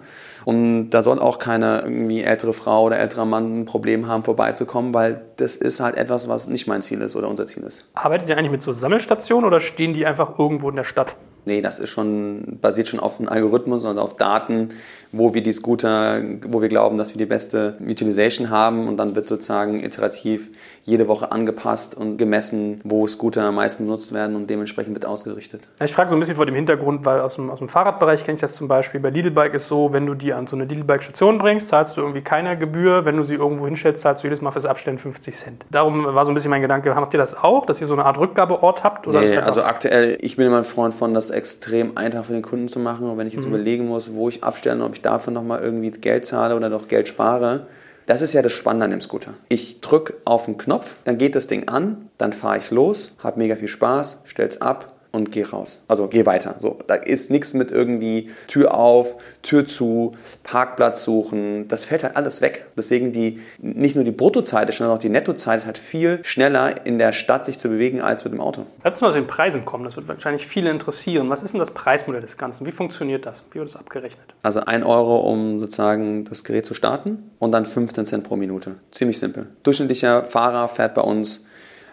Und 0.47 0.91
da 0.91 1.01
soll 1.01 1.19
auch 1.19 1.39
keine 1.39 1.81
irgendwie 1.81 2.23
ältere 2.23 2.53
Frau 2.53 2.83
oder 2.83 2.97
älterer 2.97 3.25
Mann 3.25 3.59
ein 3.59 3.65
Problem 3.65 4.07
haben, 4.07 4.23
vorbeizukommen, 4.23 4.93
weil 4.93 5.25
das 5.35 5.57
ist 5.57 5.81
halt 5.81 5.97
etwas, 5.97 6.29
was 6.29 6.47
nicht 6.47 6.67
mein 6.67 6.81
Ziel 6.81 7.01
ist 7.01 7.17
oder 7.17 7.27
unser 7.27 7.45
Ziel 7.45 7.63
ist. 7.63 7.83
Arbeitet 7.95 8.29
ihr 8.29 8.37
eigentlich 8.37 8.51
mit 8.51 8.61
so 8.61 8.71
Sammelstationen 8.71 9.45
oder 9.45 9.59
stehen 9.59 9.93
die 9.93 10.05
einfach 10.05 10.39
irgendwo 10.39 10.69
in 10.69 10.77
der 10.77 10.85
Stadt? 10.85 11.17
Nee, 11.45 11.61
das 11.61 11.79
ist 11.79 11.89
schon, 11.89 12.57
basiert 12.61 12.87
schon 12.87 12.99
auf 12.99 13.19
einem 13.19 13.29
Algorithmus 13.29 13.85
und 13.85 13.97
auf 13.97 14.15
Daten, 14.15 14.69
wo 15.11 15.33
wir 15.33 15.41
die 15.41 15.53
Scooter, 15.53 16.21
wo 16.45 16.61
wir 16.61 16.67
glauben, 16.67 16.97
dass 16.97 17.13
wir 17.13 17.17
die 17.17 17.25
beste 17.25 17.77
Utilization 17.79 18.49
haben 18.49 18.87
und 18.87 18.97
dann 18.97 19.15
wird 19.15 19.27
sozusagen 19.27 19.81
iterativ 19.83 20.49
jede 20.83 21.07
Woche 21.07 21.31
angepasst 21.31 21.95
und 21.95 22.17
gemessen, 22.17 22.81
wo 22.83 23.07
Scooter 23.07 23.43
am 23.43 23.55
meisten 23.55 23.85
genutzt 23.85 24.13
werden 24.13 24.35
und 24.35 24.49
dementsprechend 24.49 24.93
wird 24.95 25.05
ausgerichtet. 25.05 25.67
Ich 25.81 25.93
frage 25.93 26.09
so 26.09 26.15
ein 26.15 26.19
bisschen 26.19 26.35
vor 26.35 26.45
dem 26.45 26.55
Hintergrund, 26.55 27.05
weil 27.05 27.21
aus 27.21 27.35
dem, 27.35 27.49
aus 27.49 27.59
dem 27.59 27.69
Fahrradbereich 27.69 28.23
kenne 28.23 28.35
ich 28.35 28.41
das 28.41 28.55
zum 28.55 28.67
Beispiel. 28.67 28.99
Bei 28.99 29.09
Lidlbike 29.09 29.53
ist 29.53 29.67
so, 29.67 29.93
wenn 29.93 30.05
du 30.05 30.13
die 30.13 30.33
an 30.33 30.47
so 30.47 30.55
eine 30.55 30.65
Lidlbike-Station 30.65 31.37
bringst, 31.37 31.69
zahlst 31.69 31.95
du 31.95 32.01
irgendwie 32.01 32.21
keine 32.21 32.57
Gebühr. 32.57 33.05
Wenn 33.05 33.17
du 33.17 33.23
sie 33.23 33.35
irgendwo 33.35 33.65
hinstellst, 33.65 34.01
zahlst 34.01 34.23
du 34.23 34.27
jedes 34.27 34.41
Mal 34.41 34.51
fürs 34.51 34.65
Abstellen 34.65 34.97
50 34.97 35.35
Cent. 35.35 35.65
Darum 35.71 36.03
war 36.03 36.25
so 36.25 36.31
ein 36.31 36.35
bisschen 36.35 36.51
mein 36.51 36.61
Gedanke, 36.61 36.95
habt 36.95 37.13
ihr 37.13 37.17
das 37.17 37.35
auch, 37.41 37.65
dass 37.65 37.79
ihr 37.81 37.87
so 37.87 37.93
eine 37.93 38.05
Art 38.05 38.17
Rückgabeort 38.17 38.83
habt? 38.83 39.07
Oder 39.07 39.21
nee, 39.21 39.37
also 39.37 39.63
aktuell, 39.63 40.17
ich 40.21 40.35
bin 40.35 40.47
immer 40.47 40.57
ein 40.57 40.65
Freund 40.65 40.93
von, 40.93 41.13
das 41.13 41.29
extrem 41.37 41.97
einfach 41.97 42.25
für 42.25 42.33
den 42.33 42.41
Kunden 42.41 42.67
zu 42.67 42.79
machen. 42.79 43.09
Und 43.09 43.17
wenn 43.17 43.27
ich 43.27 43.33
jetzt 43.33 43.45
mhm. 43.45 43.53
überlegen 43.53 43.87
muss, 43.87 44.13
wo 44.13 44.29
ich 44.29 44.43
abstelle, 44.43 44.83
ob 44.83 44.93
ich 44.93 45.01
dafür 45.01 45.31
nochmal 45.31 45.61
irgendwie 45.61 45.91
Geld 45.91 46.25
zahle 46.25 46.55
oder 46.55 46.69
noch 46.69 46.87
Geld 46.87 47.07
spare, 47.07 47.67
das 48.07 48.21
ist 48.21 48.33
ja 48.33 48.41
das 48.41 48.53
Spannende 48.53 48.85
an 48.85 48.91
dem 48.91 49.01
Scooter. 49.01 49.33
Ich 49.49 49.81
drücke 49.81 50.15
auf 50.25 50.45
den 50.45 50.57
Knopf, 50.57 50.95
dann 51.03 51.17
geht 51.17 51.35
das 51.35 51.47
Ding 51.47 51.67
an, 51.67 52.09
dann 52.17 52.33
fahre 52.33 52.57
ich 52.57 52.71
los, 52.71 53.13
habe 53.19 53.39
mega 53.39 53.55
viel 53.55 53.67
Spaß, 53.67 54.23
stell's 54.25 54.61
ab, 54.61 54.96
und 55.17 55.31
geh 55.31 55.43
raus. 55.43 55.79
Also 55.87 56.07
geh 56.07 56.25
weiter. 56.25 56.55
So, 56.59 56.79
da 56.87 56.93
ist 56.93 57.31
nichts 57.31 57.53
mit 57.53 57.71
irgendwie 57.71 58.29
Tür 58.47 58.73
auf, 58.73 59.17
Tür 59.41 59.65
zu, 59.65 60.15
Parkplatz 60.43 61.03
suchen. 61.03 61.67
Das 61.67 61.83
fällt 61.83 62.03
halt 62.03 62.15
alles 62.15 62.41
weg. 62.41 62.67
Deswegen 62.77 63.11
die 63.11 63.41
nicht 63.57 63.95
nur 63.95 64.05
die 64.05 64.11
Bruttozeit, 64.11 64.71
sondern 64.73 64.95
auch 64.95 64.99
die 64.99 65.09
Nettozeit 65.09 65.57
ist 65.57 65.65
halt 65.65 65.77
viel 65.77 66.19
schneller 66.23 66.85
in 66.85 66.99
der 66.99 67.11
Stadt 67.11 67.45
sich 67.45 67.59
zu 67.59 67.67
bewegen 67.69 67.99
als 67.99 68.23
mit 68.23 68.33
dem 68.33 68.39
Auto. 68.39 68.65
Lass 68.83 68.93
uns 68.93 69.01
mal 69.01 69.11
zu 69.11 69.19
den 69.19 69.27
Preisen 69.27 69.65
kommen. 69.65 69.83
Das 69.83 69.95
wird 69.95 70.07
wahrscheinlich 70.07 70.45
viele 70.45 70.69
interessieren. 70.69 71.29
Was 71.29 71.43
ist 71.43 71.53
denn 71.53 71.59
das 71.59 71.71
Preismodell 71.71 72.21
des 72.21 72.37
Ganzen? 72.37 72.65
Wie 72.65 72.71
funktioniert 72.71 73.25
das? 73.25 73.43
Wie 73.51 73.59
wird 73.59 73.69
das 73.69 73.75
abgerechnet? 73.75 74.35
Also 74.43 74.61
ein 74.61 74.83
Euro, 74.83 75.17
um 75.17 75.59
sozusagen 75.59 76.25
das 76.25 76.43
Gerät 76.43 76.65
zu 76.65 76.75
starten 76.75 77.31
und 77.39 77.51
dann 77.51 77.65
15 77.65 78.05
Cent 78.05 78.23
pro 78.23 78.35
Minute. 78.35 78.75
Ziemlich 78.91 79.19
simpel. 79.19 79.47
Durchschnittlicher 79.63 80.23
Fahrer 80.23 80.67
fährt 80.69 80.93
bei 80.93 81.01
uns 81.01 81.45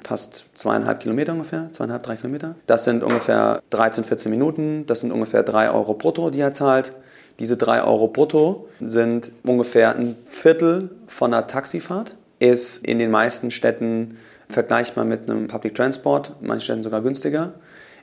fast 0.04 0.46
zweieinhalb 0.54 1.00
Kilometer 1.00 1.32
ungefähr, 1.32 1.70
zweieinhalb, 1.70 2.02
drei 2.02 2.16
Kilometer. 2.16 2.54
Das 2.66 2.84
sind 2.84 3.02
ungefähr 3.02 3.62
13, 3.70 4.04
14 4.04 4.30
Minuten, 4.30 4.84
das 4.86 5.00
sind 5.00 5.12
ungefähr 5.12 5.42
drei 5.42 5.70
Euro 5.70 5.94
brutto, 5.94 6.30
die 6.30 6.40
er 6.40 6.52
zahlt. 6.52 6.92
Diese 7.38 7.56
drei 7.56 7.82
Euro 7.82 8.08
brutto 8.08 8.68
sind 8.80 9.32
ungefähr 9.44 9.96
ein 9.96 10.16
Viertel 10.24 10.90
von 11.06 11.32
einer 11.32 11.46
Taxifahrt, 11.46 12.16
ist 12.38 12.86
in 12.86 12.98
den 12.98 13.10
meisten 13.10 13.50
Städten 13.50 14.18
vergleichbar 14.48 15.04
mit 15.04 15.28
einem 15.28 15.48
Public 15.48 15.74
Transport, 15.74 16.32
in 16.40 16.46
manchen 16.46 16.64
Städten 16.64 16.82
sogar 16.82 17.02
günstiger. 17.02 17.54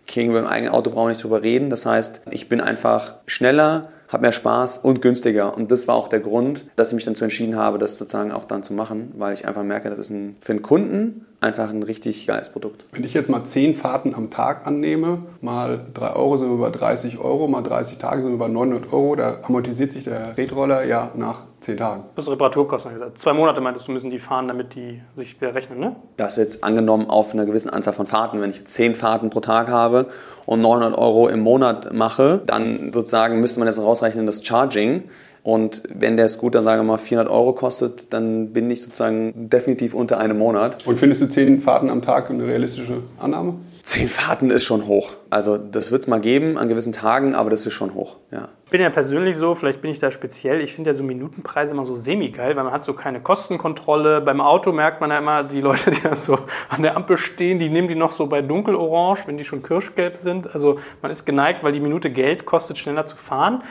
Gegenüber 0.07 0.41
dem 0.41 0.47
eigenen 0.47 0.73
Auto 0.73 0.89
brauchen 0.89 1.05
wir 1.05 1.09
nicht 1.09 1.23
drüber 1.23 1.43
reden. 1.43 1.69
Das 1.69 1.85
heißt, 1.85 2.23
ich 2.31 2.49
bin 2.49 2.59
einfach 2.59 3.15
schneller, 3.27 3.89
habe 4.09 4.23
mehr 4.23 4.31
Spaß 4.31 4.79
und 4.79 5.01
günstiger. 5.01 5.55
Und 5.55 5.71
das 5.71 5.87
war 5.87 5.95
auch 5.95 6.07
der 6.07 6.19
Grund, 6.19 6.65
dass 6.75 6.89
ich 6.89 6.95
mich 6.95 7.05
dann 7.05 7.15
zu 7.15 7.23
entschieden 7.23 7.55
habe, 7.55 7.77
das 7.77 7.97
sozusagen 7.97 8.31
auch 8.31 8.45
dann 8.45 8.63
zu 8.63 8.73
machen, 8.73 9.13
weil 9.15 9.33
ich 9.33 9.47
einfach 9.47 9.63
merke, 9.63 9.89
das 9.89 9.99
ist 9.99 10.09
ein, 10.09 10.35
für 10.41 10.53
einen 10.53 10.61
Kunden 10.61 11.25
einfach 11.41 11.71
ein 11.71 11.83
richtig 11.83 12.27
geiles 12.27 12.49
Produkt. 12.49 12.85
Wenn 12.91 13.03
ich 13.03 13.13
jetzt 13.13 13.29
mal 13.29 13.43
10 13.43 13.73
Fahrten 13.73 14.13
am 14.15 14.29
Tag 14.29 14.67
annehme, 14.67 15.23
mal 15.41 15.79
3 15.93 16.13
Euro 16.13 16.37
sind 16.37 16.49
wir 16.51 16.57
bei 16.57 16.69
30 16.69 17.17
Euro, 17.19 17.47
mal 17.47 17.63
30 17.63 17.97
Tage 17.97 18.21
sind 18.21 18.31
wir 18.31 18.37
bei 18.37 18.47
900 18.47 18.93
Euro, 18.93 19.15
da 19.15 19.39
amortisiert 19.43 19.91
sich 19.91 20.03
der 20.03 20.35
Tretroller 20.35 20.85
ja 20.85 21.11
nach 21.15 21.41
10 21.61 21.77
Tagen. 21.77 22.03
Das 22.15 22.25
ist 22.25 22.31
Reparaturkosten. 22.31 22.93
gesagt. 22.93 23.19
Zwei 23.19 23.33
Monate 23.33 23.59
meintest 23.59 23.87
du, 23.87 23.91
müssen 23.91 24.11
die 24.11 24.19
fahren, 24.19 24.47
damit 24.47 24.75
die 24.75 25.01
sich 25.17 25.39
wieder 25.41 25.53
rechnen, 25.53 25.79
ne? 25.79 25.95
Das 26.17 26.35
jetzt 26.35 26.63
angenommen 26.63 27.09
auf 27.09 27.33
einer 27.33 27.45
gewissen 27.45 27.69
Anzahl 27.69 27.93
von 27.93 28.05
Fahrten. 28.05 28.39
Wenn 28.39 28.51
ich 28.51 28.65
10 28.65 28.95
Fahrten 28.95 29.31
pro 29.31 29.39
Tag 29.39 29.69
habe 29.69 30.07
und 30.45 30.61
900 30.61 30.97
Euro 30.97 31.27
im 31.27 31.39
Monat 31.39 31.91
mache, 31.91 32.41
dann 32.45 32.93
sozusagen 32.93 33.39
müsste 33.39 33.59
man 33.59 33.67
jetzt 33.67 33.81
rausrechnen, 33.81 34.25
das 34.27 34.45
Charging. 34.45 35.03
Und 35.43 35.83
wenn 35.89 36.17
der 36.17 36.27
Scooter, 36.27 36.61
sagen 36.61 36.81
wir 36.81 36.93
mal, 36.93 36.97
400 36.97 37.31
Euro 37.33 37.53
kostet, 37.53 38.13
dann 38.13 38.53
bin 38.53 38.69
ich 38.69 38.83
sozusagen 38.83 39.49
definitiv 39.49 39.93
unter 39.93 40.19
einem 40.19 40.37
Monat. 40.37 40.85
Und 40.85 40.99
findest 40.99 41.21
du 41.21 41.29
10 41.29 41.61
Fahrten 41.61 41.89
am 41.89 42.01
Tag 42.01 42.29
eine 42.29 42.45
realistische 42.45 42.97
Annahme? 43.19 43.55
Zehn 43.83 44.07
Fahrten 44.07 44.51
ist 44.51 44.63
schon 44.63 44.85
hoch. 44.85 45.13
Also 45.31 45.57
das 45.57 45.91
wird 45.91 46.03
es 46.03 46.07
mal 46.07 46.19
geben 46.19 46.59
an 46.59 46.67
gewissen 46.67 46.93
Tagen, 46.93 47.33
aber 47.33 47.49
das 47.49 47.65
ist 47.65 47.73
schon 47.73 47.95
hoch. 47.95 48.17
Ja. 48.29 48.49
Ich 48.65 48.71
bin 48.71 48.79
ja 48.79 48.91
persönlich 48.91 49.35
so, 49.35 49.55
vielleicht 49.55 49.81
bin 49.81 49.89
ich 49.89 49.97
da 49.97 50.11
speziell, 50.11 50.61
ich 50.61 50.73
finde 50.73 50.91
ja 50.91 50.93
so 50.93 51.03
Minutenpreise 51.03 51.71
immer 51.71 51.85
so 51.85 51.95
semi-geil, 51.95 52.55
weil 52.55 52.63
man 52.63 52.71
hat 52.71 52.83
so 52.83 52.93
keine 52.93 53.21
Kostenkontrolle. 53.21 54.21
Beim 54.21 54.39
Auto 54.39 54.71
merkt 54.71 55.01
man 55.01 55.09
ja 55.09 55.17
immer, 55.17 55.43
die 55.43 55.61
Leute, 55.61 55.89
die 55.89 56.01
dann 56.01 56.21
so 56.21 56.37
an 56.69 56.83
der 56.83 56.95
Ampel 56.95 57.17
stehen, 57.17 57.57
die 57.57 57.69
nehmen 57.69 57.87
die 57.87 57.95
noch 57.95 58.11
so 58.11 58.27
bei 58.27 58.43
dunkelorange, 58.43 59.21
wenn 59.25 59.37
die 59.37 59.45
schon 59.45 59.63
kirschgelb 59.63 60.15
sind. 60.15 60.53
Also 60.53 60.77
man 61.01 61.09
ist 61.09 61.25
geneigt, 61.25 61.63
weil 61.63 61.71
die 61.71 61.79
Minute 61.79 62.11
Geld 62.11 62.45
kostet, 62.45 62.77
schneller 62.77 63.07
zu 63.07 63.17
fahren. 63.17 63.63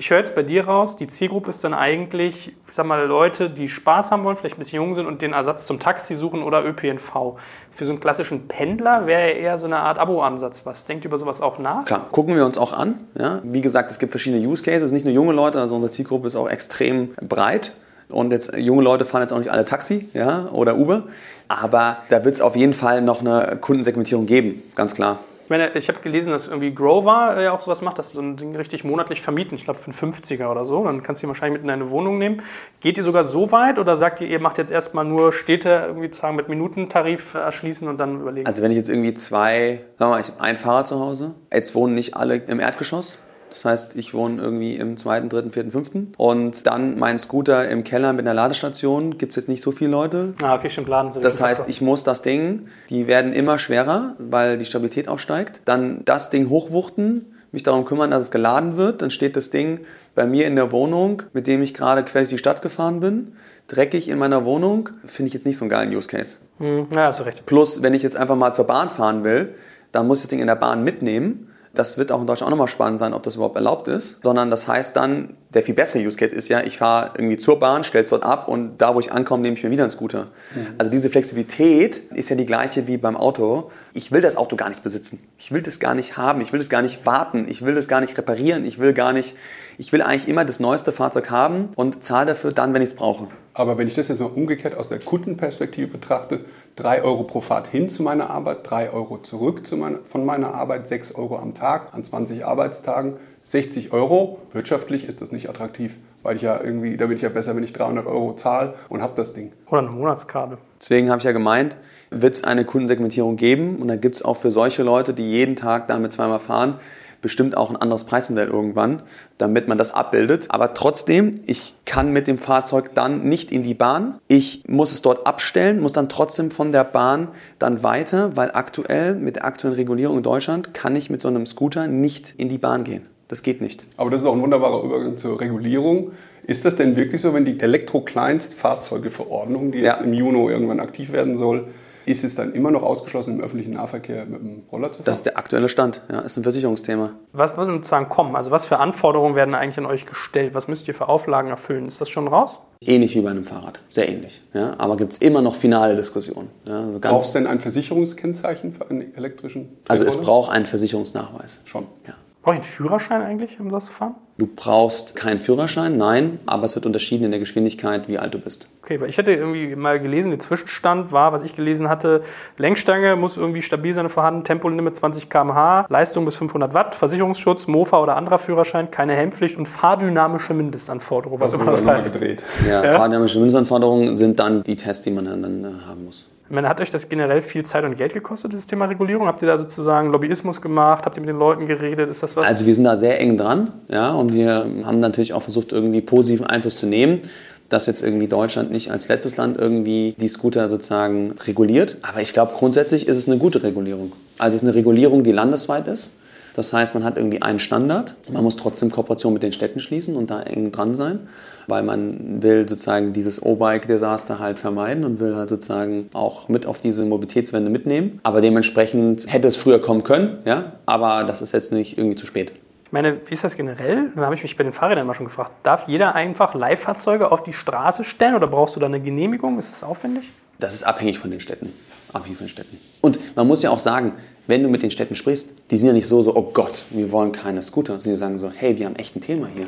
Ich 0.00 0.10
höre 0.10 0.18
jetzt 0.18 0.36
bei 0.36 0.44
dir 0.44 0.64
raus, 0.64 0.94
die 0.94 1.08
Zielgruppe 1.08 1.50
ist 1.50 1.64
dann 1.64 1.74
eigentlich, 1.74 2.50
ich 2.50 2.54
sag 2.70 2.86
mal, 2.86 3.04
Leute, 3.04 3.50
die 3.50 3.66
Spaß 3.66 4.12
haben 4.12 4.22
wollen, 4.22 4.36
vielleicht 4.36 4.56
ein 4.56 4.60
bisschen 4.60 4.76
jung 4.76 4.94
sind 4.94 5.06
und 5.06 5.22
den 5.22 5.32
Ersatz 5.32 5.66
zum 5.66 5.80
Taxi 5.80 6.14
suchen 6.14 6.44
oder 6.44 6.64
ÖPNV. 6.64 7.36
Für 7.72 7.84
so 7.84 7.90
einen 7.90 7.98
klassischen 7.98 8.46
Pendler 8.46 9.08
wäre 9.08 9.30
eher 9.30 9.58
so 9.58 9.66
eine 9.66 9.78
Art 9.78 9.98
Abo-Ansatz. 9.98 10.64
Was 10.64 10.84
denkt 10.84 11.04
ihr 11.04 11.08
über 11.08 11.18
sowas 11.18 11.40
auch 11.40 11.58
nach? 11.58 11.84
Klar, 11.84 12.06
gucken 12.12 12.36
wir 12.36 12.46
uns 12.46 12.58
auch 12.58 12.72
an. 12.72 13.08
Ja. 13.18 13.40
Wie 13.42 13.60
gesagt, 13.60 13.90
es 13.90 13.98
gibt 13.98 14.12
verschiedene 14.12 14.46
Use 14.46 14.62
Cases, 14.62 14.92
nicht 14.92 15.04
nur 15.04 15.12
junge 15.12 15.32
Leute, 15.32 15.60
also 15.60 15.74
unsere 15.74 15.90
Zielgruppe 15.90 16.28
ist 16.28 16.36
auch 16.36 16.48
extrem 16.48 17.14
breit. 17.20 17.72
Und 18.08 18.30
jetzt 18.30 18.56
junge 18.56 18.84
Leute 18.84 19.04
fahren 19.04 19.22
jetzt 19.22 19.32
auch 19.32 19.38
nicht 19.38 19.50
alle 19.50 19.64
Taxi 19.64 20.08
ja, 20.14 20.48
oder 20.52 20.76
Uber. 20.76 21.08
Aber 21.48 21.96
da 22.08 22.24
wird 22.24 22.36
es 22.36 22.40
auf 22.40 22.54
jeden 22.54 22.72
Fall 22.72 23.02
noch 23.02 23.20
eine 23.20 23.58
Kundensegmentierung 23.60 24.26
geben, 24.26 24.62
ganz 24.76 24.94
klar. 24.94 25.18
Ich 25.48 25.50
meine, 25.50 25.74
ich 25.74 25.88
habe 25.88 26.00
gelesen, 26.00 26.30
dass 26.30 26.46
irgendwie 26.46 26.74
Grover 26.74 27.40
ja 27.40 27.52
auch 27.52 27.62
sowas 27.62 27.80
macht, 27.80 27.98
dass 27.98 28.10
so 28.10 28.20
ein 28.20 28.36
Ding 28.36 28.54
richtig 28.54 28.84
monatlich 28.84 29.22
vermieten. 29.22 29.54
Ich 29.54 29.64
glaube, 29.64 29.78
für 29.78 29.90
einen 29.90 30.12
50er 30.12 30.50
oder 30.50 30.66
so. 30.66 30.84
Dann 30.84 31.02
kannst 31.02 31.22
du 31.22 31.26
ihn 31.26 31.28
wahrscheinlich 31.28 31.54
mit 31.54 31.62
in 31.62 31.68
deine 31.68 31.88
Wohnung 31.88 32.18
nehmen. 32.18 32.42
Geht 32.80 32.98
ihr 32.98 33.02
sogar 33.02 33.24
so 33.24 33.50
weit 33.50 33.78
oder 33.78 33.96
sagt 33.96 34.20
ihr, 34.20 34.28
ihr 34.28 34.40
macht 34.40 34.58
jetzt 34.58 34.70
erstmal 34.70 35.06
nur 35.06 35.32
Städte 35.32 35.84
irgendwie 35.86 36.08
sozusagen 36.08 36.36
mit 36.36 36.50
Minutentarif 36.50 37.32
erschließen 37.32 37.88
und 37.88 37.98
dann 37.98 38.20
überlegen? 38.20 38.46
Also 38.46 38.62
wenn 38.62 38.72
ich 38.72 38.76
jetzt 38.76 38.90
irgendwie 38.90 39.14
zwei, 39.14 39.80
sagen 39.96 40.10
wir 40.10 40.16
mal, 40.16 40.20
ich 40.20 40.28
habe 40.28 40.42
ein 40.42 40.58
Fahrrad 40.58 40.86
zu 40.86 41.00
Hause. 41.00 41.34
Jetzt 41.50 41.74
wohnen 41.74 41.94
nicht 41.94 42.14
alle 42.14 42.36
im 42.36 42.60
Erdgeschoss. 42.60 43.16
Das 43.50 43.64
heißt, 43.64 43.96
ich 43.96 44.14
wohne 44.14 44.40
irgendwie 44.42 44.76
im 44.76 44.96
zweiten, 44.96 45.28
dritten, 45.28 45.50
vierten, 45.50 45.70
fünften. 45.70 46.12
Und 46.16 46.66
dann 46.66 46.98
mein 46.98 47.18
Scooter 47.18 47.68
im 47.68 47.84
Keller 47.84 48.12
mit 48.12 48.26
einer 48.26 48.34
Ladestation. 48.34 49.18
Gibt 49.18 49.30
es 49.30 49.36
jetzt 49.36 49.48
nicht 49.48 49.62
so 49.62 49.70
viele 49.70 49.90
Leute. 49.90 50.34
ah, 50.42 50.54
okay, 50.54 50.70
stimmt, 50.70 50.88
laden 50.88 51.12
sie. 51.12 51.20
Das 51.20 51.40
heißt, 51.40 51.68
ich 51.68 51.80
muss 51.80 52.04
das 52.04 52.22
Ding, 52.22 52.66
die 52.90 53.06
werden 53.06 53.32
immer 53.32 53.58
schwerer, 53.58 54.14
weil 54.18 54.58
die 54.58 54.64
Stabilität 54.64 55.08
auch 55.08 55.18
steigt. 55.18 55.62
Dann 55.64 56.04
das 56.04 56.30
Ding 56.30 56.48
hochwuchten, 56.48 57.34
mich 57.52 57.62
darum 57.62 57.84
kümmern, 57.84 58.10
dass 58.10 58.24
es 58.24 58.30
geladen 58.30 58.76
wird. 58.76 59.02
Dann 59.02 59.10
steht 59.10 59.36
das 59.36 59.50
Ding 59.50 59.80
bei 60.14 60.26
mir 60.26 60.46
in 60.46 60.56
der 60.56 60.72
Wohnung, 60.72 61.22
mit 61.32 61.46
dem 61.46 61.62
ich 61.62 61.74
gerade 61.74 62.02
quer 62.04 62.22
durch 62.22 62.30
die 62.30 62.38
Stadt 62.38 62.62
gefahren 62.62 63.00
bin. 63.00 63.32
Dreckig 63.68 64.08
in 64.08 64.18
meiner 64.18 64.44
Wohnung, 64.44 64.90
finde 65.04 65.28
ich 65.28 65.34
jetzt 65.34 65.46
nicht 65.46 65.56
so 65.56 65.64
einen 65.64 65.70
geilen 65.70 65.94
Use 65.94 66.08
Case. 66.08 66.38
Hm, 66.58 66.88
ja, 66.94 67.06
hast 67.06 67.20
du 67.20 67.24
recht. 67.24 67.44
Plus, 67.46 67.82
wenn 67.82 67.94
ich 67.94 68.02
jetzt 68.02 68.16
einfach 68.16 68.36
mal 68.36 68.52
zur 68.52 68.66
Bahn 68.66 68.88
fahren 68.88 69.24
will, 69.24 69.54
dann 69.92 70.06
muss 70.06 70.18
ich 70.18 70.24
das 70.24 70.30
Ding 70.30 70.40
in 70.40 70.46
der 70.46 70.56
Bahn 70.56 70.84
mitnehmen. 70.84 71.47
Das 71.78 71.96
wird 71.96 72.10
auch 72.10 72.20
in 72.20 72.26
Deutschland 72.26 72.48
auch 72.48 72.50
nochmal 72.50 72.66
spannend 72.66 72.98
sein, 72.98 73.14
ob 73.14 73.22
das 73.22 73.36
überhaupt 73.36 73.54
erlaubt 73.54 73.86
ist. 73.86 74.24
Sondern 74.24 74.50
das 74.50 74.66
heißt 74.66 74.96
dann, 74.96 75.36
der 75.54 75.62
viel 75.62 75.74
bessere 75.74 76.02
Use 76.02 76.18
Case 76.18 76.34
ist 76.34 76.48
ja, 76.48 76.60
ich 76.60 76.76
fahre 76.76 77.12
irgendwie 77.16 77.38
zur 77.38 77.58
Bahn, 77.58 77.82
stelle 77.82 78.04
es 78.04 78.10
dort 78.10 78.22
ab 78.22 78.48
und 78.48 78.78
da, 78.78 78.94
wo 78.94 79.00
ich 79.00 79.12
ankomme, 79.12 79.42
nehme 79.42 79.56
ich 79.56 79.64
mir 79.64 79.70
wieder 79.70 79.84
einen 79.84 79.90
Scooter. 79.90 80.28
Also 80.76 80.90
diese 80.90 81.08
Flexibilität 81.08 82.02
ist 82.12 82.28
ja 82.28 82.36
die 82.36 82.44
gleiche 82.44 82.86
wie 82.86 82.98
beim 82.98 83.16
Auto. 83.16 83.70
Ich 83.94 84.12
will 84.12 84.20
das 84.20 84.36
Auto 84.36 84.56
gar 84.56 84.68
nicht 84.68 84.82
besitzen. 84.82 85.20
Ich 85.38 85.50
will 85.50 85.62
das 85.62 85.80
gar 85.80 85.94
nicht 85.94 86.18
haben. 86.18 86.42
Ich 86.42 86.52
will 86.52 86.58
das 86.58 86.68
gar 86.68 86.82
nicht 86.82 87.06
warten. 87.06 87.46
Ich 87.48 87.64
will 87.64 87.74
das 87.74 87.88
gar 87.88 88.02
nicht 88.02 88.18
reparieren. 88.18 88.66
Ich 88.66 88.78
will 88.78 88.92
gar 88.92 89.14
nicht, 89.14 89.36
ich 89.78 89.90
will 89.92 90.02
eigentlich 90.02 90.28
immer 90.28 90.44
das 90.44 90.60
neueste 90.60 90.92
Fahrzeug 90.92 91.30
haben 91.30 91.70
und 91.76 92.04
zahle 92.04 92.26
dafür 92.26 92.52
dann, 92.52 92.74
wenn 92.74 92.82
ich 92.82 92.90
es 92.90 92.94
brauche. 92.94 93.28
Aber 93.54 93.78
wenn 93.78 93.88
ich 93.88 93.94
das 93.94 94.08
jetzt 94.08 94.20
mal 94.20 94.26
umgekehrt 94.26 94.76
aus 94.76 94.88
der 94.88 94.98
Kundenperspektive 94.98 95.88
betrachte, 95.88 96.40
3 96.76 97.02
Euro 97.02 97.24
pro 97.24 97.40
Fahrt 97.40 97.68
hin 97.68 97.88
zu 97.88 98.02
meiner 98.02 98.28
Arbeit, 98.28 98.58
3 98.68 98.92
Euro 98.92 99.18
zurück 99.18 99.66
zu 99.66 99.76
meiner, 99.76 99.98
von 100.04 100.24
meiner 100.24 100.54
Arbeit, 100.54 100.86
6 100.88 101.14
Euro 101.14 101.38
am 101.38 101.54
Tag 101.54 101.94
an 101.94 102.04
20 102.04 102.44
Arbeitstagen, 102.44 103.14
60 103.42 103.92
Euro, 103.92 104.40
wirtschaftlich 104.52 105.08
ist 105.08 105.22
das 105.22 105.32
nicht 105.32 105.48
attraktiv, 105.48 105.96
weil 106.22 106.36
ich 106.36 106.42
ja 106.42 106.60
irgendwie, 106.62 106.96
da 106.96 107.06
bin 107.06 107.16
ich 107.16 107.22
ja 107.22 107.28
besser, 107.28 107.56
wenn 107.56 107.64
ich 107.64 107.72
300 107.72 108.06
Euro 108.06 108.34
zahle 108.34 108.74
und 108.88 109.02
habe 109.02 109.14
das 109.16 109.32
Ding. 109.32 109.52
Oder 109.70 109.80
eine 109.80 109.90
Monatskarte. 109.90 110.58
Deswegen 110.80 111.10
habe 111.10 111.18
ich 111.18 111.24
ja 111.24 111.32
gemeint, 111.32 111.76
wird 112.10 112.34
es 112.34 112.44
eine 112.44 112.64
Kundensegmentierung 112.64 113.36
geben 113.36 113.76
und 113.76 113.88
dann 113.88 114.00
gibt 114.00 114.16
es 114.16 114.22
auch 114.22 114.36
für 114.36 114.50
solche 114.50 114.82
Leute, 114.82 115.14
die 115.14 115.30
jeden 115.30 115.56
Tag 115.56 115.88
damit 115.88 116.12
zweimal 116.12 116.40
fahren, 116.40 116.78
bestimmt 117.20 117.56
auch 117.56 117.70
ein 117.70 117.76
anderes 117.76 118.04
Preismodell 118.04 118.48
irgendwann, 118.48 119.02
damit 119.38 119.68
man 119.68 119.78
das 119.78 119.92
abbildet. 119.92 120.46
Aber 120.50 120.74
trotzdem, 120.74 121.40
ich 121.46 121.74
kann 121.84 122.12
mit 122.12 122.26
dem 122.26 122.38
Fahrzeug 122.38 122.94
dann 122.94 123.28
nicht 123.28 123.50
in 123.50 123.62
die 123.62 123.74
Bahn. 123.74 124.18
Ich 124.28 124.64
muss 124.68 124.92
es 124.92 125.02
dort 125.02 125.26
abstellen, 125.26 125.80
muss 125.80 125.92
dann 125.92 126.08
trotzdem 126.08 126.50
von 126.50 126.72
der 126.72 126.84
Bahn 126.84 127.28
dann 127.58 127.82
weiter, 127.82 128.36
weil 128.36 128.52
aktuell 128.52 129.14
mit 129.14 129.36
der 129.36 129.44
aktuellen 129.44 129.74
Regulierung 129.74 130.18
in 130.18 130.22
Deutschland 130.22 130.74
kann 130.74 130.94
ich 130.94 131.10
mit 131.10 131.20
so 131.20 131.28
einem 131.28 131.46
Scooter 131.46 131.86
nicht 131.86 132.34
in 132.36 132.48
die 132.48 132.58
Bahn 132.58 132.84
gehen. 132.84 133.06
Das 133.28 133.42
geht 133.42 133.60
nicht. 133.60 133.84
Aber 133.98 134.08
das 134.10 134.22
ist 134.22 134.26
auch 134.26 134.34
ein 134.34 134.40
wunderbarer 134.42 134.82
Übergang 134.82 135.16
zur 135.18 135.38
Regulierung. 135.40 136.12
Ist 136.44 136.64
das 136.64 136.76
denn 136.76 136.96
wirklich 136.96 137.20
so, 137.20 137.34
wenn 137.34 137.44
die 137.44 137.60
Elektro-Kleinstfahrzeuge-Verordnung, 137.60 139.70
die 139.72 139.80
Ja. 139.80 139.92
jetzt 139.92 140.00
im 140.02 140.14
Juni 140.14 140.50
irgendwann 140.50 140.80
aktiv 140.80 141.12
werden 141.12 141.36
soll, 141.36 141.66
ist 142.06 142.24
es 142.24 142.34
dann 142.34 142.52
immer 142.52 142.70
noch 142.70 142.82
ausgeschlossen, 142.82 143.34
im 143.36 143.42
öffentlichen 143.44 143.74
Nahverkehr 143.74 144.24
mit 144.24 144.40
dem 144.40 144.62
Roller 144.72 144.88
zu 144.88 144.94
fahren? 144.94 145.04
Das 145.04 145.18
ist 145.18 145.26
der 145.26 145.36
aktuelle 145.36 145.68
Stand. 145.68 146.00
Ja, 146.10 146.20
ist 146.20 146.38
ein 146.38 146.42
Versicherungsthema. 146.42 147.12
Was 147.34 147.54
wird 147.58 147.68
sozusagen 147.68 148.08
kommen? 148.08 148.34
Also 148.34 148.50
was 148.50 148.64
für 148.64 148.78
Anforderungen 148.78 149.34
werden 149.34 149.54
eigentlich 149.54 149.76
an 149.76 149.84
euch 149.84 150.06
gestellt? 150.06 150.54
Was 150.54 150.68
müsst 150.68 150.88
ihr 150.88 150.94
für 150.94 151.06
Auflagen 151.10 151.50
erfüllen? 151.50 151.86
Ist 151.86 152.00
das 152.00 152.08
schon 152.08 152.28
raus? 152.28 152.60
Ähnlich 152.80 153.14
wie 153.14 153.20
bei 153.20 153.28
einem 153.30 153.44
Fahrrad. 153.44 153.80
Sehr 153.90 154.08
ähnlich. 154.08 154.40
Ja, 154.54 154.74
aber 154.78 154.96
gibt 154.96 155.12
es 155.12 155.18
immer 155.18 155.42
noch 155.42 155.54
finale 155.54 155.96
Diskussionen. 155.96 156.48
Ja, 156.64 156.80
also 156.80 156.92
Braucht 156.98 157.04
es 157.04 157.10
ganz, 157.10 157.32
denn 157.34 157.46
ein 157.46 157.60
Versicherungskennzeichen 157.60 158.72
für 158.72 158.88
einen 158.88 159.14
elektrischen 159.14 159.68
also 159.86 160.04
es 160.04 160.16
braucht 160.16 160.50
einen 160.50 160.64
Versicherungsnachweis. 160.64 161.60
Schon. 161.66 161.84
Ja. 162.06 162.14
Brauche 162.48 162.54
ich 162.60 162.62
einen 162.62 162.70
Führerschein 162.70 163.20
eigentlich, 163.20 163.60
um 163.60 163.68
das 163.70 163.84
zu 163.86 163.92
fahren? 163.92 164.14
Du 164.38 164.46
brauchst 164.46 165.14
keinen 165.16 165.38
Führerschein, 165.38 165.98
nein, 165.98 166.38
aber 166.46 166.64
es 166.64 166.74
wird 166.76 166.86
unterschieden 166.86 167.24
in 167.24 167.30
der 167.30 167.40
Geschwindigkeit, 167.40 168.08
wie 168.08 168.18
alt 168.18 168.32
du 168.32 168.38
bist. 168.38 168.68
Okay, 168.82 168.98
weil 169.02 169.10
ich 169.10 169.18
hatte 169.18 169.32
irgendwie 169.32 169.76
mal 169.76 170.00
gelesen, 170.00 170.30
der 170.30 170.38
Zwischenstand 170.38 171.12
war, 171.12 171.32
was 171.34 171.42
ich 171.42 171.54
gelesen 171.56 171.90
hatte, 171.90 172.22
Lenkstange 172.56 173.16
muss 173.16 173.36
irgendwie 173.36 173.60
stabil 173.60 173.92
sein 173.92 174.08
vorhanden, 174.08 174.44
Tempolimit 174.44 174.96
20 174.96 175.28
km/h, 175.28 175.84
Leistung 175.90 176.24
bis 176.24 176.36
500 176.36 176.72
Watt, 176.72 176.94
Versicherungsschutz, 176.94 177.66
Mofa 177.66 178.00
oder 178.00 178.16
anderer 178.16 178.38
Führerschein, 178.38 178.90
keine 178.90 179.12
Helmpflicht 179.12 179.58
und 179.58 179.66
fahrdynamische 179.66 180.54
Mindestanforderungen, 180.54 181.40
was 181.42 181.50
Das 181.50 181.60
immer 181.60 181.70
das 181.70 181.80
nochmal 181.80 181.96
heißt. 181.96 182.14
gedreht. 182.14 182.42
Ja, 182.66 182.82
Ja. 182.82 182.92
fahrdynamische 182.94 183.38
Mindestanforderungen 183.40 184.16
sind 184.16 184.38
dann 184.40 184.62
die 184.62 184.76
Tests, 184.76 185.04
die 185.04 185.10
man 185.10 185.26
dann, 185.26 185.42
dann 185.42 185.64
äh, 185.64 185.86
haben 185.86 186.06
muss. 186.06 186.26
Meine, 186.50 186.68
hat 186.68 186.80
euch 186.80 186.90
das 186.90 187.08
generell 187.08 187.42
viel 187.42 187.64
Zeit 187.64 187.84
und 187.84 187.96
Geld 187.96 188.14
gekostet, 188.14 188.52
dieses 188.52 188.66
Thema 188.66 188.86
Regulierung? 188.86 189.26
Habt 189.26 189.42
ihr 189.42 189.48
da 189.48 189.58
sozusagen 189.58 190.10
Lobbyismus 190.10 190.62
gemacht? 190.62 191.04
Habt 191.04 191.16
ihr 191.16 191.20
mit 191.20 191.28
den 191.28 191.38
Leuten 191.38 191.66
geredet? 191.66 192.10
Ist 192.10 192.22
das 192.22 192.36
was? 192.36 192.46
Also 192.46 192.66
wir 192.66 192.74
sind 192.74 192.84
da 192.84 192.96
sehr 192.96 193.20
eng 193.20 193.36
dran, 193.36 193.72
ja, 193.88 194.12
und 194.12 194.32
wir 194.32 194.66
haben 194.84 195.00
natürlich 195.00 195.34
auch 195.34 195.42
versucht, 195.42 195.72
irgendwie 195.72 196.00
positiven 196.00 196.46
Einfluss 196.46 196.76
zu 196.76 196.86
nehmen, 196.86 197.20
dass 197.68 197.86
jetzt 197.86 198.02
irgendwie 198.02 198.28
Deutschland 198.28 198.70
nicht 198.70 198.90
als 198.90 199.08
letztes 199.08 199.36
Land 199.36 199.58
irgendwie 199.58 200.14
die 200.18 200.28
Scooter 200.28 200.70
sozusagen 200.70 201.32
reguliert. 201.46 201.98
Aber 202.00 202.22
ich 202.22 202.32
glaube, 202.32 202.52
grundsätzlich 202.56 203.06
ist 203.08 203.18
es 203.18 203.28
eine 203.28 203.36
gute 203.36 203.62
Regulierung. 203.62 204.12
Also 204.38 204.56
es 204.56 204.62
ist 204.62 204.68
eine 204.68 204.74
Regulierung, 204.74 205.24
die 205.24 205.32
landesweit 205.32 205.86
ist. 205.86 206.12
Das 206.54 206.72
heißt, 206.72 206.94
man 206.94 207.04
hat 207.04 207.16
irgendwie 207.16 207.42
einen 207.42 207.58
Standard. 207.58 208.16
Man 208.32 208.42
muss 208.42 208.56
trotzdem 208.56 208.90
Kooperation 208.90 209.32
mit 209.32 209.42
den 209.42 209.52
Städten 209.52 209.80
schließen 209.80 210.16
und 210.16 210.30
da 210.30 210.42
eng 210.42 210.72
dran 210.72 210.94
sein, 210.94 211.28
weil 211.66 211.82
man 211.82 212.42
will 212.42 212.68
sozusagen 212.68 213.12
dieses 213.12 213.42
O-Bike-Desaster 213.42 214.38
halt 214.38 214.58
vermeiden 214.58 215.04
und 215.04 215.20
will 215.20 215.36
halt 215.36 215.48
sozusagen 215.48 216.08
auch 216.14 216.48
mit 216.48 216.66
auf 216.66 216.80
diese 216.80 217.04
Mobilitätswende 217.04 217.70
mitnehmen. 217.70 218.20
Aber 218.22 218.40
dementsprechend 218.40 219.32
hätte 219.32 219.48
es 219.48 219.56
früher 219.56 219.80
kommen 219.80 220.02
können, 220.02 220.38
ja, 220.44 220.72
aber 220.86 221.24
das 221.24 221.42
ist 221.42 221.52
jetzt 221.52 221.72
nicht 221.72 221.98
irgendwie 221.98 222.16
zu 222.16 222.26
spät. 222.26 222.52
Ich 222.88 222.92
meine, 222.92 223.20
wie 223.26 223.34
ist 223.34 223.44
das 223.44 223.54
generell? 223.54 224.12
Da 224.16 224.22
habe 224.22 224.34
ich 224.34 224.42
mich 224.42 224.56
bei 224.56 224.64
den 224.64 224.72
Fahrrädern 224.72 225.06
mal 225.06 225.12
schon 225.12 225.26
gefragt. 225.26 225.52
Darf 225.62 225.88
jeder 225.88 226.14
einfach 226.14 226.54
Leihfahrzeuge 226.54 227.30
auf 227.30 227.42
die 227.42 227.52
Straße 227.52 228.02
stellen 228.02 228.34
oder 228.34 228.46
brauchst 228.46 228.76
du 228.76 228.80
da 228.80 228.86
eine 228.86 228.98
Genehmigung? 228.98 229.58
Ist 229.58 229.72
das 229.72 229.84
aufwendig? 229.84 230.32
Das 230.58 230.72
ist 230.72 230.84
abhängig 230.84 231.18
von 231.18 231.30
den 231.30 231.40
Städten. 231.40 231.74
Abhängig 232.14 232.38
von 232.38 232.46
den 232.46 232.50
Städten. 232.50 232.78
Und 233.02 233.18
man 233.36 233.46
muss 233.46 233.62
ja 233.62 233.68
auch 233.68 233.78
sagen, 233.78 234.14
wenn 234.48 234.62
du 234.64 234.68
mit 234.68 234.82
den 234.82 234.90
Städten 234.90 235.14
sprichst, 235.14 235.50
die 235.70 235.76
sind 235.76 235.86
ja 235.86 235.92
nicht 235.92 236.08
so, 236.08 236.22
so, 236.22 236.34
oh 236.34 236.50
Gott, 236.52 236.84
wir 236.90 237.12
wollen 237.12 237.30
keine 237.30 237.62
Scooter, 237.62 237.98
sondern 237.98 238.14
die 238.14 238.18
sagen 238.18 238.38
so, 238.38 238.50
hey, 238.50 238.78
wir 238.78 238.86
haben 238.86 238.96
echt 238.96 239.14
ein 239.14 239.20
Thema 239.20 239.46
hier. 239.54 239.66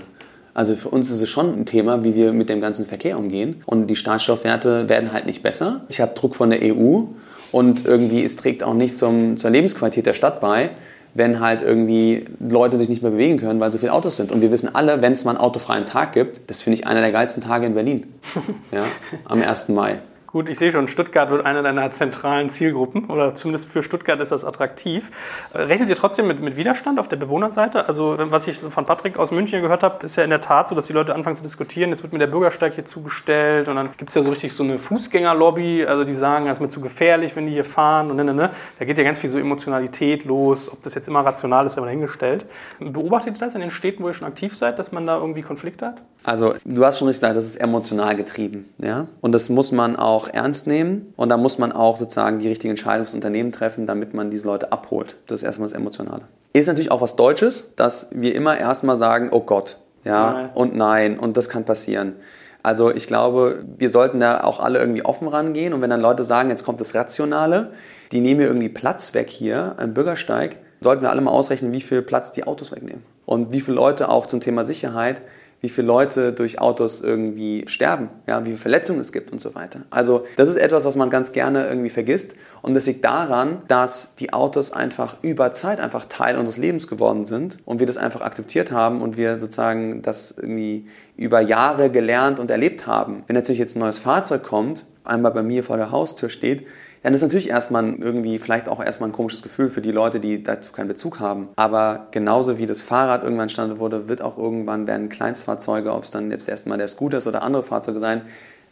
Also 0.54 0.74
für 0.74 0.88
uns 0.88 1.10
ist 1.10 1.22
es 1.22 1.28
schon 1.28 1.60
ein 1.60 1.66
Thema, 1.66 2.02
wie 2.02 2.14
wir 2.14 2.32
mit 2.32 2.48
dem 2.48 2.60
ganzen 2.60 2.86
Verkehr 2.86 3.18
umgehen. 3.18 3.62
Und 3.66 3.86
die 3.86 3.94
Startstoffwerte 3.94 4.88
werden 4.88 5.12
halt 5.12 5.26
nicht 5.26 5.42
besser. 5.42 5.82
Ich 5.88 6.00
habe 6.00 6.12
Druck 6.14 6.34
von 6.34 6.50
der 6.50 6.60
EU 6.62 7.04
Und 7.52 7.84
irgendwie, 7.84 8.24
es 8.24 8.36
trägt 8.36 8.62
auch 8.62 8.74
nicht 8.74 8.96
zum, 8.96 9.36
zur 9.36 9.50
Lebensqualität 9.50 10.06
der 10.06 10.14
Stadt 10.14 10.40
bei, 10.40 10.70
wenn 11.14 11.40
halt 11.40 11.62
irgendwie 11.62 12.26
Leute 12.38 12.76
sich 12.76 12.88
nicht 12.88 13.02
mehr 13.02 13.10
bewegen 13.10 13.38
können, 13.38 13.60
weil 13.60 13.72
so 13.72 13.78
viele 13.78 13.92
Autos 13.92 14.16
sind. 14.16 14.30
Und 14.32 14.40
wir 14.40 14.50
wissen 14.50 14.74
alle, 14.74 15.02
wenn 15.02 15.12
es 15.12 15.24
mal 15.24 15.32
einen 15.32 15.40
autofreien 15.40 15.84
Tag 15.84 16.12
gibt, 16.12 16.48
das 16.48 16.62
finde 16.62 16.78
ich 16.78 16.86
einer 16.86 17.00
der 17.00 17.10
geilsten 17.10 17.42
Tage 17.42 17.66
in 17.66 17.74
Berlin. 17.74 18.06
ja, 18.72 18.82
am 19.24 19.42
1. 19.42 19.68
Mai. 19.68 19.98
Gut, 20.32 20.48
ich 20.48 20.58
sehe 20.58 20.70
schon, 20.70 20.86
Stuttgart 20.86 21.28
wird 21.30 21.44
eine 21.44 21.60
deiner 21.64 21.90
zentralen 21.90 22.50
Zielgruppen 22.50 23.06
oder 23.06 23.34
zumindest 23.34 23.68
für 23.68 23.82
Stuttgart 23.82 24.20
ist 24.20 24.30
das 24.30 24.44
attraktiv. 24.44 25.10
Äh, 25.52 25.62
rechnet 25.62 25.88
ihr 25.88 25.96
trotzdem 25.96 26.28
mit, 26.28 26.40
mit 26.40 26.56
Widerstand 26.56 27.00
auf 27.00 27.08
der 27.08 27.16
Bewohnerseite? 27.16 27.88
Also 27.88 28.14
was 28.16 28.46
ich 28.46 28.56
von 28.58 28.84
Patrick 28.84 29.18
aus 29.18 29.32
München 29.32 29.60
gehört 29.60 29.82
habe, 29.82 30.06
ist 30.06 30.14
ja 30.14 30.22
in 30.22 30.30
der 30.30 30.40
Tat 30.40 30.68
so, 30.68 30.76
dass 30.76 30.86
die 30.86 30.92
Leute 30.92 31.16
anfangen 31.16 31.34
zu 31.34 31.42
diskutieren. 31.42 31.90
Jetzt 31.90 32.04
wird 32.04 32.12
mir 32.12 32.20
der 32.20 32.28
Bürgersteig 32.28 32.74
hier 32.74 32.84
zugestellt 32.84 33.68
und 33.68 33.74
dann 33.74 33.90
gibt 33.96 34.10
es 34.10 34.14
ja 34.14 34.22
so 34.22 34.30
richtig 34.30 34.52
so 34.52 34.62
eine 34.62 34.78
Fußgängerlobby, 34.78 35.84
also 35.84 36.04
die 36.04 36.14
sagen, 36.14 36.46
das 36.46 36.58
ist 36.58 36.62
mir 36.62 36.68
zu 36.68 36.80
gefährlich, 36.80 37.34
wenn 37.34 37.46
die 37.46 37.52
hier 37.52 37.64
fahren 37.64 38.10
und 38.10 38.16
ne, 38.16 38.24
ne, 38.24 38.32
ne. 38.32 38.50
Da 38.78 38.84
geht 38.84 38.98
ja 38.98 39.04
ganz 39.04 39.18
viel 39.18 39.30
so 39.30 39.38
Emotionalität 39.38 40.24
los, 40.24 40.72
ob 40.72 40.80
das 40.82 40.94
jetzt 40.94 41.08
immer 41.08 41.24
rational 41.24 41.66
ist, 41.66 41.76
aber 41.76 41.86
dahingestellt. 41.86 42.46
Beobachtet 42.78 43.36
ihr 43.36 43.40
das 43.40 43.56
in 43.56 43.62
den 43.62 43.72
Städten, 43.72 44.04
wo 44.04 44.08
ihr 44.08 44.14
schon 44.14 44.28
aktiv 44.28 44.56
seid, 44.56 44.78
dass 44.78 44.92
man 44.92 45.08
da 45.08 45.18
irgendwie 45.18 45.42
Konflikte 45.42 45.86
hat? 45.86 46.02
Also 46.22 46.54
du 46.64 46.84
hast 46.84 46.98
schon 46.98 47.08
richtig 47.08 47.22
gesagt, 47.22 47.36
das 47.36 47.44
ist 47.44 47.56
emotional 47.56 48.14
getrieben. 48.14 48.68
Ja? 48.78 49.06
Und 49.20 49.32
das 49.32 49.48
muss 49.48 49.72
man 49.72 49.96
auch 49.96 50.19
ernst 50.28 50.66
nehmen. 50.66 51.12
Und 51.16 51.28
da 51.28 51.36
muss 51.36 51.58
man 51.58 51.72
auch 51.72 51.98
sozusagen 51.98 52.38
die 52.38 52.48
richtigen 52.48 52.70
Entscheidungen 52.70 53.04
fürs 53.04 53.14
Unternehmen 53.14 53.52
treffen, 53.52 53.86
damit 53.86 54.14
man 54.14 54.30
diese 54.30 54.46
Leute 54.46 54.72
abholt. 54.72 55.16
Das 55.26 55.40
ist 55.40 55.44
erstmal 55.44 55.68
das 55.68 55.76
Emotionale. 55.76 56.22
Ist 56.52 56.66
natürlich 56.66 56.90
auch 56.90 57.00
was 57.00 57.16
Deutsches, 57.16 57.74
dass 57.76 58.08
wir 58.12 58.34
immer 58.34 58.58
erstmal 58.58 58.96
sagen, 58.96 59.28
oh 59.32 59.40
Gott, 59.40 59.78
ja, 60.04 60.32
nein. 60.32 60.50
und 60.54 60.76
nein, 60.76 61.18
und 61.18 61.36
das 61.36 61.48
kann 61.48 61.64
passieren. 61.64 62.14
Also 62.62 62.94
ich 62.94 63.06
glaube, 63.06 63.64
wir 63.78 63.90
sollten 63.90 64.20
da 64.20 64.42
auch 64.42 64.60
alle 64.60 64.78
irgendwie 64.78 65.04
offen 65.04 65.28
rangehen. 65.28 65.72
Und 65.72 65.80
wenn 65.82 65.90
dann 65.90 66.00
Leute 66.00 66.24
sagen, 66.24 66.50
jetzt 66.50 66.64
kommt 66.64 66.80
das 66.80 66.94
Rationale, 66.94 67.72
die 68.12 68.20
nehmen 68.20 68.40
mir 68.40 68.46
irgendwie 68.46 68.68
Platz 68.68 69.14
weg 69.14 69.30
hier 69.30 69.74
am 69.78 69.94
Bürgersteig, 69.94 70.58
sollten 70.80 71.02
wir 71.02 71.10
alle 71.10 71.20
mal 71.20 71.30
ausrechnen, 71.30 71.72
wie 71.72 71.80
viel 71.80 72.02
Platz 72.02 72.32
die 72.32 72.46
Autos 72.46 72.72
wegnehmen. 72.72 73.02
Und 73.24 73.52
wie 73.52 73.60
viele 73.60 73.76
Leute 73.76 74.08
auch 74.08 74.26
zum 74.26 74.40
Thema 74.40 74.64
Sicherheit 74.64 75.22
wie 75.60 75.68
viele 75.68 75.86
Leute 75.86 76.32
durch 76.32 76.60
Autos 76.60 77.00
irgendwie 77.00 77.64
sterben, 77.68 78.08
ja, 78.26 78.40
wie 78.40 78.50
viele 78.50 78.58
Verletzungen 78.58 79.00
es 79.00 79.12
gibt 79.12 79.32
und 79.32 79.40
so 79.40 79.54
weiter. 79.54 79.80
Also 79.90 80.24
das 80.36 80.48
ist 80.48 80.56
etwas, 80.56 80.84
was 80.84 80.96
man 80.96 81.10
ganz 81.10 81.32
gerne 81.32 81.66
irgendwie 81.66 81.90
vergisst 81.90 82.34
und 82.62 82.74
das 82.74 82.86
liegt 82.86 83.04
daran, 83.04 83.62
dass 83.68 84.14
die 84.14 84.32
Autos 84.32 84.72
einfach 84.72 85.16
über 85.22 85.52
Zeit 85.52 85.80
einfach 85.80 86.06
Teil 86.06 86.36
unseres 86.36 86.56
Lebens 86.56 86.88
geworden 86.88 87.24
sind 87.24 87.58
und 87.64 87.78
wir 87.78 87.86
das 87.86 87.96
einfach 87.96 88.22
akzeptiert 88.22 88.72
haben 88.72 89.02
und 89.02 89.16
wir 89.16 89.38
sozusagen 89.38 90.02
das 90.02 90.32
irgendwie 90.36 90.86
über 91.16 91.40
Jahre 91.40 91.90
gelernt 91.90 92.38
und 92.38 92.50
erlebt 92.50 92.86
haben. 92.86 93.24
Wenn 93.26 93.36
natürlich 93.36 93.58
jetzt 93.58 93.76
ein 93.76 93.80
neues 93.80 93.98
Fahrzeug 93.98 94.42
kommt, 94.42 94.84
einmal 95.04 95.32
bei 95.32 95.42
mir 95.42 95.64
vor 95.64 95.76
der 95.76 95.90
Haustür 95.90 96.30
steht, 96.30 96.66
dann 97.02 97.14
ist 97.14 97.22
natürlich 97.22 97.48
erstmal 97.48 97.94
irgendwie 97.94 98.38
vielleicht 98.38 98.68
auch 98.68 98.82
erstmal 98.82 99.08
ein 99.08 99.12
komisches 99.12 99.42
Gefühl 99.42 99.70
für 99.70 99.80
die 99.80 99.92
Leute, 99.92 100.20
die 100.20 100.42
dazu 100.42 100.72
keinen 100.72 100.88
Bezug 100.88 101.18
haben. 101.18 101.48
Aber 101.56 102.08
genauso 102.10 102.58
wie 102.58 102.66
das 102.66 102.82
Fahrrad 102.82 103.22
irgendwann 103.22 103.44
entstanden 103.44 103.78
wurde, 103.78 104.08
wird 104.08 104.20
auch 104.20 104.36
irgendwann 104.36 104.86
werden 104.86 105.08
Kleinstfahrzeuge, 105.08 105.92
ob 105.92 106.04
es 106.04 106.10
dann 106.10 106.30
jetzt 106.30 106.48
erstmal 106.48 106.78
der 106.78 106.88
Scooter 106.88 107.18
ist 107.18 107.26
oder 107.26 107.42
andere 107.42 107.62
Fahrzeuge 107.62 108.00
sein, 108.00 108.22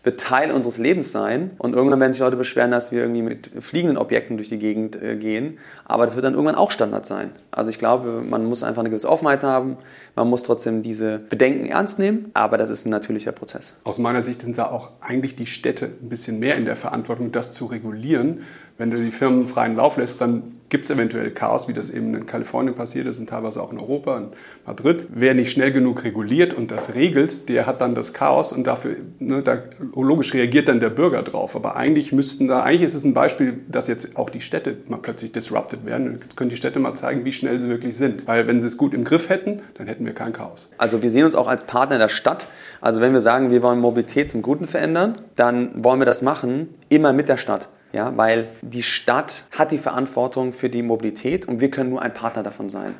wird 0.04 0.20
Teil 0.20 0.52
unseres 0.52 0.78
Lebens 0.78 1.12
sein. 1.12 1.50
Und 1.58 1.74
irgendwann 1.74 2.00
werden 2.00 2.12
sich 2.12 2.20
Leute 2.20 2.36
beschweren, 2.36 2.70
dass 2.70 2.92
wir 2.92 3.00
irgendwie 3.00 3.22
mit 3.22 3.50
fliegenden 3.58 3.98
Objekten 3.98 4.36
durch 4.36 4.48
die 4.48 4.58
Gegend 4.58 5.00
äh, 5.00 5.16
gehen. 5.16 5.58
Aber 5.84 6.06
das 6.06 6.14
wird 6.14 6.24
dann 6.24 6.34
irgendwann 6.34 6.54
auch 6.54 6.70
Standard 6.70 7.06
sein. 7.06 7.30
Also 7.50 7.70
ich 7.70 7.78
glaube, 7.78 8.22
man 8.22 8.44
muss 8.44 8.62
einfach 8.62 8.80
eine 8.80 8.90
gewisse 8.90 9.08
Offenheit 9.08 9.42
haben. 9.42 9.76
Man 10.14 10.28
muss 10.28 10.42
trotzdem 10.42 10.82
diese 10.82 11.18
Bedenken 11.18 11.66
ernst 11.66 11.98
nehmen. 11.98 12.30
Aber 12.34 12.58
das 12.58 12.70
ist 12.70 12.86
ein 12.86 12.90
natürlicher 12.90 13.32
Prozess. 13.32 13.74
Aus 13.84 13.98
meiner 13.98 14.22
Sicht 14.22 14.42
sind 14.42 14.56
da 14.56 14.66
auch 14.70 14.92
eigentlich 15.00 15.36
die 15.36 15.46
Städte 15.46 15.86
ein 16.00 16.08
bisschen 16.08 16.38
mehr 16.38 16.56
in 16.56 16.64
der 16.64 16.76
Verantwortung, 16.76 17.32
das 17.32 17.52
zu 17.52 17.66
regulieren. 17.66 18.42
Wenn 18.76 18.90
du 18.90 18.96
die 18.96 19.10
Firmen 19.10 19.48
freien 19.48 19.74
Lauf 19.74 19.96
lässt, 19.96 20.20
dann 20.20 20.57
gibt 20.68 20.84
es 20.84 20.90
eventuell 20.90 21.30
Chaos, 21.30 21.68
wie 21.68 21.72
das 21.72 21.90
eben 21.90 22.14
in 22.14 22.26
Kalifornien 22.26 22.74
passiert 22.74 23.06
ist 23.06 23.18
und 23.18 23.28
teilweise 23.28 23.62
auch 23.62 23.72
in 23.72 23.78
Europa, 23.78 24.18
in 24.18 24.26
Madrid. 24.66 25.06
Wer 25.14 25.34
nicht 25.34 25.50
schnell 25.50 25.72
genug 25.72 26.04
reguliert 26.04 26.54
und 26.54 26.70
das 26.70 26.94
regelt, 26.94 27.48
der 27.48 27.66
hat 27.66 27.80
dann 27.80 27.94
das 27.94 28.12
Chaos 28.12 28.52
und 28.52 28.66
dafür, 28.66 28.96
ne, 29.18 29.42
da 29.42 29.62
logisch 29.94 30.34
reagiert 30.34 30.68
dann 30.68 30.80
der 30.80 30.90
Bürger 30.90 31.22
drauf. 31.22 31.56
Aber 31.56 31.76
eigentlich 31.76 32.12
müssten 32.12 32.48
da, 32.48 32.62
eigentlich 32.62 32.82
ist 32.82 32.94
es 32.94 33.04
ein 33.04 33.14
Beispiel, 33.14 33.60
dass 33.68 33.88
jetzt 33.88 34.16
auch 34.16 34.30
die 34.30 34.40
Städte 34.40 34.76
mal 34.88 34.98
plötzlich 34.98 35.32
disrupted 35.32 35.86
werden. 35.86 36.20
Jetzt 36.22 36.36
können 36.36 36.50
die 36.50 36.56
Städte 36.56 36.78
mal 36.78 36.94
zeigen, 36.94 37.24
wie 37.24 37.32
schnell 37.32 37.58
sie 37.60 37.68
wirklich 37.68 37.96
sind. 37.96 38.26
Weil 38.26 38.46
wenn 38.46 38.60
sie 38.60 38.66
es 38.66 38.76
gut 38.76 38.94
im 38.94 39.04
Griff 39.04 39.28
hätten, 39.28 39.62
dann 39.74 39.86
hätten 39.86 40.04
wir 40.04 40.12
kein 40.12 40.32
Chaos. 40.32 40.70
Also 40.78 41.02
wir 41.02 41.10
sehen 41.10 41.24
uns 41.24 41.34
auch 41.34 41.48
als 41.48 41.64
Partner 41.64 41.98
der 41.98 42.08
Stadt. 42.08 42.46
Also 42.80 43.00
wenn 43.00 43.12
wir 43.12 43.20
sagen, 43.20 43.50
wir 43.50 43.62
wollen 43.62 43.80
Mobilität 43.80 44.30
zum 44.30 44.42
Guten 44.42 44.66
verändern, 44.66 45.18
dann 45.36 45.84
wollen 45.84 46.00
wir 46.00 46.06
das 46.06 46.22
machen, 46.22 46.74
immer 46.88 47.12
mit 47.12 47.28
der 47.28 47.36
Stadt. 47.36 47.68
Ja, 47.92 48.16
weil 48.16 48.48
die 48.62 48.82
Stadt 48.82 49.44
hat 49.50 49.72
die 49.72 49.78
Verantwortung 49.78 50.52
für 50.52 50.68
die 50.68 50.82
Mobilität 50.82 51.48
und 51.48 51.60
wir 51.60 51.70
können 51.70 51.90
nur 51.90 52.02
ein 52.02 52.12
Partner 52.12 52.42
davon 52.42 52.68
sein. 52.68 52.94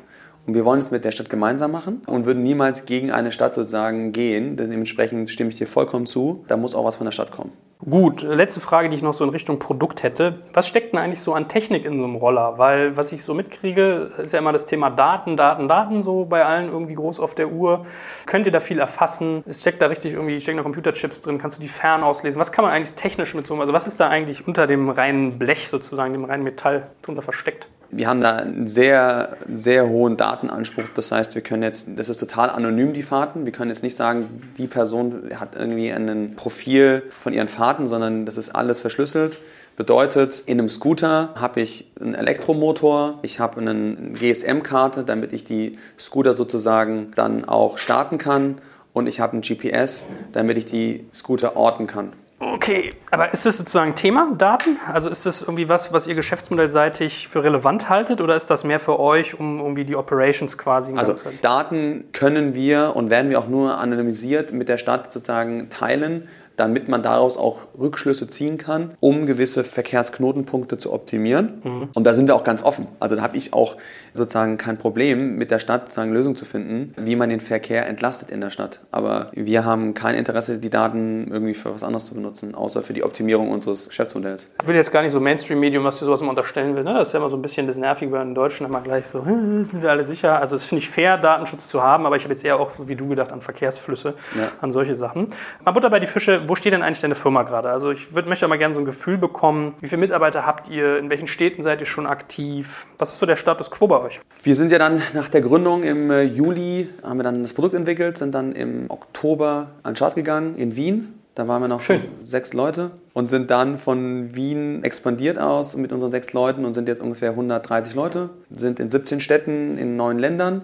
Und 0.47 0.55
wir 0.55 0.65
wollen 0.65 0.79
es 0.79 0.89
mit 0.89 1.03
der 1.03 1.11
Stadt 1.11 1.29
gemeinsam 1.29 1.71
machen 1.71 2.01
und 2.07 2.25
würden 2.25 2.41
niemals 2.41 2.85
gegen 2.85 3.11
eine 3.11 3.31
Stadt 3.31 3.53
sozusagen 3.53 4.11
gehen. 4.13 4.57
Dementsprechend 4.57 5.29
stimme 5.29 5.51
ich 5.51 5.57
dir 5.57 5.67
vollkommen 5.67 6.07
zu. 6.07 6.43
Da 6.47 6.57
muss 6.57 6.73
auch 6.73 6.85
was 6.85 6.95
von 6.95 7.05
der 7.05 7.11
Stadt 7.11 7.31
kommen. 7.31 7.51
Gut, 7.87 8.23
letzte 8.23 8.59
Frage, 8.59 8.89
die 8.89 8.97
ich 8.97 9.03
noch 9.03 9.13
so 9.13 9.23
in 9.23 9.29
Richtung 9.29 9.57
Produkt 9.57 10.03
hätte. 10.03 10.41
Was 10.51 10.67
steckt 10.67 10.91
denn 10.91 10.99
eigentlich 10.99 11.21
so 11.21 11.33
an 11.33 11.47
Technik 11.47 11.85
in 11.85 11.97
so 11.97 12.03
einem 12.03 12.15
Roller? 12.15 12.57
Weil 12.57 12.97
was 12.97 13.13
ich 13.13 13.23
so 13.23 13.33
mitkriege, 13.33 14.11
ist 14.21 14.33
ja 14.33 14.39
immer 14.39 14.51
das 14.51 14.65
Thema 14.65 14.89
Daten, 14.89 15.37
Daten, 15.37 15.69
Daten 15.69 16.03
so 16.03 16.25
bei 16.25 16.43
allen 16.43 16.67
irgendwie 16.67 16.95
groß 16.95 17.21
auf 17.21 17.35
der 17.35 17.53
Uhr. 17.53 17.85
Könnt 18.25 18.45
ihr 18.45 18.51
da 18.51 18.59
viel 18.59 18.79
erfassen? 18.79 19.45
Es 19.47 19.61
steckt 19.61 19.81
da 19.81 19.85
richtig 19.85 20.11
irgendwie, 20.11 20.41
stecken 20.41 20.57
da 20.57 20.63
Computerchips 20.63 21.21
drin? 21.21 21.37
Kannst 21.37 21.57
du 21.57 21.61
die 21.61 21.69
fern 21.69 22.03
auslesen? 22.03 22.37
Was 22.37 22.51
kann 22.51 22.65
man 22.65 22.73
eigentlich 22.73 22.95
technisch 22.95 23.33
mit 23.33 23.47
so 23.47 23.53
einem, 23.53 23.61
also 23.61 23.71
was 23.71 23.87
ist 23.87 23.97
da 23.97 24.09
eigentlich 24.09 24.45
unter 24.45 24.67
dem 24.67 24.89
reinen 24.89 25.39
Blech 25.39 25.69
sozusagen, 25.69 26.11
dem 26.11 26.25
reinen 26.25 26.43
Metall 26.43 26.87
drunter 27.01 27.21
versteckt? 27.21 27.69
Wir 27.91 28.07
haben 28.07 28.21
da 28.21 28.35
einen 28.35 28.67
sehr, 28.67 29.37
sehr 29.49 29.89
hohen 29.89 30.15
Datenanspruch. 30.15 30.83
Das 30.93 31.11
heißt, 31.11 31.33
wir 31.33 31.41
können 31.41 31.63
jetzt, 31.63 31.89
das 31.95 32.09
ist 32.09 32.19
total 32.19 32.51
anonym, 32.51 32.93
die 32.93 33.01
Fahrten. 33.01 33.45
Wir 33.45 33.51
können 33.51 33.71
jetzt 33.71 33.81
nicht 33.81 33.95
sagen, 33.95 34.51
die 34.57 34.67
Person 34.67 35.31
hat 35.39 35.55
irgendwie 35.55 35.91
ein 35.91 36.35
Profil 36.35 37.03
von 37.19 37.33
ihren 37.33 37.47
Fahrten, 37.47 37.68
sondern 37.87 38.25
das 38.25 38.37
ist 38.37 38.49
alles 38.49 38.79
verschlüsselt. 38.79 39.39
Bedeutet, 39.75 40.43
in 40.45 40.59
einem 40.59 40.69
Scooter 40.69 41.33
habe 41.35 41.61
ich 41.61 41.89
einen 41.99 42.15
Elektromotor, 42.15 43.19
ich 43.21 43.39
habe 43.39 43.61
eine 43.61 43.95
GSM-Karte, 44.13 45.03
damit 45.03 45.31
ich 45.31 45.43
die 45.43 45.77
Scooter 45.97 46.33
sozusagen 46.33 47.11
dann 47.15 47.45
auch 47.45 47.77
starten 47.77 48.17
kann 48.17 48.59
und 48.93 49.07
ich 49.07 49.19
habe 49.19 49.37
ein 49.37 49.41
GPS, 49.41 50.05
damit 50.31 50.57
ich 50.57 50.65
die 50.65 51.05
Scooter 51.13 51.55
orten 51.55 51.87
kann. 51.87 52.11
Okay, 52.41 52.93
aber 53.11 53.33
ist 53.33 53.45
das 53.45 53.57
sozusagen 53.57 53.95
Thema, 53.95 54.31
Daten? 54.37 54.77
Also 54.91 55.09
ist 55.09 55.25
das 55.25 55.41
irgendwie 55.41 55.67
was, 55.67 55.91
was 55.91 56.07
ihr 56.07 56.15
geschäftsmodellseitig 56.15 57.27
für 57.27 57.43
relevant 57.43 57.89
haltet 57.89 58.21
oder 58.21 58.37
ist 58.37 58.49
das 58.49 58.63
mehr 58.63 58.79
für 58.79 58.97
euch, 58.97 59.37
um 59.37 59.59
irgendwie 59.59 59.83
die 59.83 59.97
Operations 59.97 60.57
quasi? 60.57 60.93
Also 60.95 61.15
Daten 61.41 62.05
können 62.13 62.53
wir 62.53 62.95
und 62.95 63.09
werden 63.09 63.29
wir 63.29 63.39
auch 63.39 63.49
nur 63.49 63.77
anonymisiert 63.77 64.53
mit 64.53 64.69
der 64.69 64.77
Stadt 64.77 65.11
sozusagen 65.11 65.69
teilen, 65.69 66.29
damit 66.59 66.89
man 66.89 67.01
daraus 67.01 67.37
auch 67.37 67.61
Rückschlüsse 67.77 68.27
ziehen 68.27 68.57
kann, 68.57 68.95
um 68.99 69.25
gewisse 69.25 69.63
Verkehrsknotenpunkte 69.63 70.77
zu 70.77 70.91
optimieren. 70.91 71.61
Mhm. 71.63 71.89
Und 71.93 72.05
da 72.05 72.13
sind 72.13 72.27
wir 72.27 72.35
auch 72.35 72.43
ganz 72.43 72.63
offen. 72.63 72.87
Also 72.99 73.15
da 73.15 73.21
habe 73.21 73.37
ich 73.37 73.53
auch 73.53 73.77
sozusagen 74.13 74.57
kein 74.57 74.77
Problem, 74.77 75.37
mit 75.37 75.51
der 75.51 75.59
Stadt 75.59 75.83
sozusagen 75.83 76.11
Lösungen 76.11 76.35
zu 76.35 76.45
finden, 76.45 76.93
wie 76.97 77.15
man 77.15 77.29
den 77.29 77.39
Verkehr 77.39 77.87
entlastet 77.87 78.31
in 78.31 78.41
der 78.41 78.49
Stadt. 78.49 78.81
Aber 78.91 79.31
wir 79.33 79.63
haben 79.63 79.93
kein 79.93 80.15
Interesse, 80.15 80.57
die 80.57 80.69
Daten 80.69 81.29
irgendwie 81.31 81.53
für 81.53 81.73
was 81.73 81.83
anderes 81.83 82.05
zu 82.05 82.13
benutzen, 82.13 82.55
außer 82.55 82.83
für 82.83 82.93
die 82.93 83.03
Optimierung 83.03 83.49
unseres 83.49 83.87
Geschäftsmodells. 83.87 84.49
Ich 84.61 84.67
will 84.67 84.75
jetzt 84.75 84.91
gar 84.91 85.03
nicht 85.03 85.13
so 85.13 85.19
Mainstream-Medium, 85.19 85.83
was 85.83 85.99
dir 85.99 86.05
sowas 86.05 86.21
mal 86.21 86.29
unterstellen 86.29 86.75
will. 86.75 86.83
Ne? 86.83 86.93
Das 86.93 87.09
ist 87.09 87.13
ja 87.13 87.19
immer 87.19 87.29
so 87.29 87.37
ein 87.37 87.41
bisschen 87.41 87.67
das 87.67 87.77
Nervige 87.77 88.11
bei 88.11 88.19
den 88.19 88.35
Deutschen, 88.35 88.65
immer 88.65 88.81
gleich 88.81 89.07
so, 89.07 89.21
sind 89.23 89.81
wir 89.81 89.89
alle 89.89 90.03
sicher. 90.03 90.39
Also 90.39 90.55
es 90.55 90.65
finde 90.65 90.83
ich 90.83 90.89
fair, 90.89 91.17
Datenschutz 91.17 91.69
zu 91.69 91.81
haben, 91.81 92.05
aber 92.05 92.17
ich 92.17 92.23
habe 92.23 92.33
jetzt 92.33 92.43
eher 92.43 92.59
auch, 92.59 92.71
wie 92.79 92.95
du 92.95 93.07
gedacht, 93.07 93.31
an 93.31 93.41
Verkehrsflüsse, 93.41 94.15
ja. 94.35 94.49
an 94.61 94.71
solche 94.71 94.95
Sachen. 94.95 95.27
Mal 95.63 95.71
Butter 95.71 95.89
bei 95.89 95.99
die 95.99 96.07
Fische, 96.07 96.41
wo 96.49 96.55
steht 96.55 96.73
denn 96.73 96.81
eigentlich 96.81 96.99
deine 96.99 97.15
Firma 97.15 97.43
gerade? 97.43 97.69
Also 97.69 97.91
ich 97.91 98.15
würd, 98.15 98.27
möchte 98.27 98.47
mal 98.47 98.57
gerne 98.57 98.73
so 98.73 98.81
ein 98.81 98.85
Gefühl 98.85 99.17
bekommen, 99.17 99.75
wie 99.79 99.87
viele 99.87 99.99
Mitarbeiter 99.99 100.45
habt 100.45 100.67
ihr, 100.67 100.97
in 100.97 101.09
welchen 101.09 101.27
Städten 101.27 101.61
seid 101.61 101.79
ihr 101.79 101.85
schon 101.85 102.07
aktiv? 102.07 102.87
Was 102.97 103.13
ist 103.13 103.19
so 103.19 103.25
der 103.25 103.35
Status 103.35 103.69
quo 103.69 103.87
bei 103.87 104.01
euch? 104.01 104.19
Wir 104.41 104.55
sind 104.55 104.71
ja 104.71 104.79
dann 104.79 105.01
nach 105.13 105.29
der 105.29 105.41
Gründung 105.41 105.83
im 105.83 106.09
äh, 106.09 106.23
Juli, 106.23 106.89
haben 107.03 107.19
wir 107.19 107.23
dann 107.23 107.43
das 107.43 107.53
Produkt 107.53 107.75
entwickelt, 107.75 108.17
sind 108.17 108.33
dann 108.33 108.53
im 108.53 108.89
Oktober 108.89 109.69
an 109.83 109.91
den 109.91 109.95
Start 109.95 110.15
gegangen 110.15 110.55
in 110.55 110.75
Wien. 110.75 111.13
Da 111.35 111.47
waren 111.47 111.61
wir 111.61 111.67
noch 111.67 111.79
Schön. 111.79 112.01
sechs 112.23 112.53
Leute 112.53 112.91
und 113.13 113.29
sind 113.29 113.51
dann 113.51 113.77
von 113.77 114.35
Wien 114.35 114.83
expandiert 114.83 115.37
aus 115.37 115.77
mit 115.77 115.93
unseren 115.93 116.11
sechs 116.11 116.33
Leuten 116.33 116.65
und 116.65 116.73
sind 116.73 116.89
jetzt 116.89 116.99
ungefähr 116.99 117.29
130 117.29 117.93
Leute, 117.93 118.31
sind 118.49 118.79
in 118.79 118.89
17 118.89 119.21
Städten 119.21 119.77
in 119.77 119.95
neun 119.95 120.17
Ländern 120.19 120.63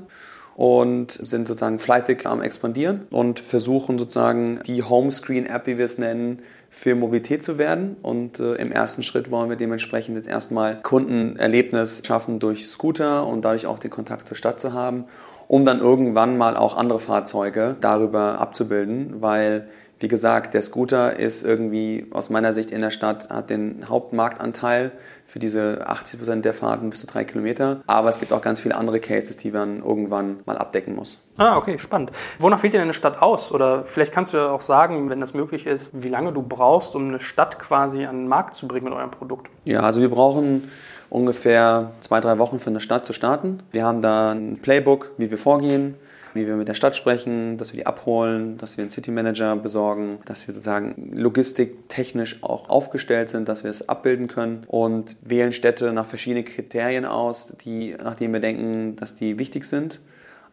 und 0.55 1.11
sind 1.11 1.47
sozusagen 1.47 1.79
fleißig 1.79 2.25
am 2.25 2.41
expandieren 2.41 3.07
und 3.11 3.39
versuchen 3.39 3.99
sozusagen 3.99 4.61
die 4.65 4.83
Homescreen-App, 4.83 5.67
wie 5.67 5.77
wir 5.77 5.85
es 5.85 5.97
nennen, 5.97 6.39
für 6.69 6.95
Mobilität 6.95 7.43
zu 7.43 7.57
werden. 7.57 7.97
Und 8.01 8.39
äh, 8.39 8.55
im 8.55 8.71
ersten 8.71 9.03
Schritt 9.03 9.31
wollen 9.31 9.49
wir 9.49 9.57
dementsprechend 9.57 10.15
jetzt 10.15 10.27
erstmal 10.27 10.81
Kundenerlebnis 10.81 12.03
schaffen 12.05 12.39
durch 12.39 12.67
Scooter 12.67 13.27
und 13.27 13.43
dadurch 13.43 13.65
auch 13.65 13.79
den 13.79 13.91
Kontakt 13.91 14.27
zur 14.27 14.37
Stadt 14.37 14.59
zu 14.59 14.73
haben, 14.73 15.05
um 15.47 15.65
dann 15.65 15.79
irgendwann 15.79 16.37
mal 16.37 16.55
auch 16.55 16.77
andere 16.77 16.99
Fahrzeuge 16.99 17.75
darüber 17.81 18.39
abzubilden, 18.39 19.21
weil 19.21 19.67
Wie 19.99 20.09
gesagt, 20.09 20.53
der 20.53 20.61
Scooter 20.61 21.17
ist 21.17 21.43
irgendwie 21.43 22.07
aus 22.11 22.29
meiner 22.29 22.53
Sicht 22.53 22.71
in 22.71 22.81
der 22.81 22.89
Stadt, 22.89 23.29
hat 23.29 23.49
den 23.49 23.87
Hauptmarktanteil 23.87 24.91
für 25.25 25.39
diese 25.39 25.87
80 25.87 26.19
Prozent 26.19 26.45
der 26.45 26.53
Fahrten 26.53 26.89
bis 26.89 26.99
zu 26.99 27.07
drei 27.07 27.23
Kilometer. 27.23 27.81
Aber 27.87 28.09
es 28.09 28.19
gibt 28.19 28.33
auch 28.33 28.41
ganz 28.41 28.59
viele 28.59 28.75
andere 28.75 28.99
Cases, 28.99 29.37
die 29.37 29.51
man 29.51 29.81
irgendwann 29.83 30.41
mal 30.45 30.57
abdecken 30.57 30.95
muss. 30.95 31.17
Ah, 31.37 31.55
okay, 31.57 31.79
spannend. 31.79 32.11
Wonach 32.39 32.61
wählt 32.61 32.73
ihr 32.73 32.79
denn 32.79 32.87
eine 32.87 32.93
Stadt 32.93 33.21
aus? 33.21 33.51
Oder 33.51 33.85
vielleicht 33.85 34.11
kannst 34.11 34.33
du 34.33 34.51
auch 34.51 34.61
sagen, 34.61 35.09
wenn 35.09 35.21
das 35.21 35.33
möglich 35.33 35.65
ist, 35.65 35.91
wie 35.93 36.09
lange 36.09 36.33
du 36.33 36.41
brauchst, 36.41 36.93
um 36.93 37.07
eine 37.07 37.21
Stadt 37.21 37.57
quasi 37.57 38.05
an 38.05 38.17
den 38.17 38.27
Markt 38.27 38.55
zu 38.55 38.67
bringen 38.67 38.85
mit 38.85 38.93
eurem 38.93 39.11
Produkt? 39.11 39.49
Ja, 39.63 39.81
also 39.81 40.01
wir 40.01 40.09
brauchen 40.09 40.69
ungefähr 41.09 41.91
zwei, 42.01 42.19
drei 42.19 42.37
Wochen 42.37 42.59
für 42.59 42.69
eine 42.69 42.81
Stadt 42.81 43.05
zu 43.05 43.13
starten. 43.13 43.59
Wir 43.71 43.85
haben 43.85 44.01
da 44.01 44.31
ein 44.31 44.59
Playbook, 44.61 45.11
wie 45.17 45.31
wir 45.31 45.37
vorgehen 45.37 45.95
wie 46.35 46.45
wir 46.45 46.55
mit 46.55 46.67
der 46.67 46.73
Stadt 46.73 46.95
sprechen, 46.95 47.57
dass 47.57 47.73
wir 47.73 47.79
die 47.79 47.85
abholen, 47.87 48.57
dass 48.57 48.77
wir 48.77 48.83
einen 48.83 48.91
City 48.91 49.09
Manager 49.09 49.55
besorgen, 49.55 50.19
dass 50.25 50.45
wir 50.47 50.53
sozusagen 50.53 51.11
logistiktechnisch 51.13 52.43
auch 52.43 52.69
aufgestellt 52.69 53.29
sind, 53.29 53.47
dass 53.47 53.63
wir 53.63 53.71
es 53.71 53.87
abbilden 53.87 54.27
können 54.27 54.63
und 54.67 55.15
wählen 55.23 55.53
Städte 55.53 55.93
nach 55.93 56.05
verschiedenen 56.05 56.45
Kriterien 56.45 57.05
aus, 57.05 57.55
die, 57.63 57.95
nach 57.95 58.15
denen 58.15 58.33
wir 58.33 58.41
denken, 58.41 58.95
dass 58.97 59.15
die 59.15 59.39
wichtig 59.39 59.63
sind. 59.65 60.01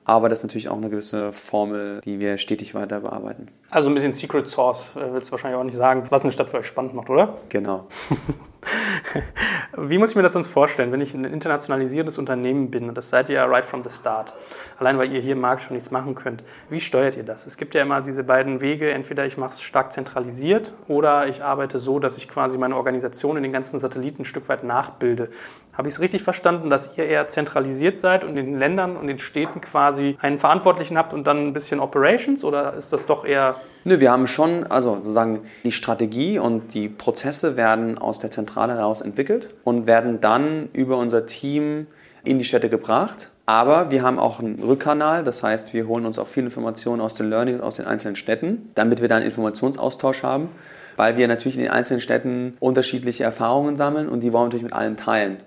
Aber 0.04 0.28
das 0.28 0.38
ist 0.38 0.44
natürlich 0.44 0.68
auch 0.68 0.76
eine 0.76 0.90
gewisse 0.90 1.32
Formel, 1.32 2.00
die 2.04 2.18
wir 2.20 2.36
stetig 2.36 2.74
weiter 2.74 3.00
bearbeiten. 3.00 3.48
Also 3.70 3.88
ein 3.88 3.94
bisschen 3.94 4.12
Secret 4.12 4.48
Source, 4.48 4.96
äh, 4.96 5.12
willst 5.12 5.28
du 5.28 5.32
wahrscheinlich 5.32 5.58
auch 5.58 5.64
nicht 5.64 5.76
sagen, 5.76 6.04
was 6.10 6.22
eine 6.22 6.32
Stadt 6.32 6.50
für 6.50 6.58
euch 6.58 6.66
spannend 6.66 6.94
macht, 6.94 7.08
oder? 7.08 7.36
Genau. 7.48 7.86
Wie 9.76 9.98
muss 9.98 10.10
ich 10.10 10.16
mir 10.16 10.22
das 10.22 10.34
sonst 10.34 10.48
vorstellen, 10.48 10.92
wenn 10.92 11.00
ich 11.00 11.14
ein 11.14 11.24
internationalisiertes 11.24 12.18
Unternehmen 12.18 12.70
bin 12.70 12.88
und 12.88 12.98
das 12.98 13.10
seid 13.10 13.28
ihr 13.28 13.36
ja 13.36 13.44
right 13.46 13.64
from 13.64 13.82
the 13.82 13.90
start, 13.90 14.34
allein 14.78 14.98
weil 14.98 15.12
ihr 15.12 15.20
hier 15.20 15.32
im 15.32 15.40
Markt 15.40 15.62
schon 15.62 15.74
nichts 15.74 15.90
machen 15.90 16.14
könnt, 16.14 16.44
wie 16.68 16.80
steuert 16.80 17.16
ihr 17.16 17.22
das? 17.22 17.46
Es 17.46 17.56
gibt 17.56 17.74
ja 17.74 17.82
immer 17.82 18.00
diese 18.02 18.24
beiden 18.24 18.60
Wege, 18.60 18.90
entweder 18.90 19.24
ich 19.24 19.38
mache 19.38 19.52
es 19.52 19.62
stark 19.62 19.92
zentralisiert 19.92 20.72
oder 20.88 21.26
ich 21.26 21.42
arbeite 21.42 21.78
so, 21.78 21.98
dass 21.98 22.16
ich 22.16 22.28
quasi 22.28 22.58
meine 22.58 22.76
Organisation 22.76 23.36
in 23.36 23.42
den 23.42 23.52
ganzen 23.52 23.78
Satelliten 23.78 24.22
ein 24.22 24.26
Stück 24.26 24.48
weit 24.48 24.64
nachbilde. 24.64 25.30
Habe 25.72 25.88
ich 25.88 25.94
es 25.94 26.00
richtig 26.00 26.22
verstanden, 26.22 26.68
dass 26.68 26.98
ihr 26.98 27.04
eher 27.04 27.28
zentralisiert 27.28 27.98
seid 27.98 28.24
und 28.24 28.36
in 28.36 28.46
den 28.46 28.58
Ländern 28.58 28.96
und 28.96 29.06
den 29.06 29.18
Städten 29.18 29.62
quasi 29.62 30.18
einen 30.20 30.38
Verantwortlichen 30.38 30.98
habt 30.98 31.14
und 31.14 31.26
dann 31.26 31.48
ein 31.48 31.52
bisschen 31.54 31.80
Operations 31.80 32.44
oder 32.44 32.74
ist 32.74 32.92
das 32.92 33.06
doch 33.06 33.24
eher 33.24 33.56
Nö, 33.84 33.98
wir 33.98 34.12
haben 34.12 34.26
schon, 34.26 34.64
also 34.64 34.96
sozusagen 34.96 35.40
die 35.64 35.72
Strategie 35.72 36.38
und 36.38 36.74
die 36.74 36.88
Prozesse 36.88 37.56
werden 37.56 37.98
aus 37.98 38.20
der 38.20 38.30
Zentrale 38.30 38.74
heraus 38.74 39.00
entwickelt 39.00 39.54
und 39.64 39.86
werden 39.86 40.20
dann 40.20 40.68
über 40.72 40.98
unser 40.98 41.26
Team 41.26 41.86
in 42.22 42.38
die 42.38 42.44
Städte 42.44 42.68
gebracht. 42.68 43.30
Aber 43.46 43.90
wir 43.90 44.02
haben 44.02 44.18
auch 44.18 44.38
einen 44.38 44.62
Rückkanal, 44.62 45.24
das 45.24 45.42
heißt, 45.42 45.74
wir 45.74 45.88
holen 45.88 46.06
uns 46.06 46.18
auch 46.18 46.28
viele 46.28 46.46
Informationen 46.46 47.00
aus 47.00 47.14
den 47.14 47.28
Learnings 47.28 47.60
aus 47.60 47.76
den 47.76 47.86
einzelnen 47.86 48.14
Städten, 48.14 48.70
damit 48.74 49.00
wir 49.00 49.08
dann 49.08 49.18
einen 49.18 49.26
Informationsaustausch 49.26 50.22
haben, 50.22 50.48
weil 50.96 51.16
wir 51.16 51.26
natürlich 51.26 51.56
in 51.56 51.62
den 51.62 51.72
einzelnen 51.72 52.00
Städten 52.00 52.56
unterschiedliche 52.60 53.24
Erfahrungen 53.24 53.74
sammeln 53.74 54.08
und 54.08 54.20
die 54.20 54.32
wollen 54.32 54.42
wir 54.42 54.46
natürlich 54.46 54.64
mit 54.64 54.74
allen 54.74 54.96
teilen. 54.96 55.38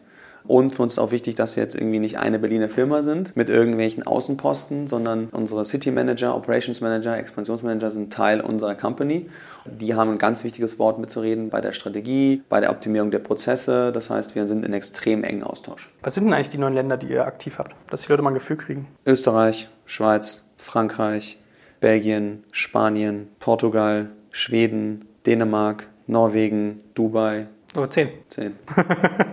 Und 0.48 0.74
für 0.74 0.84
uns 0.84 0.94
ist 0.94 1.00
auch 1.00 1.12
wichtig, 1.12 1.36
dass 1.36 1.56
wir 1.56 1.64
jetzt 1.64 1.76
irgendwie 1.76 2.00
nicht 2.00 2.18
eine 2.20 2.40
Berliner 2.40 2.70
Firma 2.70 3.04
sind 3.04 3.36
mit 3.36 3.50
irgendwelchen 3.50 4.06
Außenposten, 4.06 4.88
sondern 4.88 5.30
unsere 5.32 5.66
City 5.66 5.92
Manager, 5.92 6.36
Operations 6.36 6.82
Manager, 6.82 7.18
Expansionsmanager 7.18 7.92
sind 7.92 8.14
Teil 8.14 8.42
unserer 8.42 8.76
Company. 8.76 9.30
Die 9.66 9.96
haben 9.96 10.12
ein 10.12 10.18
ganz 10.18 10.44
wichtiges 10.44 10.78
Wort 10.78 11.00
mitzureden 11.00 11.50
bei 11.50 11.62
der 11.62 11.72
Strategie, 11.72 12.44
bei 12.50 12.60
der 12.60 12.70
Optimierung 12.70 13.12
der 13.12 13.20
Prozesse. 13.20 13.92
Das 13.92 14.10
heißt, 14.10 14.36
wir 14.36 14.46
sind 14.48 14.66
in 14.66 14.74
extrem 14.74 15.24
engen 15.24 15.44
Austausch. 15.44 15.90
Was 16.04 16.14
sind 16.14 16.26
denn 16.26 16.34
eigentlich 16.34 16.50
die 16.50 16.58
neuen 16.58 16.74
Länder, 16.74 16.98
die 16.98 17.08
ihr 17.08 17.26
aktiv 17.26 17.58
habt, 17.58 17.76
dass 17.90 18.04
die 18.04 18.10
Leute 18.10 18.22
mal 18.22 18.32
ein 18.32 18.36
Gefühl 18.36 18.58
kriegen? 18.58 18.88
Österreich, 19.06 19.70
Schweiz, 19.86 20.46
Frankreich, 20.58 21.40
Belgien, 21.80 22.44
Spanien, 22.52 23.28
Portugal, 23.40 24.10
Schweden, 24.32 25.06
Dänemark, 25.26 25.88
Norwegen, 26.08 26.82
Dubai. 26.94 27.48
Oder 27.76 27.90
zehn. 27.90 28.10
Zehn. 28.30 28.54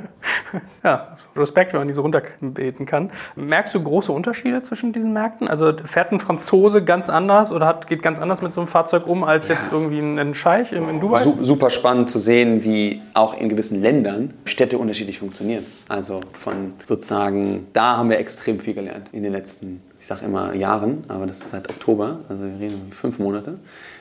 ja, 0.85 1.17
Respekt, 1.37 1.73
wenn 1.73 1.81
man 1.81 1.89
die 1.89 1.95
so 1.95 2.03
runterbeten 2.03 2.87
kann. 2.87 3.11
Merkst 3.37 3.75
du 3.75 3.83
große 3.83 4.13
Unterschiede 4.13 4.63
zwischen 4.63 4.93
diesen 4.93 5.13
Märkten? 5.13 5.49
Also 5.49 5.73
fährt 5.85 6.13
ein 6.13 6.21
Franzose 6.21 6.83
ganz 6.85 7.09
anders 7.09 7.53
oder 7.53 7.67
hat, 7.67 7.87
geht 7.87 8.03
ganz 8.03 8.21
anders 8.21 8.43
mit 8.43 8.53
so 8.53 8.61
einem 8.61 8.69
Fahrzeug 8.69 9.07
um 9.07 9.25
als 9.25 9.49
jetzt 9.49 9.69
irgendwie 9.73 9.99
ein 9.99 10.35
Scheich 10.35 10.73
in, 10.73 10.89
in 10.89 11.01
Dubai? 11.01 11.21
Super 11.41 11.71
spannend 11.71 12.11
zu 12.11 12.19
sehen, 12.19 12.65
wie 12.65 13.01
auch 13.15 13.39
in 13.39 13.49
gewissen 13.49 13.81
Ländern 13.81 14.35
Städte 14.45 14.79
unterschiedlich 14.79 15.19
funktionieren. 15.19 15.65
Also 15.89 16.21
von 16.41 16.75
sozusagen, 16.83 17.69
da 17.73 17.97
haben 17.97 18.11
wir 18.11 18.19
extrem 18.19 18.61
viel 18.61 18.75
gelernt 18.75 19.09
in 19.13 19.23
den 19.23 19.33
letzten, 19.33 19.83
ich 19.99 20.07
sage 20.07 20.25
immer 20.25 20.55
Jahren, 20.55 21.05
aber 21.09 21.27
das 21.27 21.39
ist 21.39 21.51
seit 21.51 21.69
Oktober, 21.69 22.21
also 22.29 22.43
wir 22.43 22.59
reden 22.59 22.81
um 22.87 22.93
fünf 22.93 23.19
Monate, 23.19 23.59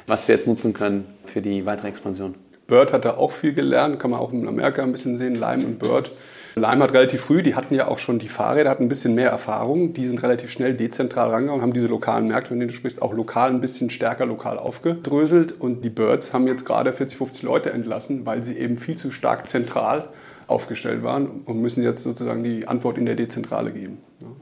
was 0.08 0.28
wir 0.28 0.36
jetzt 0.36 0.47
nutzen 0.47 0.74
können 0.74 1.06
für 1.26 1.41
die 1.41 1.66
weitere 1.66 1.88
Expansion. 1.88 2.36
Bird 2.68 2.93
hat 2.93 3.04
da 3.04 3.18
auch 3.18 3.32
viel 3.32 3.54
gelernt, 3.54 3.99
kann 3.99 4.12
man 4.12 4.20
auch 4.22 4.32
in 4.32 4.47
Amerika 4.47 4.82
ein 4.82 4.93
bisschen 4.93 5.18
sehen, 5.18 5.36
Lime 5.36 5.66
und 5.66 5.78
Bird. 5.78 6.12
Lime 6.56 6.84
hat 6.84 6.93
relativ 6.93 7.22
früh, 7.22 7.43
die 7.43 7.56
hatten 7.56 7.74
ja 7.74 7.88
auch 7.88 7.99
schon 7.99 8.20
die 8.20 8.28
Fahrräder, 8.28 8.70
hatten 8.70 8.84
ein 8.84 8.89
bisschen 8.89 9.16
mehr 9.16 9.30
Erfahrung. 9.30 9.93
Die 9.93 10.06
sind 10.06 10.22
relativ 10.22 10.52
schnell 10.52 10.74
dezentral 10.74 11.30
rangegangen 11.30 11.60
und 11.60 11.62
haben 11.62 11.74
diese 11.74 11.88
lokalen 11.88 12.28
Märkte, 12.28 12.49
von 12.49 12.60
denen 12.60 12.70
du 12.70 12.76
sprichst, 12.76 13.02
auch 13.02 13.14
lokal 13.14 13.49
ein 13.49 13.62
bisschen 13.62 13.89
stärker 13.89 14.26
lokal 14.26 14.58
aufgedröselt. 14.58 15.54
Und 15.60 15.86
die 15.86 15.89
Birds 15.89 16.34
haben 16.34 16.47
jetzt 16.47 16.66
gerade 16.66 16.91
40, 16.91 17.18
50 17.18 17.43
Leute 17.43 17.72
entlassen, 17.72 18.26
weil 18.26 18.43
sie 18.43 18.58
eben 18.58 18.78
viel 18.78 18.97
zu 18.97 19.12
stark 19.12 19.47
zentral 19.47 20.10
aufgestellt 20.47 21.04
waren 21.04 21.41
und 21.45 21.62
müssen 21.62 21.84
jetzt 21.84 22.04
sozusagen 22.04 22.43
die 22.43 22.68
Antwort 22.68 22.97
in 22.97 23.06
der 23.06 23.16
Dezentrale 23.16 23.72
geben. 23.72 23.99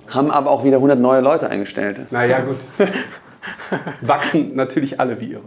Haben 0.07 0.31
aber 0.31 0.49
auch 0.49 0.63
wieder 0.63 0.77
100 0.77 0.99
neue 0.99 1.21
Leute 1.21 1.49
eingestellt. 1.49 2.11
Naja, 2.11 2.39
gut. 2.39 2.57
Wachsen 4.01 4.55
natürlich 4.55 4.99
alle 4.99 5.21
wie 5.21 5.33
irre. 5.33 5.43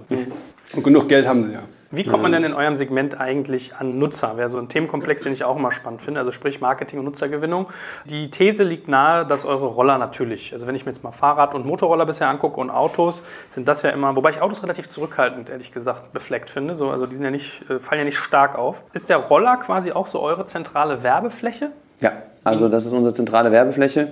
Und 0.74 0.84
genug 0.84 1.08
Geld 1.08 1.26
haben 1.26 1.42
sie 1.42 1.52
ja. 1.52 1.62
Wie 1.94 2.04
kommt 2.04 2.22
man 2.22 2.32
denn 2.32 2.42
in 2.42 2.54
eurem 2.54 2.74
Segment 2.74 3.20
eigentlich 3.20 3.76
an 3.76 3.98
Nutzer? 3.98 4.38
Wäre 4.38 4.48
so 4.48 4.56
ein 4.56 4.70
Themenkomplex, 4.70 5.24
den 5.24 5.34
ich 5.34 5.44
auch 5.44 5.56
immer 5.56 5.72
spannend 5.72 6.00
finde, 6.00 6.20
also 6.20 6.32
sprich 6.32 6.62
Marketing 6.62 6.98
und 6.98 7.04
Nutzergewinnung. 7.04 7.68
Die 8.06 8.30
These 8.30 8.64
liegt 8.64 8.88
nahe, 8.88 9.26
dass 9.26 9.44
eure 9.44 9.66
Roller 9.66 9.98
natürlich, 9.98 10.54
also 10.54 10.66
wenn 10.66 10.74
ich 10.74 10.86
mir 10.86 10.92
jetzt 10.92 11.04
mal 11.04 11.12
Fahrrad 11.12 11.54
und 11.54 11.66
Motorroller 11.66 12.06
bisher 12.06 12.30
angucke 12.30 12.58
und 12.58 12.70
Autos, 12.70 13.22
sind 13.50 13.68
das 13.68 13.82
ja 13.82 13.90
immer, 13.90 14.16
wobei 14.16 14.30
ich 14.30 14.40
Autos 14.40 14.62
relativ 14.62 14.88
zurückhaltend, 14.88 15.50
ehrlich 15.50 15.70
gesagt, 15.70 16.14
befleckt 16.14 16.48
finde. 16.48 16.76
So, 16.76 16.90
also 16.90 17.04
die 17.04 17.14
sind 17.14 17.24
ja 17.24 17.30
nicht, 17.30 17.68
äh, 17.68 17.78
fallen 17.78 17.98
ja 17.98 18.04
nicht 18.06 18.16
stark 18.16 18.56
auf. 18.56 18.82
Ist 18.94 19.10
der 19.10 19.18
Roller 19.18 19.58
quasi 19.58 19.92
auch 19.92 20.06
so 20.06 20.20
eure 20.20 20.46
zentrale 20.46 21.02
Werbefläche? 21.02 21.72
Ja, 22.02 22.12
also 22.44 22.68
das 22.68 22.86
ist 22.86 22.92
unsere 22.92 23.14
zentrale 23.14 23.52
Werbefläche. 23.52 24.08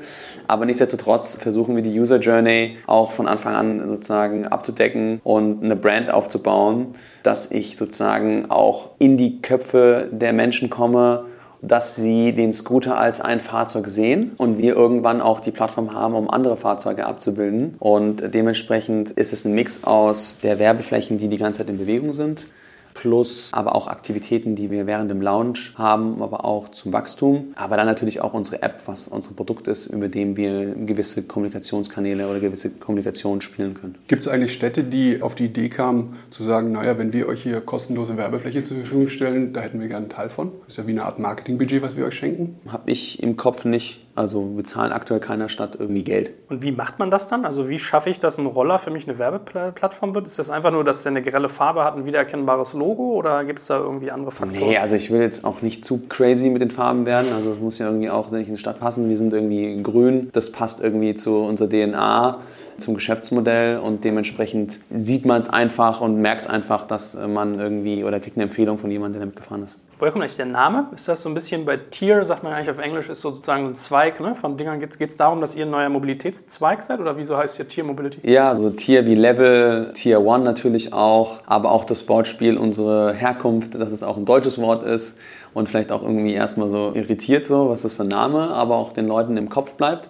Aber 0.47 0.65
nichtsdestotrotz 0.65 1.37
versuchen 1.41 1.75
wir 1.75 1.83
die 1.83 1.99
User 1.99 2.19
Journey 2.19 2.77
auch 2.87 3.13
von 3.13 3.27
Anfang 3.27 3.55
an 3.55 3.89
sozusagen 3.89 4.47
abzudecken 4.47 5.21
und 5.25 5.65
eine 5.65 5.77
Brand 5.77 6.11
aufzubauen, 6.11 6.95
dass 7.23 7.51
ich 7.51 7.77
sozusagen 7.77 8.51
auch 8.51 8.91
in 8.99 9.17
die 9.17 9.43
Köpfe 9.43 10.09
der 10.13 10.33
Menschen 10.33 10.71
komme, 10.71 11.25
dass 11.63 11.97
sie 11.97 12.33
den 12.33 12.53
Scooter 12.53 12.97
als 12.97 13.21
ein 13.21 13.41
Fahrzeug 13.41 13.89
sehen 13.89 14.33
und 14.39 14.59
wir 14.59 14.75
irgendwann 14.75 15.21
auch 15.21 15.41
die 15.41 15.51
Plattform 15.51 15.95
haben, 15.95 16.15
um 16.15 16.31
andere 16.31 16.57
Fahrzeuge 16.57 17.07
abzubilden. 17.07 17.75
Und 17.79 18.33
dementsprechend 18.33 19.11
ist 19.11 19.33
es 19.33 19.45
ein 19.45 19.53
Mix 19.53 19.85
aus 19.85 20.39
der 20.43 20.59
Werbeflächen, 20.59 21.19
die 21.19 21.29
die 21.29 21.37
ganze 21.37 21.59
Zeit 21.59 21.69
in 21.69 21.79
Bewegung 21.79 22.13
sind, 22.13 22.47
plus 22.95 23.51
aber 23.53 23.75
auch 23.75 23.87
Aktivitäten, 23.87 24.57
die 24.57 24.71
wir 24.71 24.87
während 24.87 25.11
dem 25.11 25.21
Launch 25.21 25.75
haben, 25.77 26.23
aber 26.23 26.45
auch 26.45 26.69
zum 26.71 26.93
Wachstum. 26.93 27.53
Aber 27.57 27.77
dann 27.77 27.87
natürlich 27.87 28.21
auch 28.21 28.35
unsere 28.35 28.63
App, 28.63 28.83
was 28.87 29.09
unser 29.09 29.33
Produkt 29.33 29.69
ist, 29.69 29.87
über 29.87 30.09
dem 30.09 30.37
wir 30.37 30.75
gewisse 30.75 31.23
Kommunikationskanäle 31.23 32.29
oder 32.29 32.41
gewisse 32.41 32.71
Kommunikation 32.71 33.41
spielen 33.41 33.75
können. 33.75 33.97
Gibt 34.09 34.23
es 34.23 34.29
eigentlich 34.29 34.53
Städte, 34.53 34.85
die 34.85 35.23
auf 35.23 35.35
die 35.35 35.47
Idee 35.47 35.69
kamen, 35.69 36.17
zu 36.31 36.43
sagen, 36.43 36.73
naja, 36.73 36.99
wenn 36.99 37.13
wir 37.13 37.29
euch 37.29 37.43
hier 37.43 37.61
kostenlose 37.61 38.17
Werbefläche 38.17 38.63
zur 38.63 38.79
Verfügung 38.79 39.09
stellen, 39.09 39.53
da 39.53 39.61
hätten 39.61 39.81
wir 39.81 39.89
gerne 39.89 40.07
einen 40.07 40.11
Teil 40.11 40.31
von? 40.31 40.53
Das 40.65 40.75
ist 40.75 40.77
ja 40.79 40.87
wie 40.87 40.93
eine 40.93 41.05
Art 41.05 41.19
Marketingbudget, 41.19 41.83
was 41.83 41.97
wir 41.97 42.05
euch 42.05 42.15
schenken. 42.15 42.59
Habe 42.69 42.91
ich 42.91 43.23
im 43.23 43.37
Kopf 43.37 43.65
nicht. 43.65 44.07
Also 44.21 44.55
wir 44.55 44.65
zahlen 44.65 44.93
aktuell 44.93 45.19
keiner 45.19 45.49
Stadt 45.49 45.77
irgendwie 45.79 46.05
Geld. 46.05 46.33
Und 46.51 46.63
wie 46.63 46.73
macht 46.73 46.99
man 46.99 47.11
das 47.11 47.27
dann? 47.27 47.47
Also 47.47 47.71
wie 47.71 47.79
schaffe 47.79 48.11
ich, 48.11 48.19
dass 48.19 48.37
ein 48.37 48.45
Roller 48.45 48.79
für 48.79 48.91
mich 48.91 49.09
eine 49.09 49.19
Werbeplattform 49.19 50.15
wird? 50.15 50.27
Ist 50.27 50.39
das 50.39 50.51
einfach 50.51 50.71
nur, 50.71 50.85
dass 50.85 51.03
der 51.05 51.13
eine 51.13 51.23
grelle 51.23 51.49
Farbe 51.49 51.85
hat, 51.85 51.97
ein 51.97 52.05
wiedererkennbares 52.05 52.75
Logo 52.75 53.15
oder 53.15 53.45
gibt 53.47 53.61
es 53.61 53.67
da 53.69 53.79
irgendwie 53.79 54.11
andere 54.11 54.31
Faktoren? 54.31 54.69
Nee, 54.69 54.77
also 54.77 54.95
ich 54.95 55.11
will 55.11 55.23
jetzt 55.23 55.47
auch 55.47 55.63
nicht 55.63 55.87
zu 55.87 56.03
crazy 56.11 56.51
mit 56.51 56.61
den 56.61 56.71
Farben 56.71 57.07
werden. 57.07 57.33
Also 57.35 57.51
es 57.51 57.61
muss 57.61 57.79
ja 57.79 57.87
irgendwie 57.87 58.11
auch 58.11 58.31
in 58.31 58.45
die 58.45 58.59
Stadt 58.59 58.79
passen. 58.79 59.09
Wir 59.09 59.17
sind 59.17 59.33
irgendwie 59.33 59.83
grün. 59.83 60.29
Das 60.35 60.53
passt 60.53 60.83
irgendwie 60.83 61.15
zu 61.15 61.39
unserer 61.39 61.71
DNA 61.71 62.41
zum 62.77 62.95
Geschäftsmodell 62.95 63.79
und 63.79 64.05
dementsprechend 64.05 64.81
sieht 64.91 65.25
man 65.25 65.41
es 65.41 65.49
einfach 65.49 66.03
und 66.03 66.21
merkt 66.21 66.43
es 66.43 66.47
einfach, 66.51 66.87
dass 66.87 67.15
man 67.15 67.59
irgendwie 67.59 68.05
oder 68.05 68.21
kriegt 68.21 68.37
eine 68.37 68.45
Empfehlung 68.45 68.77
von 68.77 68.91
jemandem, 68.91 69.15
der 69.15 69.21
damit 69.21 69.37
gefahren 69.37 69.65
ist. 69.65 69.79
Woher 70.01 70.13
kommt 70.13 70.23
eigentlich 70.23 70.37
der 70.37 70.47
Name? 70.47 70.89
Ist 70.95 71.07
das 71.09 71.21
so 71.21 71.29
ein 71.29 71.35
bisschen 71.35 71.67
bei 71.67 71.77
Tier, 71.77 72.25
sagt 72.25 72.43
man 72.43 72.55
eigentlich 72.55 72.71
auf 72.71 72.79
Englisch, 72.79 73.11
ist 73.11 73.21
sozusagen 73.21 73.67
ein 73.67 73.75
Zweig 73.75 74.19
ne? 74.19 74.35
von 74.35 74.57
Dingern? 74.57 74.81
Geht 74.81 74.99
es 74.99 75.17
darum, 75.19 75.43
dass 75.43 75.55
ihr 75.55 75.67
ein 75.67 75.71
neuer 75.71 75.91
Mobilitätszweig 75.91 76.83
seid 76.83 77.01
oder 77.01 77.19
wieso 77.19 77.37
heißt 77.37 77.59
ihr 77.59 77.69
Tier 77.69 77.85
Mobility? 77.85 78.19
Ja, 78.23 78.49
also 78.49 78.71
Tier 78.71 79.05
wie 79.05 79.15
Level, 79.15 79.93
Tier 79.93 80.23
One 80.25 80.43
natürlich 80.43 80.95
auch, 80.95 81.41
aber 81.45 81.71
auch 81.71 81.85
das 81.85 82.09
Wortspiel, 82.09 82.57
unsere 82.57 83.13
Herkunft, 83.13 83.75
dass 83.75 83.93
es 83.93 84.03
auch 84.03 84.17
ein 84.17 84.25
deutsches 84.25 84.59
Wort 84.59 84.85
ist 84.85 85.19
und 85.53 85.69
vielleicht 85.69 85.93
auch 85.93 86.01
irgendwie 86.01 86.33
erstmal 86.33 86.71
so 86.71 86.93
irritiert 86.95 87.45
so, 87.45 87.69
was 87.69 87.83
das 87.83 87.93
für 87.93 88.05
ein 88.05 88.09
Name, 88.09 88.55
aber 88.55 88.77
auch 88.77 88.95
den 88.95 89.07
Leuten 89.07 89.37
im 89.37 89.51
Kopf 89.51 89.75
bleibt. 89.75 90.09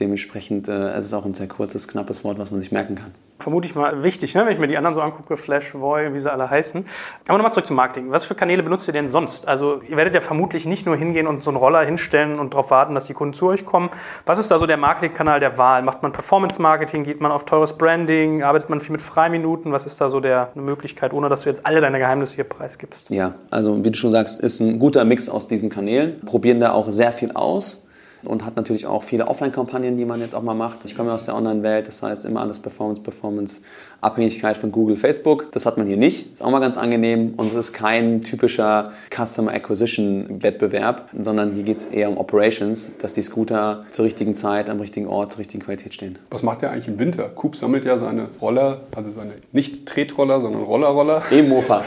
Dementsprechend 0.00 0.66
äh, 0.68 0.88
es 0.92 1.00
ist 1.00 1.06
es 1.06 1.14
auch 1.14 1.26
ein 1.26 1.34
sehr 1.34 1.48
kurzes, 1.48 1.88
knappes 1.88 2.24
Wort, 2.24 2.38
was 2.38 2.50
man 2.50 2.60
sich 2.60 2.72
merken 2.72 2.94
kann. 2.94 3.12
Vermute 3.38 3.66
ich 3.66 3.74
mal, 3.74 4.02
wichtig, 4.02 4.34
ne? 4.34 4.44
wenn 4.44 4.52
ich 4.52 4.58
mir 4.58 4.66
die 4.66 4.76
anderen 4.76 4.94
so 4.94 5.00
angucke, 5.00 5.36
Flash, 5.36 5.74
Voy, 5.74 6.12
wie 6.14 6.18
sie 6.18 6.32
alle 6.32 6.48
heißen. 6.48 6.84
Aber 7.26 7.38
nochmal 7.38 7.52
zurück 7.52 7.66
zum 7.66 7.76
Marketing. 7.76 8.10
Was 8.10 8.24
für 8.24 8.34
Kanäle 8.34 8.62
benutzt 8.62 8.88
ihr 8.88 8.92
denn 8.92 9.08
sonst? 9.08 9.46
Also 9.46 9.80
ihr 9.88 9.96
werdet 9.96 10.14
ja 10.14 10.20
vermutlich 10.20 10.66
nicht 10.66 10.86
nur 10.86 10.96
hingehen 10.96 11.26
und 11.26 11.42
so 11.42 11.50
einen 11.50 11.56
Roller 11.56 11.84
hinstellen 11.84 12.38
und 12.38 12.54
darauf 12.54 12.70
warten, 12.70 12.94
dass 12.94 13.06
die 13.06 13.14
Kunden 13.14 13.34
zu 13.34 13.46
euch 13.46 13.64
kommen. 13.64 13.90
Was 14.24 14.38
ist 14.38 14.50
da 14.50 14.58
so 14.58 14.66
der 14.66 14.76
Marketingkanal 14.76 15.40
der 15.40 15.58
Wahl? 15.58 15.82
Macht 15.82 16.02
man 16.02 16.12
Performance-Marketing? 16.12 17.04
Geht 17.04 17.20
man 17.20 17.30
auf 17.30 17.44
teures 17.44 17.76
Branding? 17.76 18.42
Arbeitet 18.42 18.70
man 18.70 18.80
viel 18.80 18.92
mit 18.92 19.02
Freiminuten? 19.02 19.72
Was 19.72 19.86
ist 19.86 20.00
da 20.00 20.08
so 20.08 20.20
der, 20.20 20.50
eine 20.54 20.62
Möglichkeit, 20.62 21.12
ohne 21.12 21.28
dass 21.28 21.42
du 21.42 21.48
jetzt 21.48 21.66
alle 21.66 21.80
deine 21.80 21.98
Geheimnisse 21.98 22.36
hier 22.36 22.44
preisgibst? 22.44 23.10
Ja, 23.10 23.34
also 23.50 23.84
wie 23.84 23.90
du 23.90 23.98
schon 23.98 24.12
sagst, 24.12 24.40
ist 24.40 24.60
ein 24.60 24.78
guter 24.78 25.04
Mix 25.04 25.28
aus 25.28 25.46
diesen 25.46 25.68
Kanälen. 25.70 26.20
Probieren 26.24 26.60
da 26.60 26.72
auch 26.72 26.88
sehr 26.88 27.12
viel 27.12 27.32
aus 27.32 27.85
und 28.22 28.44
hat 28.44 28.56
natürlich 28.56 28.86
auch 28.86 29.02
viele 29.02 29.28
Offline-Kampagnen, 29.28 29.96
die 29.96 30.04
man 30.04 30.20
jetzt 30.20 30.34
auch 30.34 30.42
mal 30.42 30.54
macht. 30.54 30.84
Ich 30.84 30.96
komme 30.96 31.10
ja 31.10 31.14
aus 31.14 31.24
der 31.24 31.34
Online-Welt, 31.34 31.88
das 31.88 32.02
heißt 32.02 32.24
immer 32.24 32.40
alles 32.40 32.58
Performance, 32.58 33.02
Performance, 33.02 33.60
Abhängigkeit 34.00 34.56
von 34.56 34.72
Google, 34.72 34.96
Facebook. 34.96 35.50
Das 35.52 35.66
hat 35.66 35.78
man 35.78 35.86
hier 35.86 35.96
nicht. 35.96 36.32
Ist 36.32 36.42
auch 36.42 36.50
mal 36.50 36.60
ganz 36.60 36.76
angenehm 36.76 37.34
und 37.36 37.48
es 37.48 37.54
ist 37.54 37.72
kein 37.72 38.20
typischer 38.20 38.92
Customer 39.10 39.52
Acquisition-Wettbewerb, 39.52 41.08
sondern 41.20 41.52
hier 41.52 41.62
geht 41.62 41.78
es 41.78 41.86
eher 41.86 42.08
um 42.08 42.18
Operations, 42.18 42.96
dass 42.98 43.14
die 43.14 43.22
Scooter 43.22 43.84
zur 43.90 44.04
richtigen 44.04 44.34
Zeit, 44.34 44.70
am 44.70 44.80
richtigen 44.80 45.06
Ort, 45.06 45.32
zur 45.32 45.40
richtigen 45.40 45.62
Qualität 45.62 45.94
stehen. 45.94 46.18
Was 46.30 46.42
macht 46.42 46.62
ihr 46.62 46.70
eigentlich 46.70 46.88
im 46.88 46.98
Winter? 46.98 47.28
Coop 47.28 47.56
sammelt 47.56 47.84
ja 47.84 47.98
seine 47.98 48.28
Roller, 48.40 48.82
also 48.94 49.10
seine 49.10 49.32
nicht 49.52 49.86
Tretroller, 49.86 50.40
sondern 50.40 50.62
Rollerroller. 50.62 51.22
E-Mofa. 51.30 51.82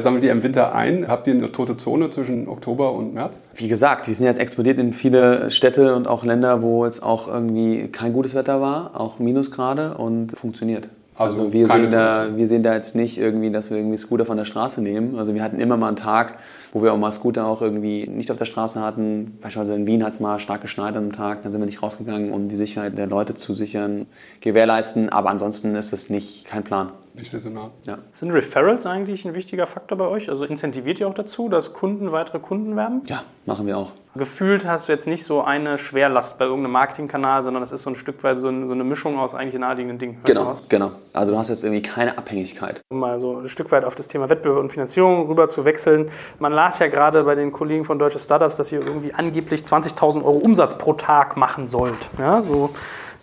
Sammelt 0.00 0.22
ihr 0.22 0.30
im 0.30 0.44
Winter 0.44 0.76
ein? 0.76 1.08
Habt 1.08 1.26
ihr 1.26 1.34
eine 1.34 1.50
tote 1.50 1.76
Zone 1.76 2.08
zwischen 2.10 2.46
Oktober 2.48 2.92
und 2.92 3.14
März? 3.14 3.42
Wie 3.56 3.66
gesagt, 3.66 4.06
wir 4.06 4.14
sind 4.14 4.26
jetzt 4.26 4.38
explodiert 4.38 4.78
in 4.78 4.92
viele 4.92 5.50
Städte 5.50 5.96
und 5.96 6.06
auch 6.06 6.24
Länder, 6.24 6.62
wo 6.62 6.84
jetzt 6.84 7.02
auch 7.02 7.26
irgendwie 7.26 7.88
kein 7.88 8.12
gutes 8.12 8.36
Wetter 8.36 8.60
war, 8.60 8.92
auch 8.94 9.18
Minusgrade 9.18 9.94
und 9.94 10.30
funktioniert. 10.38 10.88
Also, 11.16 11.40
also 11.40 11.52
wir, 11.52 11.66
sehen 11.66 11.90
da, 11.90 12.36
wir 12.36 12.46
sehen 12.46 12.62
da 12.62 12.74
jetzt 12.74 12.94
nicht 12.94 13.18
irgendwie, 13.18 13.50
dass 13.50 13.70
wir 13.70 13.76
irgendwie 13.76 13.98
Scooter 13.98 14.24
von 14.24 14.36
der 14.36 14.44
Straße 14.44 14.80
nehmen. 14.80 15.18
Also 15.18 15.34
wir 15.34 15.42
hatten 15.42 15.58
immer 15.58 15.76
mal 15.76 15.88
einen 15.88 15.96
Tag, 15.96 16.38
wo 16.72 16.80
wir 16.80 16.92
auch 16.92 16.96
mal 16.96 17.10
Scooter 17.10 17.44
auch 17.46 17.60
irgendwie 17.60 18.06
nicht 18.06 18.30
auf 18.30 18.36
der 18.36 18.44
Straße 18.44 18.80
hatten. 18.80 19.36
Beispielsweise 19.40 19.74
in 19.74 19.88
Wien 19.88 20.04
hat 20.04 20.12
es 20.12 20.20
mal 20.20 20.38
stark 20.38 20.62
geschneit 20.62 20.94
am 20.94 21.10
Tag, 21.10 21.42
dann 21.42 21.50
sind 21.50 21.60
wir 21.60 21.66
nicht 21.66 21.82
rausgegangen, 21.82 22.32
um 22.32 22.46
die 22.46 22.54
Sicherheit 22.54 22.96
der 22.96 23.08
Leute 23.08 23.34
zu 23.34 23.52
sichern, 23.52 24.06
gewährleisten. 24.40 25.08
Aber 25.08 25.30
ansonsten 25.30 25.74
ist 25.74 25.92
es 25.92 26.08
nicht 26.08 26.44
kein 26.44 26.62
Plan. 26.62 26.92
Nicht 27.18 27.30
saisonal. 27.30 27.70
Ja. 27.84 27.98
Sind 28.12 28.30
Referrals 28.30 28.86
eigentlich 28.86 29.24
ein 29.24 29.34
wichtiger 29.34 29.66
Faktor 29.66 29.98
bei 29.98 30.06
euch? 30.06 30.28
Also 30.28 30.44
incentiviert 30.44 31.00
ihr 31.00 31.08
auch 31.08 31.14
dazu, 31.14 31.48
dass 31.48 31.72
Kunden 31.72 32.12
weitere 32.12 32.38
Kunden 32.38 32.76
werben? 32.76 33.02
Ja, 33.08 33.22
machen 33.44 33.66
wir 33.66 33.76
auch. 33.76 33.92
Gefühlt 34.14 34.66
hast 34.66 34.88
du 34.88 34.92
jetzt 34.92 35.06
nicht 35.06 35.24
so 35.24 35.42
eine 35.42 35.78
Schwerlast 35.78 36.38
bei 36.38 36.44
irgendeinem 36.44 36.72
Marketingkanal, 36.72 37.42
sondern 37.42 37.62
das 37.62 37.72
ist 37.72 37.82
so 37.82 37.90
ein 37.90 37.94
Stück 37.94 38.22
weit 38.24 38.38
so, 38.38 38.48
eine 38.48 38.84
Mischung 38.84 39.18
aus 39.18 39.34
eigentlich 39.34 39.60
naheliegenden 39.60 39.98
Dingen. 39.98 40.20
Genau, 40.24 40.56
genau. 40.68 40.92
Also 41.12 41.32
du 41.32 41.38
hast 41.38 41.48
jetzt 41.48 41.62
irgendwie 41.62 41.82
keine 41.82 42.18
Abhängigkeit. 42.18 42.80
Um 42.90 43.00
mal 43.00 43.18
so 43.18 43.38
ein 43.38 43.48
Stück 43.48 43.70
weit 43.70 43.84
auf 43.84 43.94
das 43.94 44.08
Thema 44.08 44.28
Wettbewerb 44.28 44.58
und 44.58 44.72
Finanzierung 44.72 45.26
rüber 45.26 45.48
zu 45.48 45.64
wechseln. 45.64 46.10
Man 46.38 46.52
las 46.52 46.78
ja 46.78 46.88
gerade 46.88 47.24
bei 47.24 47.34
den 47.34 47.52
Kollegen 47.52 47.84
von 47.84 47.98
Deutsche 47.98 48.18
Startups, 48.18 48.56
dass 48.56 48.72
ihr 48.72 48.84
irgendwie 48.84 49.12
angeblich 49.12 49.62
20.000 49.62 50.24
Euro 50.24 50.38
Umsatz 50.38 50.78
pro 50.78 50.94
Tag 50.94 51.36
machen 51.36 51.68
sollt. 51.68 52.10
Ja, 52.18 52.42
so 52.42 52.70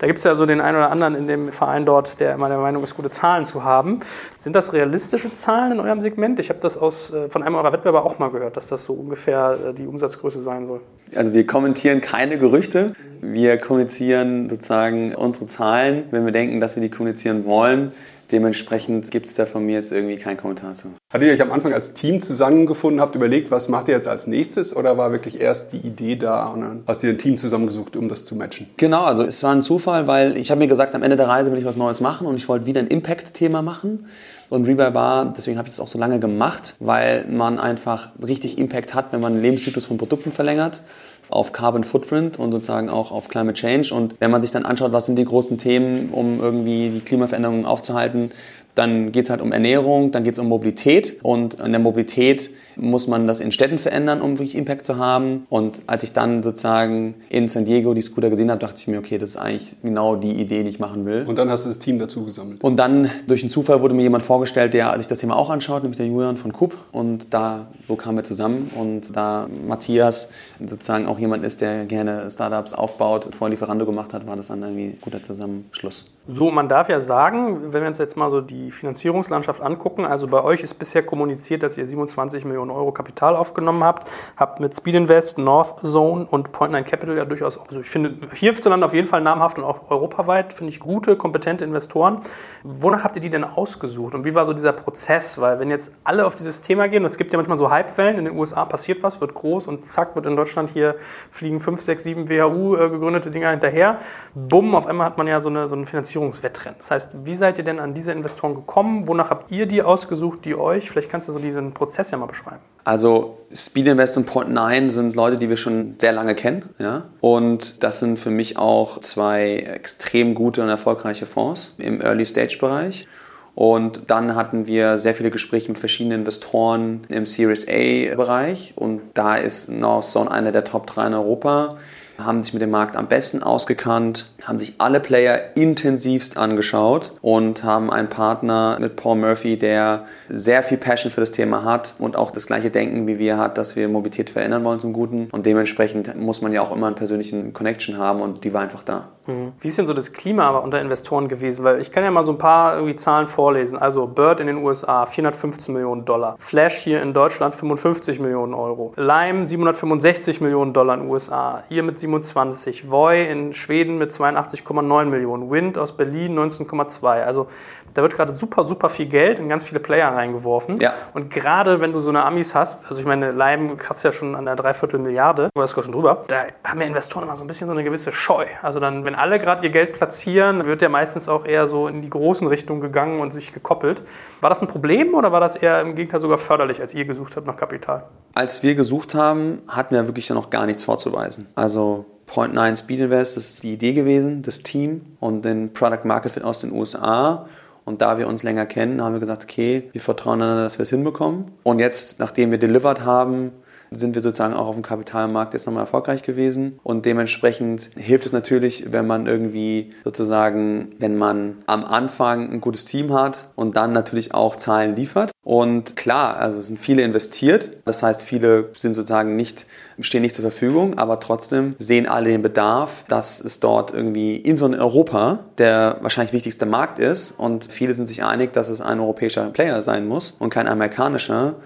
da 0.05 0.07
gibt 0.07 0.19
es 0.19 0.23
ja 0.23 0.35
so 0.35 0.45
den 0.45 0.61
einen 0.61 0.77
oder 0.77 0.91
anderen 0.91 1.15
in 1.15 1.25
dem 1.25 1.47
Verein 1.47 1.83
dort, 1.83 2.19
der 2.19 2.35
immer 2.35 2.47
der 2.47 2.59
Meinung 2.59 2.83
ist, 2.83 2.95
gute 2.95 3.09
Zahlen 3.09 3.43
zu 3.43 3.63
haben. 3.63 4.01
Sind 4.37 4.55
das 4.55 4.71
realistische 4.71 5.33
Zahlen 5.33 5.71
in 5.71 5.79
eurem 5.79 5.99
Segment? 5.99 6.39
Ich 6.39 6.49
habe 6.49 6.59
das 6.59 6.77
aus, 6.77 7.11
äh, 7.11 7.27
von 7.27 7.41
einem 7.41 7.55
eurer 7.55 7.73
Wettbewerber 7.73 8.05
auch 8.05 8.19
mal 8.19 8.29
gehört, 8.29 8.55
dass 8.55 8.67
das 8.67 8.85
so 8.85 8.93
ungefähr 8.93 9.57
äh, 9.69 9.73
die 9.73 9.87
Umsatzgröße 9.87 10.41
sein 10.41 10.67
soll. 10.67 10.81
Also 11.15 11.33
wir 11.33 11.47
kommentieren 11.47 12.01
keine 12.01 12.37
Gerüchte. 12.37 12.93
Wir 13.21 13.57
kommunizieren 13.57 14.47
sozusagen 14.47 15.15
unsere 15.15 15.47
Zahlen, 15.47 16.03
wenn 16.11 16.23
wir 16.23 16.31
denken, 16.31 16.59
dass 16.59 16.75
wir 16.75 16.83
die 16.83 16.91
kommunizieren 16.91 17.45
wollen. 17.45 17.91
Dementsprechend 18.32 19.11
gibt 19.11 19.30
es 19.30 19.36
da 19.36 19.45
von 19.45 19.65
mir 19.65 19.73
jetzt 19.73 19.91
irgendwie 19.91 20.17
keinen 20.17 20.38
Kommentar 20.38 20.73
zu. 20.73 20.88
Hattet 21.13 21.28
ihr 21.28 21.34
euch 21.34 21.41
am 21.41 21.51
Anfang 21.51 21.73
als 21.73 21.93
Team 21.93 22.21
zusammengefunden, 22.21 22.99
habt 22.99 23.15
überlegt, 23.15 23.51
was 23.51 23.69
macht 23.69 23.88
ihr 23.88 23.95
jetzt 23.95 24.07
als 24.07 24.28
nächstes 24.28 24.76
oder 24.76 24.97
war 24.97 25.11
wirklich 25.11 25.39
erst 25.39 25.73
die 25.73 25.86
Idee 25.86 26.15
da 26.15 26.47
und 26.47 26.61
dann 26.61 26.84
hast 26.88 27.03
ihr 27.03 27.11
ein 27.11 27.17
Team 27.17 27.38
zusammengesucht, 27.38 27.95
um 27.95 28.09
das 28.09 28.26
zu 28.26 28.36
matchen? 28.36 28.67
Genau, 28.78 29.03
also 29.03 29.23
es 29.23 29.43
war 29.43 29.51
ein 29.51 29.61
Zufall, 29.61 30.07
weil 30.07 30.38
ich 30.38 30.51
habe 30.51 30.59
mir 30.59 30.67
gesagt, 30.67 30.95
am 30.95 31.03
Ende 31.03 31.15
der 31.15 31.28
Reise 31.28 31.51
will 31.51 31.59
ich 31.59 31.65
was 31.65 31.78
Neues 31.78 32.01
machen 32.01 32.26
und 32.28 32.36
ich 32.36 32.49
wollte 32.49 32.65
wieder 32.65 32.82
ein 32.82 32.88
Impact-Thema 32.88 33.61
machen. 33.61 34.07
Und 34.47 34.67
Rebuy 34.67 34.93
war, 34.93 35.34
deswegen 35.36 35.57
habe 35.57 35.67
ich 35.67 35.73
das 35.73 35.80
auch 35.80 35.88
so 35.88 35.97
lange 35.97 36.19
gemacht, 36.19 36.76
weil 36.80 37.26
man 37.26 37.57
einfach 37.57 38.09
richtig 38.26 38.59
Impact 38.59 38.93
hat, 38.93 39.11
wenn 39.11 39.19
man 39.19 39.34
den 39.34 39.41
Lebenszyklus 39.41 39.86
von 39.86 39.97
Produkten 39.97 40.32
verlängert 40.32 40.84
auf 41.30 41.51
Carbon 41.51 41.84
Footprint 41.84 42.39
und 42.39 42.51
sozusagen 42.51 42.89
auch 42.89 43.11
auf 43.11 43.28
Climate 43.28 43.53
Change. 43.53 43.93
Und 43.93 44.15
wenn 44.19 44.32
man 44.32 44.41
sich 44.41 44.51
dann 44.51 44.65
anschaut, 44.65 44.93
was 44.93 45.05
sind 45.05 45.17
die 45.17 45.26
großen 45.26 45.57
Themen, 45.57 46.09
um 46.11 46.39
irgendwie 46.39 46.89
die 46.89 46.99
Klimaveränderungen 46.99 47.65
aufzuhalten, 47.65 48.32
dann 48.76 49.11
geht 49.11 49.26
es 49.26 49.30
halt 49.30 49.41
um 49.41 49.51
Ernährung, 49.51 50.11
dann 50.11 50.23
geht 50.23 50.34
es 50.34 50.39
um 50.39 50.47
Mobilität 50.47 51.23
und 51.23 51.55
in 51.55 51.71
der 51.71 51.80
Mobilität 51.80 52.51
muss 52.76 53.07
man 53.07 53.26
das 53.26 53.39
in 53.39 53.51
Städten 53.51 53.78
verändern, 53.78 54.21
um 54.21 54.38
wirklich 54.38 54.55
Impact 54.55 54.86
zu 54.86 54.97
haben. 54.97 55.45
Und 55.49 55.82
als 55.88 56.03
ich 56.03 56.13
dann 56.13 56.43
sozusagen 56.43 57.15
in 57.30 57.47
San 57.47 57.65
Diego 57.65 57.93
die 57.93 58.01
Scooter 58.01 58.30
gesehen 58.30 58.51
habe, 58.51 58.59
dachte 58.59 58.76
ich 58.78 58.88
mir, 58.88 58.99
okay, 58.99 59.17
das 59.17 59.32
ist 59.32 59.38
eigentlich 59.38 59.76
genau 59.82 60.15
die 60.15 60.34
Idee, 60.34 60.63
die 60.63 60.69
ich 60.69 60.80
machen 60.80 61.05
will. 61.05 61.23
Und 61.26 61.38
dann 61.38 61.49
hast 61.49 61.63
du 61.63 61.69
das 61.69 61.80
Team 61.80 61.99
dazu 61.99 62.26
gesammelt. 62.26 62.63
Und 62.63 62.78
dann 62.78 63.09
durch 63.28 63.43
einen 63.43 63.49
Zufall 63.49 63.82
wurde 63.82 63.93
mir 63.93 64.03
jemand 64.03 64.23
vorgestellt, 64.23 64.73
der 64.73 64.97
sich 64.97 65.07
das 65.07 65.19
Thema 65.19 65.36
auch 65.36 65.49
anschaut, 65.49 65.84
nämlich 65.84 65.97
der 65.97 66.07
Julian 66.07 66.38
von 66.38 66.51
Coop. 66.51 66.76
Und 66.91 67.34
da 67.34 67.67
so 67.88 67.95
kamen 67.95 68.17
wir 68.17 68.23
zusammen. 68.23 68.71
Und 68.76 69.15
da 69.15 69.47
Matthias 69.65 70.32
sozusagen 70.59 71.05
auch 71.07 71.19
jemand 71.19 71.43
ist, 71.43 71.61
der 71.61 71.86
gerne 71.86 72.30
Startups 72.30 72.73
aufbaut, 72.73 73.34
vor 73.34 73.49
Lieferando 73.49 73.86
gemacht 73.86 74.13
hat, 74.13 74.28
war 74.28 74.36
das 74.36 74.47
dann 74.47 74.61
irgendwie 74.61 74.86
ein 74.86 74.97
guter 75.01 75.23
Zusammenschluss. 75.23 76.05
So, 76.28 76.49
man 76.49 76.67
darf 76.67 76.89
ja 76.89 77.01
sagen, 77.01 77.71
wenn 77.71 77.82
wir 77.82 77.88
uns 77.88 77.99
jetzt 77.99 78.17
mal 78.17 78.32
so 78.32 78.41
die 78.41 78.71
Finanzierungslandschaft 78.71 79.61
angucken, 79.61 80.05
also 80.05 80.26
bei 80.26 80.43
euch 80.43 80.61
ist 80.61 80.73
bisher 80.73 81.03
kommuniziert, 81.03 81.61
dass 81.61 81.78
ihr 81.78 81.86
27 81.86 82.45
Millionen 82.45 82.71
Euro 82.71 82.91
Kapital 82.91 83.36
aufgenommen 83.36 83.84
habt, 83.84 84.09
habt 84.36 84.59
mit 84.59 84.76
Speed 84.76 84.95
Invest, 84.95 85.38
North 85.38 85.82
Zone 85.82 86.26
und 86.26 86.49
Point9 86.49 86.82
Capital 86.82 87.15
ja 87.15 87.26
durchaus, 87.26 87.59
also 87.59 87.82
ich 87.82 87.88
finde 87.88 88.28
hierzulande 88.34 88.88
auf 88.88 88.95
jeden 88.95 89.05
Fall 89.05 89.21
namhaft 89.21 89.59
und 89.59 89.65
auch 89.65 89.91
europaweit, 89.91 90.51
finde 90.51 90.71
ich 90.73 90.80
gute, 90.80 91.15
kompetente 91.15 91.63
Investoren. 91.63 92.21
Wonach 92.63 93.03
habt 93.03 93.15
ihr 93.17 93.21
die 93.21 93.30
denn 93.30 93.43
ausgesucht 93.43 94.15
und 94.15 94.26
wie 94.26 94.34
war 94.34 94.47
so 94.47 94.53
dieser 94.53 94.73
Prozess? 94.73 95.39
Weil 95.39 95.59
wenn 95.59 95.69
jetzt 95.69 95.93
alle 96.03 96.26
auf 96.26 96.36
dieses 96.36 96.59
Thema 96.59 96.88
gehen, 96.88 97.05
es 97.05 97.17
gibt 97.17 97.34
ja 97.34 97.38
manchmal 97.38 97.59
so 97.59 97.71
Hypewellen, 97.71 98.17
in 98.17 98.26
den 98.26 98.36
USA 98.36 98.65
passiert 98.65 99.03
was, 99.03 99.21
wird 99.21 99.36
groß 99.36 99.67
und 99.67 99.86
zack, 99.86 100.15
wird 100.15 100.26
in 100.26 100.36
Deutschland 100.36 100.71
hier 100.71 100.95
fliegen 101.30 101.59
5, 101.59 101.80
6, 101.82 102.03
7 102.03 102.30
WHU 102.30 102.71
gegründete 102.71 103.30
Dinger 103.30 103.51
hinterher. 103.51 103.99
Bumm, 104.34 104.73
auf 104.73 104.88
einmal 104.88 105.05
hat 105.05 105.19
man 105.19 105.28
ja 105.28 105.39
so 105.39 105.49
eine, 105.49 105.67
so 105.67 105.76
eine 105.76 105.86
Finanzierung 105.86 106.14
Finanzierungswettrennen. 106.16 106.76
Das 106.80 106.91
heißt, 106.91 107.09
wie 107.26 107.34
seid 107.34 107.57
ihr 107.57 107.63
denn 107.63 107.80
an 107.80 107.93
diese 107.93 108.11
Investoren 108.11 108.55
gekommen? 108.55 109.07
Wonach 109.07 109.30
habt 109.30 109.51
ihr 109.51 109.66
die 109.66 109.82
ausgesucht, 109.82 110.45
die 110.45 110.55
euch? 110.55 110.89
Vielleicht 110.89 111.09
kannst 111.09 111.28
du 111.28 111.34
so 111.34 111.39
diesen 111.39 111.74
Prozess 111.74 112.11
ja 112.11 112.18
mal 112.18 112.26
beschreiben. 112.26 112.61
Also 112.84 113.39
Speed 113.53 113.88
Invest 113.88 114.18
und 114.18 114.30
Point9 114.30 114.89
sind 114.89 115.16
Leute, 115.16 115.38
die 115.38 115.49
wir 115.49 115.57
schon 115.57 115.95
sehr 115.99 116.13
lange 116.13 116.36
kennen. 116.36 116.70
Ja? 116.80 117.05
Und 117.20 117.84
das 117.84 117.99
sind 117.99 118.18
für 118.18 118.30
mich 118.30 118.57
auch 118.57 119.01
zwei 119.01 119.57
extrem 119.57 120.36
gute 120.36 120.63
und 120.63 120.70
erfolgreiche 120.70 121.26
Fonds 121.26 121.74
im 121.78 122.01
Early 122.01 122.26
Stage 122.26 122.57
Bereich. 122.59 123.07
Und 123.55 124.09
dann 124.09 124.36
hatten 124.36 124.68
wir 124.68 124.97
sehr 124.97 125.16
viele 125.16 125.32
Gespräche 125.32 125.70
mit 125.70 125.80
verschiedenen 125.80 126.20
Investoren 126.20 127.05
im 127.07 127.26
Series 127.26 127.68
A-Bereich. 127.68 128.74
Und 128.76 129.01
da 129.13 129.36
ist 129.36 129.70
Northzone 129.70 130.30
einer 130.30 130.51
der 130.51 130.66
Top 130.66 130.88
3 130.88 131.07
in 131.07 131.13
Europa 131.13 131.78
haben 132.18 132.41
sich 132.43 132.53
mit 132.53 132.61
dem 132.61 132.72
Markt 132.72 132.95
am 132.95 133.07
besten 133.07 133.43
ausgekannt, 133.43 134.32
haben 134.43 134.59
sich 134.59 134.76
alle 134.78 134.99
Player 134.99 135.55
intensivst 135.55 136.38
angeschaut 136.38 137.13
und 137.22 137.63
haben 137.63 137.91
einen 137.91 138.09
Partner 138.09 138.78
mit 138.80 138.95
Paul 138.95 139.18
Murphy, 139.18 139.57
der 139.57 140.05
sehr 140.30 140.63
viel 140.63 140.78
Passion 140.78 141.11
für 141.11 141.22
das 141.22 141.32
Thema 141.32 141.63
hat 141.63 141.95
und 141.99 142.16
auch 142.16 142.32
das 142.32 142.47
gleiche 142.47 142.70
Denken 142.70 143.07
wie 143.07 143.20
wir 143.20 143.38
hat, 143.38 143.57
dass 143.57 143.76
wir 143.76 143.88
Mobilität 143.88 144.30
verändern 144.30 144.63
wollen 144.63 144.80
zum 144.80 144.93
Guten. 144.93 145.30
Und 145.32 145.45
dementsprechend 145.45 146.16
muss 146.16 146.41
man 146.41 146.51
ja 146.51 146.61
auch 146.61 146.76
immer 146.76 146.88
einen 146.88 146.95
persönlichen 146.95 147.53
Connection 147.53 147.97
haben 147.97 148.22
und 148.22 148.43
die 148.43 148.53
war 148.53 148.61
einfach 148.61 148.84
da. 148.84 149.09
Mhm. 149.28 149.53
Wie 149.59 149.68
ist 149.68 149.78
denn 149.78 149.88
so 149.88 149.93
das 149.93 150.13
Klima 150.13 150.49
unter 150.57 150.80
Investoren 150.80 151.28
gewesen? 151.28 151.63
Weil 151.63 151.82
ich 151.82 151.91
kann 151.91 152.03
ja 152.03 152.11
mal 152.11 152.26
so 152.26 152.32
ein 152.32 152.38
paar 152.38 152.76
irgendwie 152.76 152.95
Zahlen 152.95 153.28
vorlesen. 153.28 153.78
Also 153.78 154.07
Bird 154.07 154.39
in 154.39 154.47
den 154.47 154.57
USA 154.57 155.05
415 155.05 155.74
Millionen 155.74 156.05
Dollar, 156.05 156.36
Flash 156.39 156.76
hier 156.76 157.01
in 157.01 157.13
Deutschland 157.13 157.55
55 157.55 158.20
Millionen 158.20 158.53
Euro, 158.53 158.93
Lime 158.95 159.45
765 159.45 160.41
Millionen 160.41 160.74
Dollar 160.74 160.95
in 160.95 161.01
den 161.01 161.09
USA, 161.09 161.63
ihr 161.70 161.84
mit 161.84 161.99
27, 162.05 162.89
Voy 162.89 163.29
in 163.29 163.53
Schweden 163.53 163.97
mit 163.97 164.11
82,9 164.11 165.05
Millionen, 165.05 165.49
Wind 165.49 165.77
aus 165.77 165.97
Berlin 165.97 166.37
19,2. 166.37 167.23
Also 167.23 167.47
da 167.95 168.01
wird 168.01 168.13
gerade 168.13 168.33
super, 168.33 168.65
super 168.65 168.89
viel 168.89 169.05
Geld 169.05 169.39
in 169.39 169.47
ganz 169.47 169.63
viele 169.63 169.79
Player 169.79 170.09
reingeworfen. 170.13 170.81
Ja. 170.81 170.93
Und 171.13 171.29
gerade 171.29 171.79
wenn 171.79 171.93
du 171.93 172.01
so 172.01 172.09
eine 172.09 172.25
Amis 172.25 172.53
hast, 172.53 172.85
also 172.87 172.99
ich 172.99 173.05
meine, 173.05 173.31
Lime 173.31 173.77
kratzt 173.77 174.03
ja 174.03 174.11
schon 174.11 174.35
an 174.35 174.45
der 174.45 174.57
Dreiviertel 174.57 174.99
Milliarde, 174.99 175.49
oder 175.55 175.63
ist 175.63 175.71
schon 175.71 175.93
drüber, 175.93 176.25
da 176.27 176.43
haben 176.65 176.81
ja 176.81 176.87
Investoren 176.87 177.23
immer 177.23 177.37
so 177.37 177.45
ein 177.45 177.47
bisschen 177.47 177.67
so 177.67 177.73
eine 177.73 177.85
gewisse 177.85 178.11
Scheu. 178.11 178.45
Also 178.61 178.81
dann, 178.81 179.05
wenn 179.05 179.15
alle 179.15 179.39
gerade 179.39 179.65
ihr 179.65 179.71
Geld 179.71 179.93
platzieren, 179.93 180.65
wird 180.65 180.81
ja 180.81 180.89
meistens 180.89 181.29
auch 181.29 181.45
eher 181.45 181.67
so 181.67 181.87
in 181.87 182.01
die 182.01 182.09
großen 182.09 182.47
Richtungen 182.47 182.81
gegangen 182.81 183.21
und 183.21 183.31
sich 183.31 183.53
gekoppelt. 183.53 184.01
War 184.41 184.49
das 184.49 184.61
ein 184.61 184.67
Problem 184.67 185.13
oder 185.13 185.31
war 185.31 185.39
das 185.39 185.55
eher 185.55 185.79
im 185.79 185.95
Gegenteil 185.95 186.19
sogar 186.19 186.37
förderlich, 186.37 186.81
als 186.81 186.93
ihr 186.93 187.05
gesucht 187.05 187.37
habt 187.37 187.47
nach 187.47 187.55
Kapital? 187.55 188.03
Als 188.33 188.61
wir 188.61 188.75
gesucht 188.75 189.15
haben, 189.15 189.61
hatten 189.69 189.95
wir 189.95 190.05
wirklich 190.05 190.27
ja 190.27 190.35
noch 190.35 190.49
gar 190.49 190.65
nichts 190.65 190.83
vorzuweisen. 190.83 191.47
Also 191.55 191.94
Point 192.28 192.53
9 192.53 192.76
Speed 192.76 192.99
Invest 192.99 193.38
ist 193.38 193.63
die 193.63 193.73
Idee 193.73 193.93
gewesen, 193.93 194.41
das 194.41 194.59
Team 194.59 195.01
und 195.19 195.45
den 195.45 195.73
Product 195.73 196.05
Market 196.05 196.32
Fit 196.32 196.43
aus 196.43 196.59
den 196.59 196.71
USA 196.71 197.47
Und 197.86 198.01
da 198.01 198.17
wir 198.17 198.28
uns 198.28 198.41
länger 198.41 198.65
kennen, 198.65 199.01
haben 199.01 199.13
wir 199.13 199.19
gesagt, 199.19 199.43
okay, 199.43 199.89
wir 199.91 200.01
vertrauen 200.01 200.41
einander, 200.41 200.63
dass 200.63 200.80
wir 200.80 200.84
es 200.84 200.89
hinbekommen. 200.89 201.51
Und 201.61 201.80
jetzt, 201.80 202.19
nachdem 202.19 202.49
wir 202.49 202.57
delivered 202.57 203.05
haben, 203.05 203.51
sind 203.95 204.15
wir 204.15 204.21
sozusagen 204.21 204.53
auch 204.53 204.67
auf 204.67 204.75
dem 204.75 204.83
Kapitalmarkt 204.83 205.53
jetzt 205.53 205.65
nochmal 205.65 205.83
erfolgreich 205.83 206.23
gewesen. 206.23 206.79
Und 206.83 207.05
dementsprechend 207.05 207.91
hilft 207.95 208.25
es 208.25 208.31
natürlich, 208.31 208.91
wenn 208.91 209.07
man 209.07 209.27
irgendwie 209.27 209.93
sozusagen, 210.03 210.95
wenn 210.99 211.17
man 211.17 211.57
am 211.65 211.85
Anfang 211.85 212.51
ein 212.51 212.61
gutes 212.61 212.85
Team 212.85 213.13
hat 213.13 213.49
und 213.55 213.75
dann 213.75 213.91
natürlich 213.91 214.33
auch 214.33 214.55
Zahlen 214.55 214.95
liefert. 214.95 215.31
Und 215.43 215.95
klar, 215.95 216.37
also 216.37 216.59
sind 216.59 216.79
viele 216.79 217.03
investiert. 217.03 217.69
Das 217.85 218.01
heißt, 218.01 218.23
viele 218.23 218.69
sind 218.75 218.95
sozusagen 218.95 219.35
nicht, 219.35 219.67
stehen 219.99 220.23
nicht 220.23 220.33
zur 220.33 220.41
Verfügung, 220.41 220.97
aber 220.97 221.19
trotzdem 221.19 221.75
sehen 221.77 222.07
alle 222.07 222.31
den 222.31 222.41
Bedarf, 222.41 223.05
dass 223.07 223.41
es 223.41 223.59
dort 223.59 223.93
irgendwie, 223.93 224.37
insbesondere 224.37 224.81
in 224.81 224.87
Europa, 224.87 225.45
der 225.59 225.97
wahrscheinlich 226.01 226.33
wichtigste 226.33 226.65
Markt 226.65 226.97
ist. 226.97 227.31
Und 227.31 227.71
viele 227.71 227.93
sind 227.93 228.07
sich 228.07 228.23
einig, 228.23 228.53
dass 228.53 228.69
es 228.69 228.81
ein 228.81 228.99
europäischer 228.99 229.51
Player 229.51 229.83
sein 229.83 230.07
muss 230.07 230.31
und 230.39 230.49
kein 230.49 230.67
amerikanischer 230.67 231.57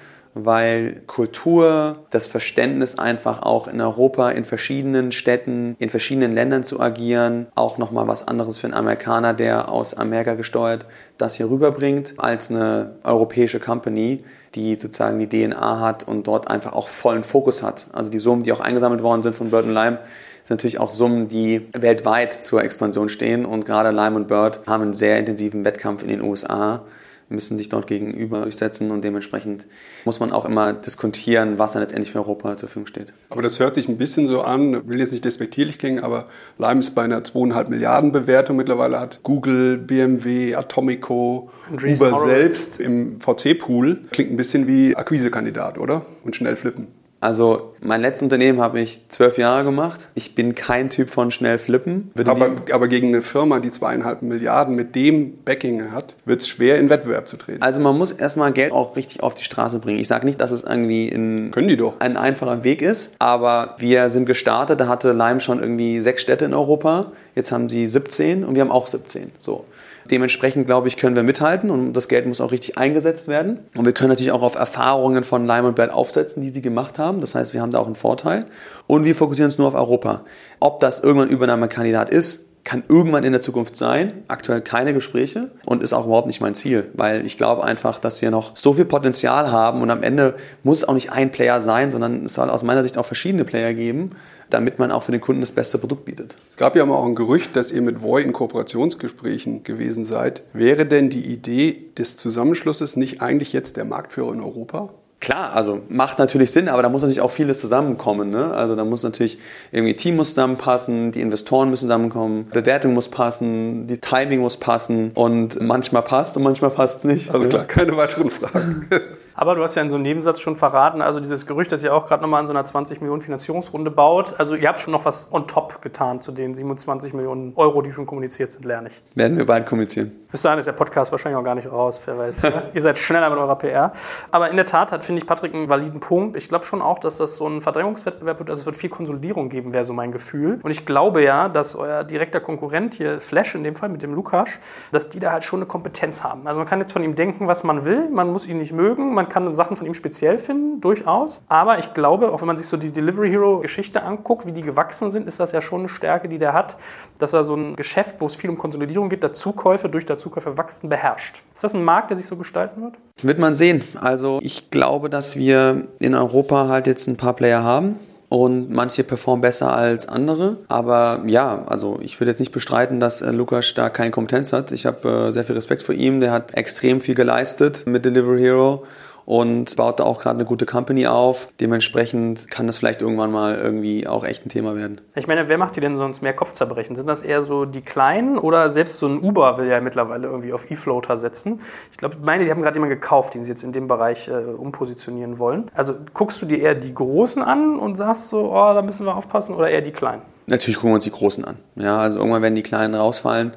weil 0.45 1.01
Kultur, 1.07 2.05
das 2.09 2.27
Verständnis 2.27 2.97
einfach 2.97 3.41
auch 3.41 3.67
in 3.67 3.81
Europa, 3.81 4.29
in 4.29 4.45
verschiedenen 4.45 5.11
Städten, 5.11 5.75
in 5.79 5.89
verschiedenen 5.89 6.33
Ländern 6.33 6.63
zu 6.63 6.79
agieren, 6.79 7.47
auch 7.55 7.77
nochmal 7.77 8.07
was 8.07 8.27
anderes 8.27 8.59
für 8.59 8.67
einen 8.67 8.73
Amerikaner, 8.73 9.33
der 9.33 9.69
aus 9.69 9.93
Amerika 9.93 10.35
gesteuert 10.35 10.85
das 11.17 11.35
hier 11.35 11.49
rüberbringt, 11.49 12.13
als 12.17 12.49
eine 12.49 12.95
europäische 13.03 13.59
Company, 13.59 14.23
die 14.55 14.75
sozusagen 14.75 15.19
die 15.19 15.27
DNA 15.27 15.79
hat 15.79 16.07
und 16.07 16.25
dort 16.27 16.49
einfach 16.49 16.73
auch 16.73 16.87
vollen 16.87 17.23
Fokus 17.23 17.61
hat. 17.61 17.87
Also 17.91 18.09
die 18.09 18.19
Summen, 18.19 18.41
die 18.41 18.51
auch 18.53 18.61
eingesammelt 18.61 19.03
worden 19.03 19.21
sind 19.21 19.35
von 19.35 19.51
Bird 19.51 19.65
Lime, 19.65 19.99
sind 20.45 20.57
natürlich 20.57 20.79
auch 20.79 20.91
Summen, 20.91 21.27
die 21.27 21.67
weltweit 21.73 22.43
zur 22.43 22.63
Expansion 22.63 23.09
stehen 23.09 23.45
und 23.45 23.65
gerade 23.65 23.91
Lime 23.91 24.15
und 24.15 24.27
Bird 24.27 24.61
haben 24.65 24.81
einen 24.83 24.93
sehr 24.93 25.19
intensiven 25.19 25.63
Wettkampf 25.65 26.01
in 26.01 26.07
den 26.07 26.21
USA 26.21 26.81
müssen 27.29 27.57
sich 27.57 27.69
dort 27.69 27.87
gegenüber 27.87 28.41
durchsetzen 28.41 28.91
und 28.91 29.03
dementsprechend 29.03 29.67
muss 30.05 30.19
man 30.19 30.31
auch 30.31 30.45
immer 30.45 30.73
diskutieren, 30.73 31.59
was 31.59 31.71
dann 31.71 31.81
letztendlich 31.81 32.11
für 32.11 32.19
Europa 32.19 32.57
zur 32.57 32.69
Verfügung 32.69 32.87
steht. 32.87 33.13
Aber 33.29 33.41
das 33.41 33.59
hört 33.59 33.75
sich 33.75 33.87
ein 33.87 33.97
bisschen 33.97 34.27
so 34.27 34.41
an, 34.41 34.87
will 34.87 34.99
jetzt 34.99 35.11
nicht 35.11 35.25
despektierlich 35.25 35.77
klingen, 35.77 36.03
aber 36.03 36.25
Lime 36.57 36.79
ist 36.79 36.95
bei 36.95 37.03
einer 37.03 37.19
2,5 37.19 37.69
Milliarden 37.69 38.11
Bewertung 38.11 38.57
mittlerweile 38.57 38.99
hat 38.99 39.21
Google, 39.23 39.77
BMW, 39.77 40.55
Atomico, 40.55 41.51
Uber 41.71 42.19
selbst 42.25 42.79
im 42.79 43.19
VC-Pool. 43.21 44.05
Klingt 44.11 44.31
ein 44.31 44.37
bisschen 44.37 44.67
wie 44.67 44.95
Akquisekandidat, 44.95 45.77
oder? 45.77 46.05
Und 46.23 46.35
schnell 46.35 46.55
flippen. 46.55 46.98
Also 47.21 47.73
mein 47.81 48.01
letztes 48.01 48.23
Unternehmen 48.23 48.61
habe 48.61 48.79
ich 48.79 49.07
zwölf 49.09 49.37
Jahre 49.37 49.63
gemacht. 49.63 50.07
Ich 50.15 50.35
bin 50.35 50.55
kein 50.55 50.89
Typ 50.89 51.09
von 51.09 51.31
schnell 51.31 51.57
flippen. 51.57 52.11
Aber, 52.25 52.51
aber, 52.71 52.87
gegen 52.87 53.09
eine 53.09 53.21
Firma, 53.21 53.59
die 53.59 53.71
zweieinhalb 53.71 54.21
Milliarden 54.21 54.75
mit 54.75 54.95
dem 54.95 55.43
Backing 55.43 55.91
hat, 55.91 56.15
wird 56.25 56.41
es 56.41 56.47
schwer, 56.47 56.77
in 56.77 56.89
Wettbewerb 56.89 57.27
zu 57.27 57.37
treten. 57.37 57.61
Also 57.61 57.79
man 57.81 57.97
muss 57.97 58.11
erstmal 58.11 58.53
Geld 58.53 58.71
auch 58.71 58.95
richtig 58.95 59.21
auf 59.21 59.35
die 59.35 59.43
Straße 59.43 59.79
bringen. 59.79 59.99
Ich 59.99 60.07
sage 60.07 60.25
nicht, 60.25 60.39
dass 60.39 60.51
es 60.51 60.63
irgendwie 60.63 61.09
in 61.09 61.51
ein 61.99 62.17
einfacher 62.17 62.63
Weg 62.63 62.81
ist, 62.81 63.15
aber 63.19 63.75
wir 63.79 64.09
sind 64.09 64.25
gestartet, 64.25 64.79
da 64.79 64.87
hatte 64.87 65.11
Lime 65.11 65.41
schon 65.41 65.59
irgendwie 65.59 65.99
sechs 65.99 66.21
Städte 66.21 66.45
in 66.45 66.53
Europa. 66.53 67.11
Jetzt 67.35 67.51
haben 67.51 67.69
sie 67.69 67.85
17 67.85 68.43
und 68.43 68.55
wir 68.55 68.61
haben 68.61 68.71
auch 68.71 68.87
17. 68.87 69.31
So. 69.39 69.65
Dementsprechend, 70.11 70.65
glaube 70.65 70.87
ich, 70.87 70.97
können 70.97 71.15
wir 71.15 71.23
mithalten 71.23 71.69
und 71.69 71.93
das 71.93 72.07
Geld 72.07 72.25
muss 72.25 72.41
auch 72.41 72.51
richtig 72.51 72.77
eingesetzt 72.77 73.27
werden. 73.27 73.59
Und 73.75 73.85
wir 73.85 73.93
können 73.93 74.09
natürlich 74.09 74.31
auch 74.31 74.41
auf 74.41 74.55
Erfahrungen 74.55 75.23
von 75.23 75.45
Lime 75.45 75.67
und 75.67 75.75
Bird 75.75 75.91
aufsetzen, 75.91 76.41
die 76.41 76.49
sie 76.49 76.61
gemacht 76.61 76.97
haben. 76.97 77.21
Das 77.21 77.35
heißt, 77.35 77.53
wir 77.53 77.61
haben 77.61 77.71
da 77.71 77.79
auch 77.79 77.85
einen 77.85 77.95
Vorteil. 77.95 78.47
Und 78.87 79.05
wir 79.05 79.13
fokussieren 79.13 79.47
uns 79.47 79.57
nur 79.57 79.67
auf 79.67 79.75
Europa. 79.75 80.23
Ob 80.59 80.79
das 80.79 80.99
irgendwann 80.99 81.29
Übernahmekandidat 81.29 82.09
ist, 82.09 82.49
kann 82.63 82.83
irgendwann 82.87 83.23
in 83.23 83.31
der 83.31 83.41
Zukunft 83.41 83.75
sein. 83.75 84.23
Aktuell 84.27 84.61
keine 84.61 84.93
Gespräche 84.93 85.51
und 85.65 85.81
ist 85.81 85.93
auch 85.93 86.05
überhaupt 86.05 86.27
nicht 86.27 86.41
mein 86.41 86.55
Ziel, 86.55 86.89
weil 86.93 87.25
ich 87.25 87.37
glaube 87.37 87.63
einfach, 87.63 87.99
dass 87.99 88.21
wir 88.21 88.31
noch 88.31 88.55
so 88.57 88.73
viel 88.73 88.85
Potenzial 88.85 89.51
haben 89.51 89.81
und 89.81 89.89
am 89.89 90.03
Ende 90.03 90.35
muss 90.63 90.79
es 90.79 90.87
auch 90.87 90.93
nicht 90.93 91.11
ein 91.11 91.31
Player 91.31 91.61
sein, 91.61 91.89
sondern 91.89 92.25
es 92.25 92.33
soll 92.33 92.49
aus 92.49 92.63
meiner 92.63 92.83
Sicht 92.83 92.97
auch 92.97 93.05
verschiedene 93.05 93.45
Player 93.45 93.73
geben 93.73 94.11
damit 94.49 94.79
man 94.79 94.91
auch 94.91 95.03
für 95.03 95.11
den 95.11 95.21
Kunden 95.21 95.41
das 95.41 95.51
beste 95.51 95.77
Produkt 95.77 96.05
bietet. 96.05 96.35
Es 96.49 96.57
gab 96.57 96.75
ja 96.75 96.85
mal 96.85 96.95
auch 96.95 97.05
ein 97.05 97.15
Gerücht, 97.15 97.55
dass 97.55 97.71
ihr 97.71 97.81
mit 97.81 98.01
Voi 98.01 98.21
in 98.21 98.33
Kooperationsgesprächen 98.33 99.63
gewesen 99.63 100.03
seid. 100.03 100.43
Wäre 100.53 100.85
denn 100.85 101.09
die 101.09 101.25
Idee 101.25 101.91
des 101.97 102.17
Zusammenschlusses 102.17 102.95
nicht 102.95 103.21
eigentlich 103.21 103.53
jetzt 103.53 103.77
der 103.77 103.85
Marktführer 103.85 104.33
in 104.33 104.41
Europa? 104.41 104.89
Klar, 105.19 105.53
also 105.53 105.81
macht 105.89 106.17
natürlich 106.17 106.51
Sinn, 106.51 106.69
aber 106.69 106.81
da 106.81 106.87
muss 106.87 107.01
natürlich 107.01 107.19
auch 107.19 107.31
vieles 107.31 107.59
zusammenkommen. 107.59 108.29
Ne? 108.29 108.53
Also 108.53 108.77
da 108.77 108.85
muss 108.85 109.03
natürlich 109.03 109.37
irgendwie 109.71 109.93
Team 109.95 110.15
muss 110.15 110.29
zusammenpassen, 110.29 111.11
die 111.11 111.19
Investoren 111.19 111.69
müssen 111.69 111.87
zusammenkommen, 111.87 112.47
Bewertung 112.53 112.93
muss 112.93 113.09
passen, 113.09 113.85
die 113.87 113.97
Timing 113.97 114.39
muss 114.39 114.55
passen 114.55 115.11
und 115.15 115.59
manchmal 115.59 116.03
passt 116.03 116.37
und 116.37 116.43
manchmal 116.43 116.71
passt 116.71 116.99
es 116.99 117.03
nicht. 117.03 117.31
Alles 117.31 117.47
ne? 117.47 117.49
klar, 117.49 117.65
keine 117.65 117.97
weiteren 117.97 118.29
Fragen. 118.29 118.87
Aber 119.39 119.55
du 119.55 119.63
hast 119.63 119.75
ja 119.75 119.81
in 119.81 119.89
so 119.89 119.95
einem 119.95 120.03
Nebensatz 120.03 120.41
schon 120.41 120.57
verraten, 120.57 121.01
also 121.01 121.21
dieses 121.21 121.45
Gerücht, 121.45 121.71
dass 121.71 121.81
ihr 121.81 121.95
auch 121.95 122.05
gerade 122.05 122.21
nochmal 122.21 122.41
an 122.41 122.47
so 122.47 122.51
einer 122.51 122.65
20 122.65 122.99
Millionen 122.99 123.21
Finanzierungsrunde 123.21 123.89
baut. 123.89 124.37
Also 124.37 124.53
ihr 124.53 124.67
habt 124.67 124.81
schon 124.81 124.91
noch 124.91 125.05
was 125.05 125.31
on 125.31 125.47
top 125.47 125.81
getan 125.81 126.19
zu 126.19 126.33
den 126.33 126.53
27 126.53 127.13
Millionen 127.13 127.53
Euro, 127.55 127.81
die 127.81 127.93
schon 127.93 128.05
kommuniziert 128.05 128.51
sind, 128.51 128.65
lerne 128.65 128.89
ich. 128.89 129.01
Werden 129.15 129.37
wir 129.37 129.45
bald 129.45 129.65
kommunizieren. 129.65 130.11
Bis 130.29 130.41
dahin 130.41 130.59
ist 130.59 130.65
der 130.65 130.73
Podcast 130.73 131.11
wahrscheinlich 131.13 131.39
auch 131.39 131.43
gar 131.43 131.55
nicht 131.55 131.71
raus, 131.71 132.01
wer 132.05 132.17
weiß. 132.17 132.43
Ihr 132.73 132.81
seid 132.81 132.97
schneller 132.97 133.29
mit 133.29 133.39
eurer 133.39 133.55
PR. 133.55 133.93
Aber 134.29 134.49
in 134.49 134.57
der 134.57 134.65
Tat 134.65 134.91
hat, 134.91 135.05
finde 135.05 135.21
ich, 135.21 135.25
Patrick 135.27 135.55
einen 135.55 135.69
validen 135.69 136.01
Punkt. 136.01 136.35
Ich 136.35 136.49
glaube 136.49 136.65
schon 136.65 136.81
auch, 136.81 136.99
dass 136.99 137.17
das 137.17 137.37
so 137.37 137.47
ein 137.47 137.61
Verdrängungswettbewerb 137.61 138.39
wird. 138.39 138.49
Also 138.49 138.59
es 138.59 138.65
wird 138.65 138.75
viel 138.75 138.89
Konsolidierung 138.89 139.47
geben, 139.47 139.71
wäre 139.71 139.85
so 139.85 139.93
mein 139.93 140.11
Gefühl. 140.11 140.59
Und 140.61 140.69
ich 140.69 140.85
glaube 140.85 141.23
ja, 141.23 141.47
dass 141.47 141.77
euer 141.77 142.03
direkter 142.03 142.41
Konkurrent 142.41 142.95
hier, 142.95 143.21
Flash 143.21 143.55
in 143.55 143.63
dem 143.63 143.75
Fall 143.75 143.87
mit 143.87 144.03
dem 144.03 144.13
Lukas, 144.13 144.49
dass 144.91 145.07
die 145.07 145.19
da 145.19 145.31
halt 145.31 145.45
schon 145.45 145.59
eine 145.59 145.65
Kompetenz 145.65 146.23
haben. 146.23 146.45
Also 146.45 146.59
man 146.59 146.67
kann 146.67 146.79
jetzt 146.79 146.91
von 146.91 147.03
ihm 147.03 147.15
denken, 147.15 147.47
was 147.47 147.63
man 147.63 147.85
will. 147.85 148.09
Man 148.09 148.31
muss 148.31 148.45
ihn 148.45 148.57
nicht 148.57 148.73
mögen. 148.73 149.15
Man 149.15 149.28
kann 149.29 149.53
Sachen 149.53 149.75
von 149.75 149.85
ihm 149.85 149.93
speziell 149.93 150.37
finden, 150.37 150.81
durchaus. 150.81 151.41
Aber 151.47 151.79
ich 151.79 151.93
glaube, 151.93 152.31
auch 152.31 152.41
wenn 152.41 152.47
man 152.47 152.57
sich 152.57 152.67
so 152.67 152.77
die 152.77 152.91
Delivery 152.91 153.29
Hero 153.29 153.59
Geschichte 153.59 154.03
anguckt, 154.03 154.45
wie 154.45 154.51
die 154.51 154.61
gewachsen 154.61 155.11
sind, 155.11 155.27
ist 155.27 155.39
das 155.39 155.51
ja 155.51 155.61
schon 155.61 155.81
eine 155.81 155.89
Stärke, 155.89 156.27
die 156.27 156.37
der 156.37 156.53
hat, 156.53 156.77
dass 157.17 157.33
er 157.33 157.43
so 157.43 157.55
ein 157.55 157.75
Geschäft, 157.75 158.15
wo 158.19 158.25
es 158.25 158.35
viel 158.35 158.49
um 158.49 158.57
Konsolidierung 158.57 159.09
geht, 159.09 159.23
Dazukäufe 159.23 159.89
durch 159.89 160.05
Dazukäufe 160.05 160.57
wachsen, 160.57 160.89
beherrscht. 160.89 161.41
Ist 161.53 161.63
das 161.63 161.73
ein 161.73 161.83
Markt, 161.83 162.09
der 162.09 162.17
sich 162.17 162.25
so 162.25 162.35
gestalten 162.35 162.81
wird? 162.81 162.93
Wird 163.21 163.39
man 163.39 163.53
sehen. 163.53 163.83
Also 164.01 164.39
ich 164.41 164.71
glaube, 164.71 165.09
dass 165.09 165.35
wir 165.35 165.87
in 165.99 166.15
Europa 166.15 166.67
halt 166.67 166.87
jetzt 166.87 167.07
ein 167.07 167.17
paar 167.17 167.33
Player 167.33 167.63
haben, 167.63 167.95
und 168.29 168.69
manche 168.69 169.03
performen 169.03 169.41
besser 169.41 169.75
als 169.75 170.07
andere. 170.07 170.57
Aber 170.67 171.23
ja, 171.25 171.63
also 171.65 171.99
ich 172.01 172.19
würde 172.19 172.31
jetzt 172.31 172.39
nicht 172.39 172.51
bestreiten, 172.51 172.99
dass 172.99 173.21
äh, 173.21 173.31
Lukas 173.31 173.73
da 173.73 173.89
keine 173.89 174.11
Kompetenz 174.11 174.53
hat. 174.53 174.71
Ich 174.71 174.85
habe 174.85 175.27
äh, 175.29 175.31
sehr 175.31 175.43
viel 175.43 175.55
Respekt 175.55 175.81
vor 175.81 175.95
ihm. 175.95 176.21
Der 176.21 176.31
hat 176.31 176.55
extrem 176.55 177.01
viel 177.01 177.15
geleistet 177.15 177.87
mit 177.87 178.05
Delivery 178.05 178.41
Hero 178.41 178.85
und 179.29 179.75
baut 179.75 179.99
da 179.99 180.05
auch 180.05 180.19
gerade 180.19 180.37
eine 180.37 180.45
gute 180.45 180.65
Company 180.65 181.05
auf. 181.05 181.49
Dementsprechend 181.59 182.49
kann 182.49 182.65
das 182.65 182.79
vielleicht 182.79 183.03
irgendwann 183.03 183.31
mal 183.31 183.59
irgendwie 183.59 184.07
auch 184.07 184.23
echt 184.23 184.43
ein 184.43 184.49
Thema 184.49 184.75
werden. 184.75 185.01
Ich 185.13 185.27
meine, 185.27 185.47
wer 185.47 185.59
macht 185.59 185.75
die 185.75 185.81
denn 185.81 185.97
sonst 185.97 186.23
mehr 186.23 186.33
Kopfzerbrechen? 186.33 186.95
Sind 186.95 187.05
das 187.07 187.21
eher 187.21 187.43
so 187.43 187.65
die 187.65 187.81
Kleinen 187.81 188.39
oder 188.39 188.71
selbst 188.71 188.97
so 188.97 189.05
ein 189.05 189.21
Uber 189.21 189.59
will 189.59 189.67
ja 189.67 189.81
mittlerweile 189.81 190.25
irgendwie 190.25 190.51
auf 190.51 190.71
E-Floater 190.71 191.15
setzen? 191.17 191.61
Ich 191.91 191.99
glaube, 191.99 192.17
meine, 192.23 192.43
die 192.43 192.49
haben 192.49 192.63
gerade 192.63 192.77
jemanden 192.77 192.95
gekauft, 192.95 193.35
den 193.35 193.45
sie 193.45 193.51
jetzt 193.51 193.61
in 193.61 193.71
dem 193.71 193.87
Bereich 193.87 194.27
äh, 194.29 194.31
umpositionieren 194.31 195.37
wollen. 195.37 195.69
Also 195.75 195.93
guckst 196.15 196.41
du 196.41 196.47
dir 196.47 196.57
eher 196.57 196.73
die 196.73 196.95
Großen 196.95 197.43
an 197.43 197.77
und 197.77 197.97
sagst 197.97 198.29
so, 198.29 198.51
oh, 198.51 198.73
da 198.73 198.81
müssen 198.81 199.05
wir 199.05 199.15
aufpassen 199.15 199.53
oder 199.53 199.69
eher 199.69 199.81
die 199.81 199.91
Kleinen? 199.91 200.23
Natürlich 200.47 200.77
gucken 200.77 200.89
wir 200.89 200.95
uns 200.95 201.03
die 201.03 201.11
Großen 201.11 201.45
an. 201.45 201.57
Ja, 201.75 201.99
also 201.99 202.17
irgendwann 202.17 202.41
werden 202.41 202.55
die 202.55 202.63
Kleinen 202.63 202.95
rausfallen 202.95 203.53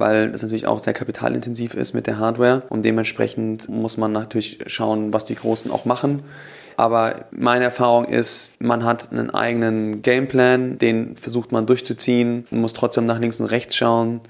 weil 0.00 0.32
das 0.32 0.42
natürlich 0.42 0.66
auch 0.66 0.78
sehr 0.78 0.94
kapitalintensiv 0.94 1.74
ist 1.74 1.94
mit 1.94 2.06
der 2.06 2.18
Hardware 2.18 2.62
und 2.68 2.84
dementsprechend 2.84 3.68
muss 3.68 3.96
man 3.96 4.12
natürlich 4.12 4.58
schauen, 4.66 5.12
was 5.12 5.24
die 5.24 5.34
Großen 5.34 5.70
auch 5.70 5.84
machen. 5.84 6.22
Aber 6.76 7.26
meine 7.30 7.64
Erfahrung 7.64 8.06
ist, 8.06 8.54
man 8.58 8.84
hat 8.84 9.12
einen 9.12 9.30
eigenen 9.30 10.00
Gameplan, 10.00 10.78
den 10.78 11.14
versucht 11.14 11.52
man 11.52 11.66
durchzuziehen, 11.66 12.46
man 12.50 12.62
muss 12.62 12.72
trotzdem 12.72 13.04
nach 13.04 13.18
links 13.18 13.38
und 13.38 13.46
rechts 13.46 13.76
schauen. 13.76 14.20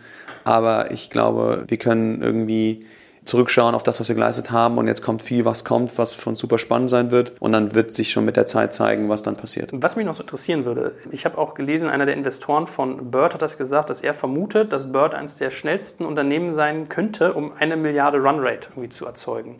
Aber 0.43 0.91
ich 0.91 1.11
glaube, 1.11 1.65
wir 1.69 1.77
können 1.77 2.23
irgendwie 2.23 2.87
zurückschauen 3.25 3.75
auf 3.75 3.83
das, 3.83 4.01
was 4.01 4.09
wir 4.09 4.15
geleistet 4.15 4.51
haben 4.51 4.79
und 4.79 4.89
jetzt 4.89 5.03
kommt 5.03 5.23
viel, 5.23 5.45
was 5.45 5.65
kommt, 5.65 5.99
was 5.99 6.15
für 6.15 6.31
uns 6.31 6.39
super 6.39 6.59
spannend 6.59 6.91
sein 6.91 7.11
wird 7.11 7.33
und 7.41 7.53
dann 7.53 7.75
wird 7.75 7.93
sich 7.93 8.11
schon 8.11 8.25
mit 8.25 8.37
der 8.37 8.47
Zeit 8.47 8.75
zeigen, 8.75 9.09
was 9.09 9.23
dann 9.23 9.37
passiert. 9.37 9.71
Was 9.73 9.97
mich 9.97 10.07
noch 10.07 10.15
so 10.15 10.23
interessieren 10.23 10.65
würde, 10.65 10.95
ich 11.11 11.25
habe 11.25 11.39
auch 11.39 11.55
gelesen, 11.55 11.89
einer 11.89 12.07
der 12.07 12.15
Investoren 12.15 12.67
von 12.67 13.11
Bird 13.11 13.35
hat 13.35 13.43
das 13.43 13.59
gesagt, 13.59 13.91
dass 13.91 14.01
er 14.01 14.15
vermutet, 14.15 14.73
dass 14.73 14.91
Bird 14.91 15.15
eines 15.15 15.37
der 15.37 15.51
schnellsten 15.51 16.05
Unternehmen 16.05 16.53
sein 16.53 16.89
könnte, 16.89 17.35
um 17.35 17.53
eine 17.59 17.77
Milliarde 17.77 18.19
Runrate 18.19 18.69
irgendwie 18.71 18.89
zu 18.89 19.07
erzeugen. 19.07 19.57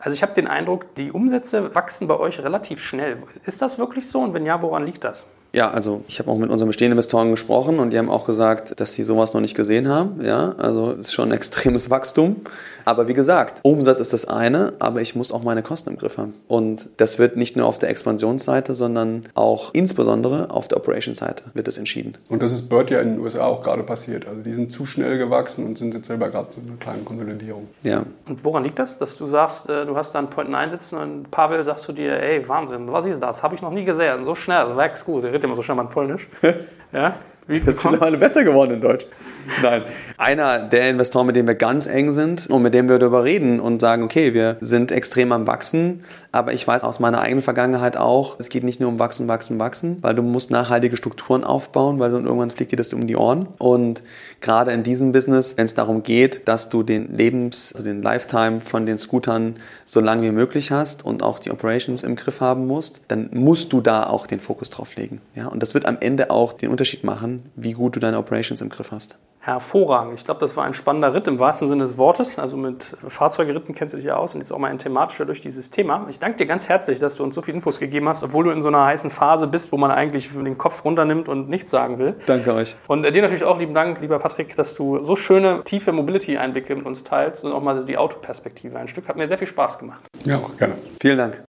Also 0.00 0.14
ich 0.14 0.22
habe 0.22 0.32
den 0.32 0.46
Eindruck, 0.46 0.94
die 0.94 1.12
Umsätze 1.12 1.74
wachsen 1.74 2.08
bei 2.08 2.18
euch 2.18 2.42
relativ 2.42 2.80
schnell. 2.80 3.18
Ist 3.44 3.60
das 3.60 3.78
wirklich 3.78 4.08
so 4.08 4.20
und 4.20 4.32
wenn 4.32 4.46
ja, 4.46 4.62
woran 4.62 4.86
liegt 4.86 5.04
das? 5.04 5.26
Ja, 5.52 5.70
also 5.70 6.02
ich 6.06 6.18
habe 6.18 6.30
auch 6.30 6.36
mit 6.36 6.50
unseren 6.50 6.68
bestehenden 6.68 6.92
Investoren 6.92 7.30
gesprochen 7.30 7.80
und 7.80 7.92
die 7.92 7.98
haben 7.98 8.08
auch 8.08 8.24
gesagt, 8.24 8.80
dass 8.80 8.94
sie 8.94 9.02
sowas 9.02 9.34
noch 9.34 9.40
nicht 9.40 9.56
gesehen 9.56 9.88
haben. 9.88 10.24
Ja, 10.24 10.54
also 10.58 10.92
es 10.92 11.00
ist 11.00 11.12
schon 11.12 11.30
ein 11.30 11.32
extremes 11.36 11.90
Wachstum. 11.90 12.36
Aber 12.84 13.08
wie 13.08 13.14
gesagt, 13.14 13.60
Umsatz 13.62 14.00
ist 14.00 14.12
das 14.12 14.26
eine, 14.26 14.72
aber 14.78 15.00
ich 15.00 15.14
muss 15.14 15.32
auch 15.32 15.42
meine 15.42 15.62
Kosten 15.62 15.90
im 15.90 15.96
Griff 15.96 16.18
haben. 16.18 16.34
Und 16.48 16.88
das 16.96 17.18
wird 17.18 17.36
nicht 17.36 17.56
nur 17.56 17.66
auf 17.66 17.78
der 17.78 17.90
Expansionsseite, 17.90 18.74
sondern 18.74 19.24
auch 19.34 19.70
insbesondere 19.74 20.50
auf 20.50 20.68
der 20.68 20.78
Operations-Seite 20.78 21.44
wird 21.54 21.66
das 21.68 21.78
entschieden. 21.78 22.16
Und 22.28 22.42
das 22.42 22.52
ist 22.52 22.68
Bird 22.68 22.90
ja 22.90 23.00
in 23.00 23.14
den 23.14 23.20
USA 23.20 23.46
auch 23.46 23.62
gerade 23.62 23.82
passiert. 23.82 24.26
Also 24.26 24.42
die 24.42 24.52
sind 24.52 24.72
zu 24.72 24.86
schnell 24.86 25.18
gewachsen 25.18 25.66
und 25.66 25.78
sind 25.78 25.94
jetzt 25.94 26.06
selber 26.06 26.28
gerade 26.28 26.52
so 26.52 26.60
eine 26.60 26.76
kleine 26.78 27.02
Konsolidierung. 27.02 27.68
Ja. 27.82 28.04
Und 28.26 28.44
woran 28.44 28.64
liegt 28.64 28.78
das, 28.78 28.98
dass 28.98 29.16
du 29.16 29.26
sagst, 29.26 29.68
äh, 29.68 29.84
du 29.84 29.96
hast 29.96 30.14
da 30.14 30.18
einen 30.18 30.30
Point 30.30 30.50
9 30.50 30.70
sitzen 30.70 30.98
und 30.98 31.30
Pavel 31.30 31.62
sagst 31.64 31.86
du 31.88 31.92
dir, 31.92 32.20
ey, 32.20 32.48
Wahnsinn, 32.48 32.90
was 32.90 33.04
ist 33.04 33.20
das? 33.20 33.42
Habe 33.42 33.54
ich 33.54 33.62
noch 33.62 33.72
nie 33.72 33.84
gesehen. 33.84 34.24
So 34.24 34.34
schnell, 34.34 34.76
wächst 34.76 35.04
gut. 35.04 35.24
Redet 35.40 35.44
immer 35.44 35.56
so 35.56 35.62
schnell 35.62 35.76
mal 35.76 35.84
Polnisch. 35.84 36.28
ja? 36.92 37.16
Wie, 37.46 37.60
das 37.60 37.76
ist 37.76 37.84
mittlerweile 37.84 38.18
besser 38.18 38.44
geworden 38.44 38.74
in 38.74 38.80
Deutsch. 38.80 39.06
Nein. 39.62 39.82
Einer 40.18 40.58
der 40.58 40.90
Investoren, 40.90 41.26
mit 41.26 41.34
dem 41.34 41.46
wir 41.46 41.54
ganz 41.54 41.86
eng 41.86 42.12
sind 42.12 42.46
und 42.48 42.62
mit 42.62 42.74
dem 42.74 42.88
wir 42.88 42.98
darüber 42.98 43.24
reden 43.24 43.58
und 43.58 43.80
sagen, 43.80 44.02
okay, 44.02 44.34
wir 44.34 44.58
sind 44.60 44.92
extrem 44.92 45.32
am 45.32 45.46
Wachsen, 45.46 46.04
aber 46.32 46.52
ich 46.52 46.66
weiß 46.66 46.84
aus 46.84 47.00
meiner 47.00 47.20
eigenen 47.20 47.42
Vergangenheit 47.42 47.96
auch, 47.96 48.38
es 48.38 48.48
geht 48.48 48.62
nicht 48.62 48.80
nur 48.80 48.88
um 48.88 48.98
Wachsen, 48.98 49.26
Wachsen, 49.26 49.58
Wachsen, 49.58 49.96
weil 50.00 50.14
du 50.14 50.22
musst 50.22 50.50
nachhaltige 50.50 50.96
Strukturen 50.96 51.42
aufbauen, 51.42 51.98
weil 51.98 52.10
sonst 52.10 52.26
irgendwann 52.26 52.50
fliegt 52.50 52.72
dir 52.72 52.76
das 52.76 52.92
um 52.92 53.06
die 53.06 53.16
Ohren. 53.16 53.48
Und 53.58 54.02
gerade 54.40 54.72
in 54.72 54.82
diesem 54.82 55.12
Business, 55.12 55.56
wenn 55.56 55.64
es 55.64 55.74
darum 55.74 56.02
geht, 56.02 56.46
dass 56.46 56.68
du 56.68 56.82
den 56.82 57.16
Lebens-, 57.16 57.72
also 57.72 57.84
den 57.84 58.02
Lifetime 58.02 58.60
von 58.60 58.86
den 58.86 58.98
Scootern 58.98 59.56
so 59.84 60.00
lange 60.00 60.22
wie 60.22 60.32
möglich 60.32 60.70
hast 60.70 61.04
und 61.04 61.22
auch 61.22 61.40
die 61.40 61.50
Operations 61.50 62.02
im 62.02 62.14
Griff 62.14 62.40
haben 62.40 62.66
musst, 62.66 63.02
dann 63.08 63.30
musst 63.32 63.72
du 63.72 63.80
da 63.80 64.04
auch 64.04 64.26
den 64.26 64.40
Fokus 64.40 64.70
drauf 64.70 64.96
legen. 64.96 65.20
Ja? 65.34 65.48
Und 65.48 65.62
das 65.62 65.74
wird 65.74 65.86
am 65.86 65.98
Ende 66.00 66.30
auch 66.30 66.52
den 66.52 66.70
Unterschied 66.70 67.02
machen, 67.02 67.42
wie 67.56 67.72
gut 67.72 67.96
du 67.96 68.00
deine 68.00 68.18
Operations 68.18 68.60
im 68.60 68.68
Griff 68.68 68.92
hast. 68.92 69.18
Hervorragend. 69.42 70.18
Ich 70.18 70.24
glaube, 70.24 70.38
das 70.40 70.54
war 70.56 70.64
ein 70.64 70.74
spannender 70.74 71.14
Ritt 71.14 71.26
im 71.26 71.38
wahrsten 71.38 71.66
Sinne 71.66 71.84
des 71.84 71.96
Wortes. 71.96 72.38
Also 72.38 72.58
mit 72.58 72.82
Fahrzeuggeritten 72.84 73.74
kennst 73.74 73.94
du 73.94 73.96
dich 73.96 74.04
ja 74.04 74.16
aus 74.16 74.34
und 74.34 74.42
jetzt 74.42 74.52
auch 74.52 74.58
mal 74.58 74.70
ein 74.70 74.76
thematischer 74.76 75.24
durch 75.24 75.40
dieses 75.40 75.70
Thema. 75.70 76.06
Ich 76.10 76.18
danke 76.18 76.36
dir 76.36 76.46
ganz 76.46 76.68
herzlich, 76.68 76.98
dass 76.98 77.16
du 77.16 77.24
uns 77.24 77.34
so 77.34 77.40
viele 77.40 77.56
Infos 77.56 77.80
gegeben 77.80 78.06
hast, 78.06 78.22
obwohl 78.22 78.44
du 78.44 78.50
in 78.50 78.60
so 78.60 78.68
einer 78.68 78.84
heißen 78.84 79.10
Phase 79.10 79.46
bist, 79.46 79.72
wo 79.72 79.78
man 79.78 79.90
eigentlich 79.90 80.30
den 80.30 80.58
Kopf 80.58 80.84
runternimmt 80.84 81.28
und 81.28 81.48
nichts 81.48 81.70
sagen 81.70 81.98
will. 81.98 82.16
Danke 82.26 82.52
euch. 82.52 82.76
Und 82.86 83.02
dir 83.02 83.22
natürlich 83.22 83.44
auch 83.44 83.58
lieben 83.58 83.72
Dank, 83.72 84.02
lieber 84.02 84.18
Patrick, 84.18 84.56
dass 84.56 84.74
du 84.74 85.02
so 85.02 85.16
schöne, 85.16 85.64
tiefe 85.64 85.92
Mobility-Einblicke 85.92 86.76
mit 86.76 86.84
uns 86.84 87.02
teilst 87.02 87.42
und 87.42 87.52
auch 87.52 87.62
mal 87.62 87.86
die 87.86 87.96
Autoperspektive 87.96 88.78
ein 88.78 88.88
Stück. 88.88 89.08
Hat 89.08 89.16
mir 89.16 89.26
sehr 89.26 89.38
viel 89.38 89.48
Spaß 89.48 89.78
gemacht. 89.78 90.02
Ja, 90.24 90.36
auch 90.36 90.54
gerne. 90.56 90.74
Vielen 91.00 91.16
Dank. 91.16 91.44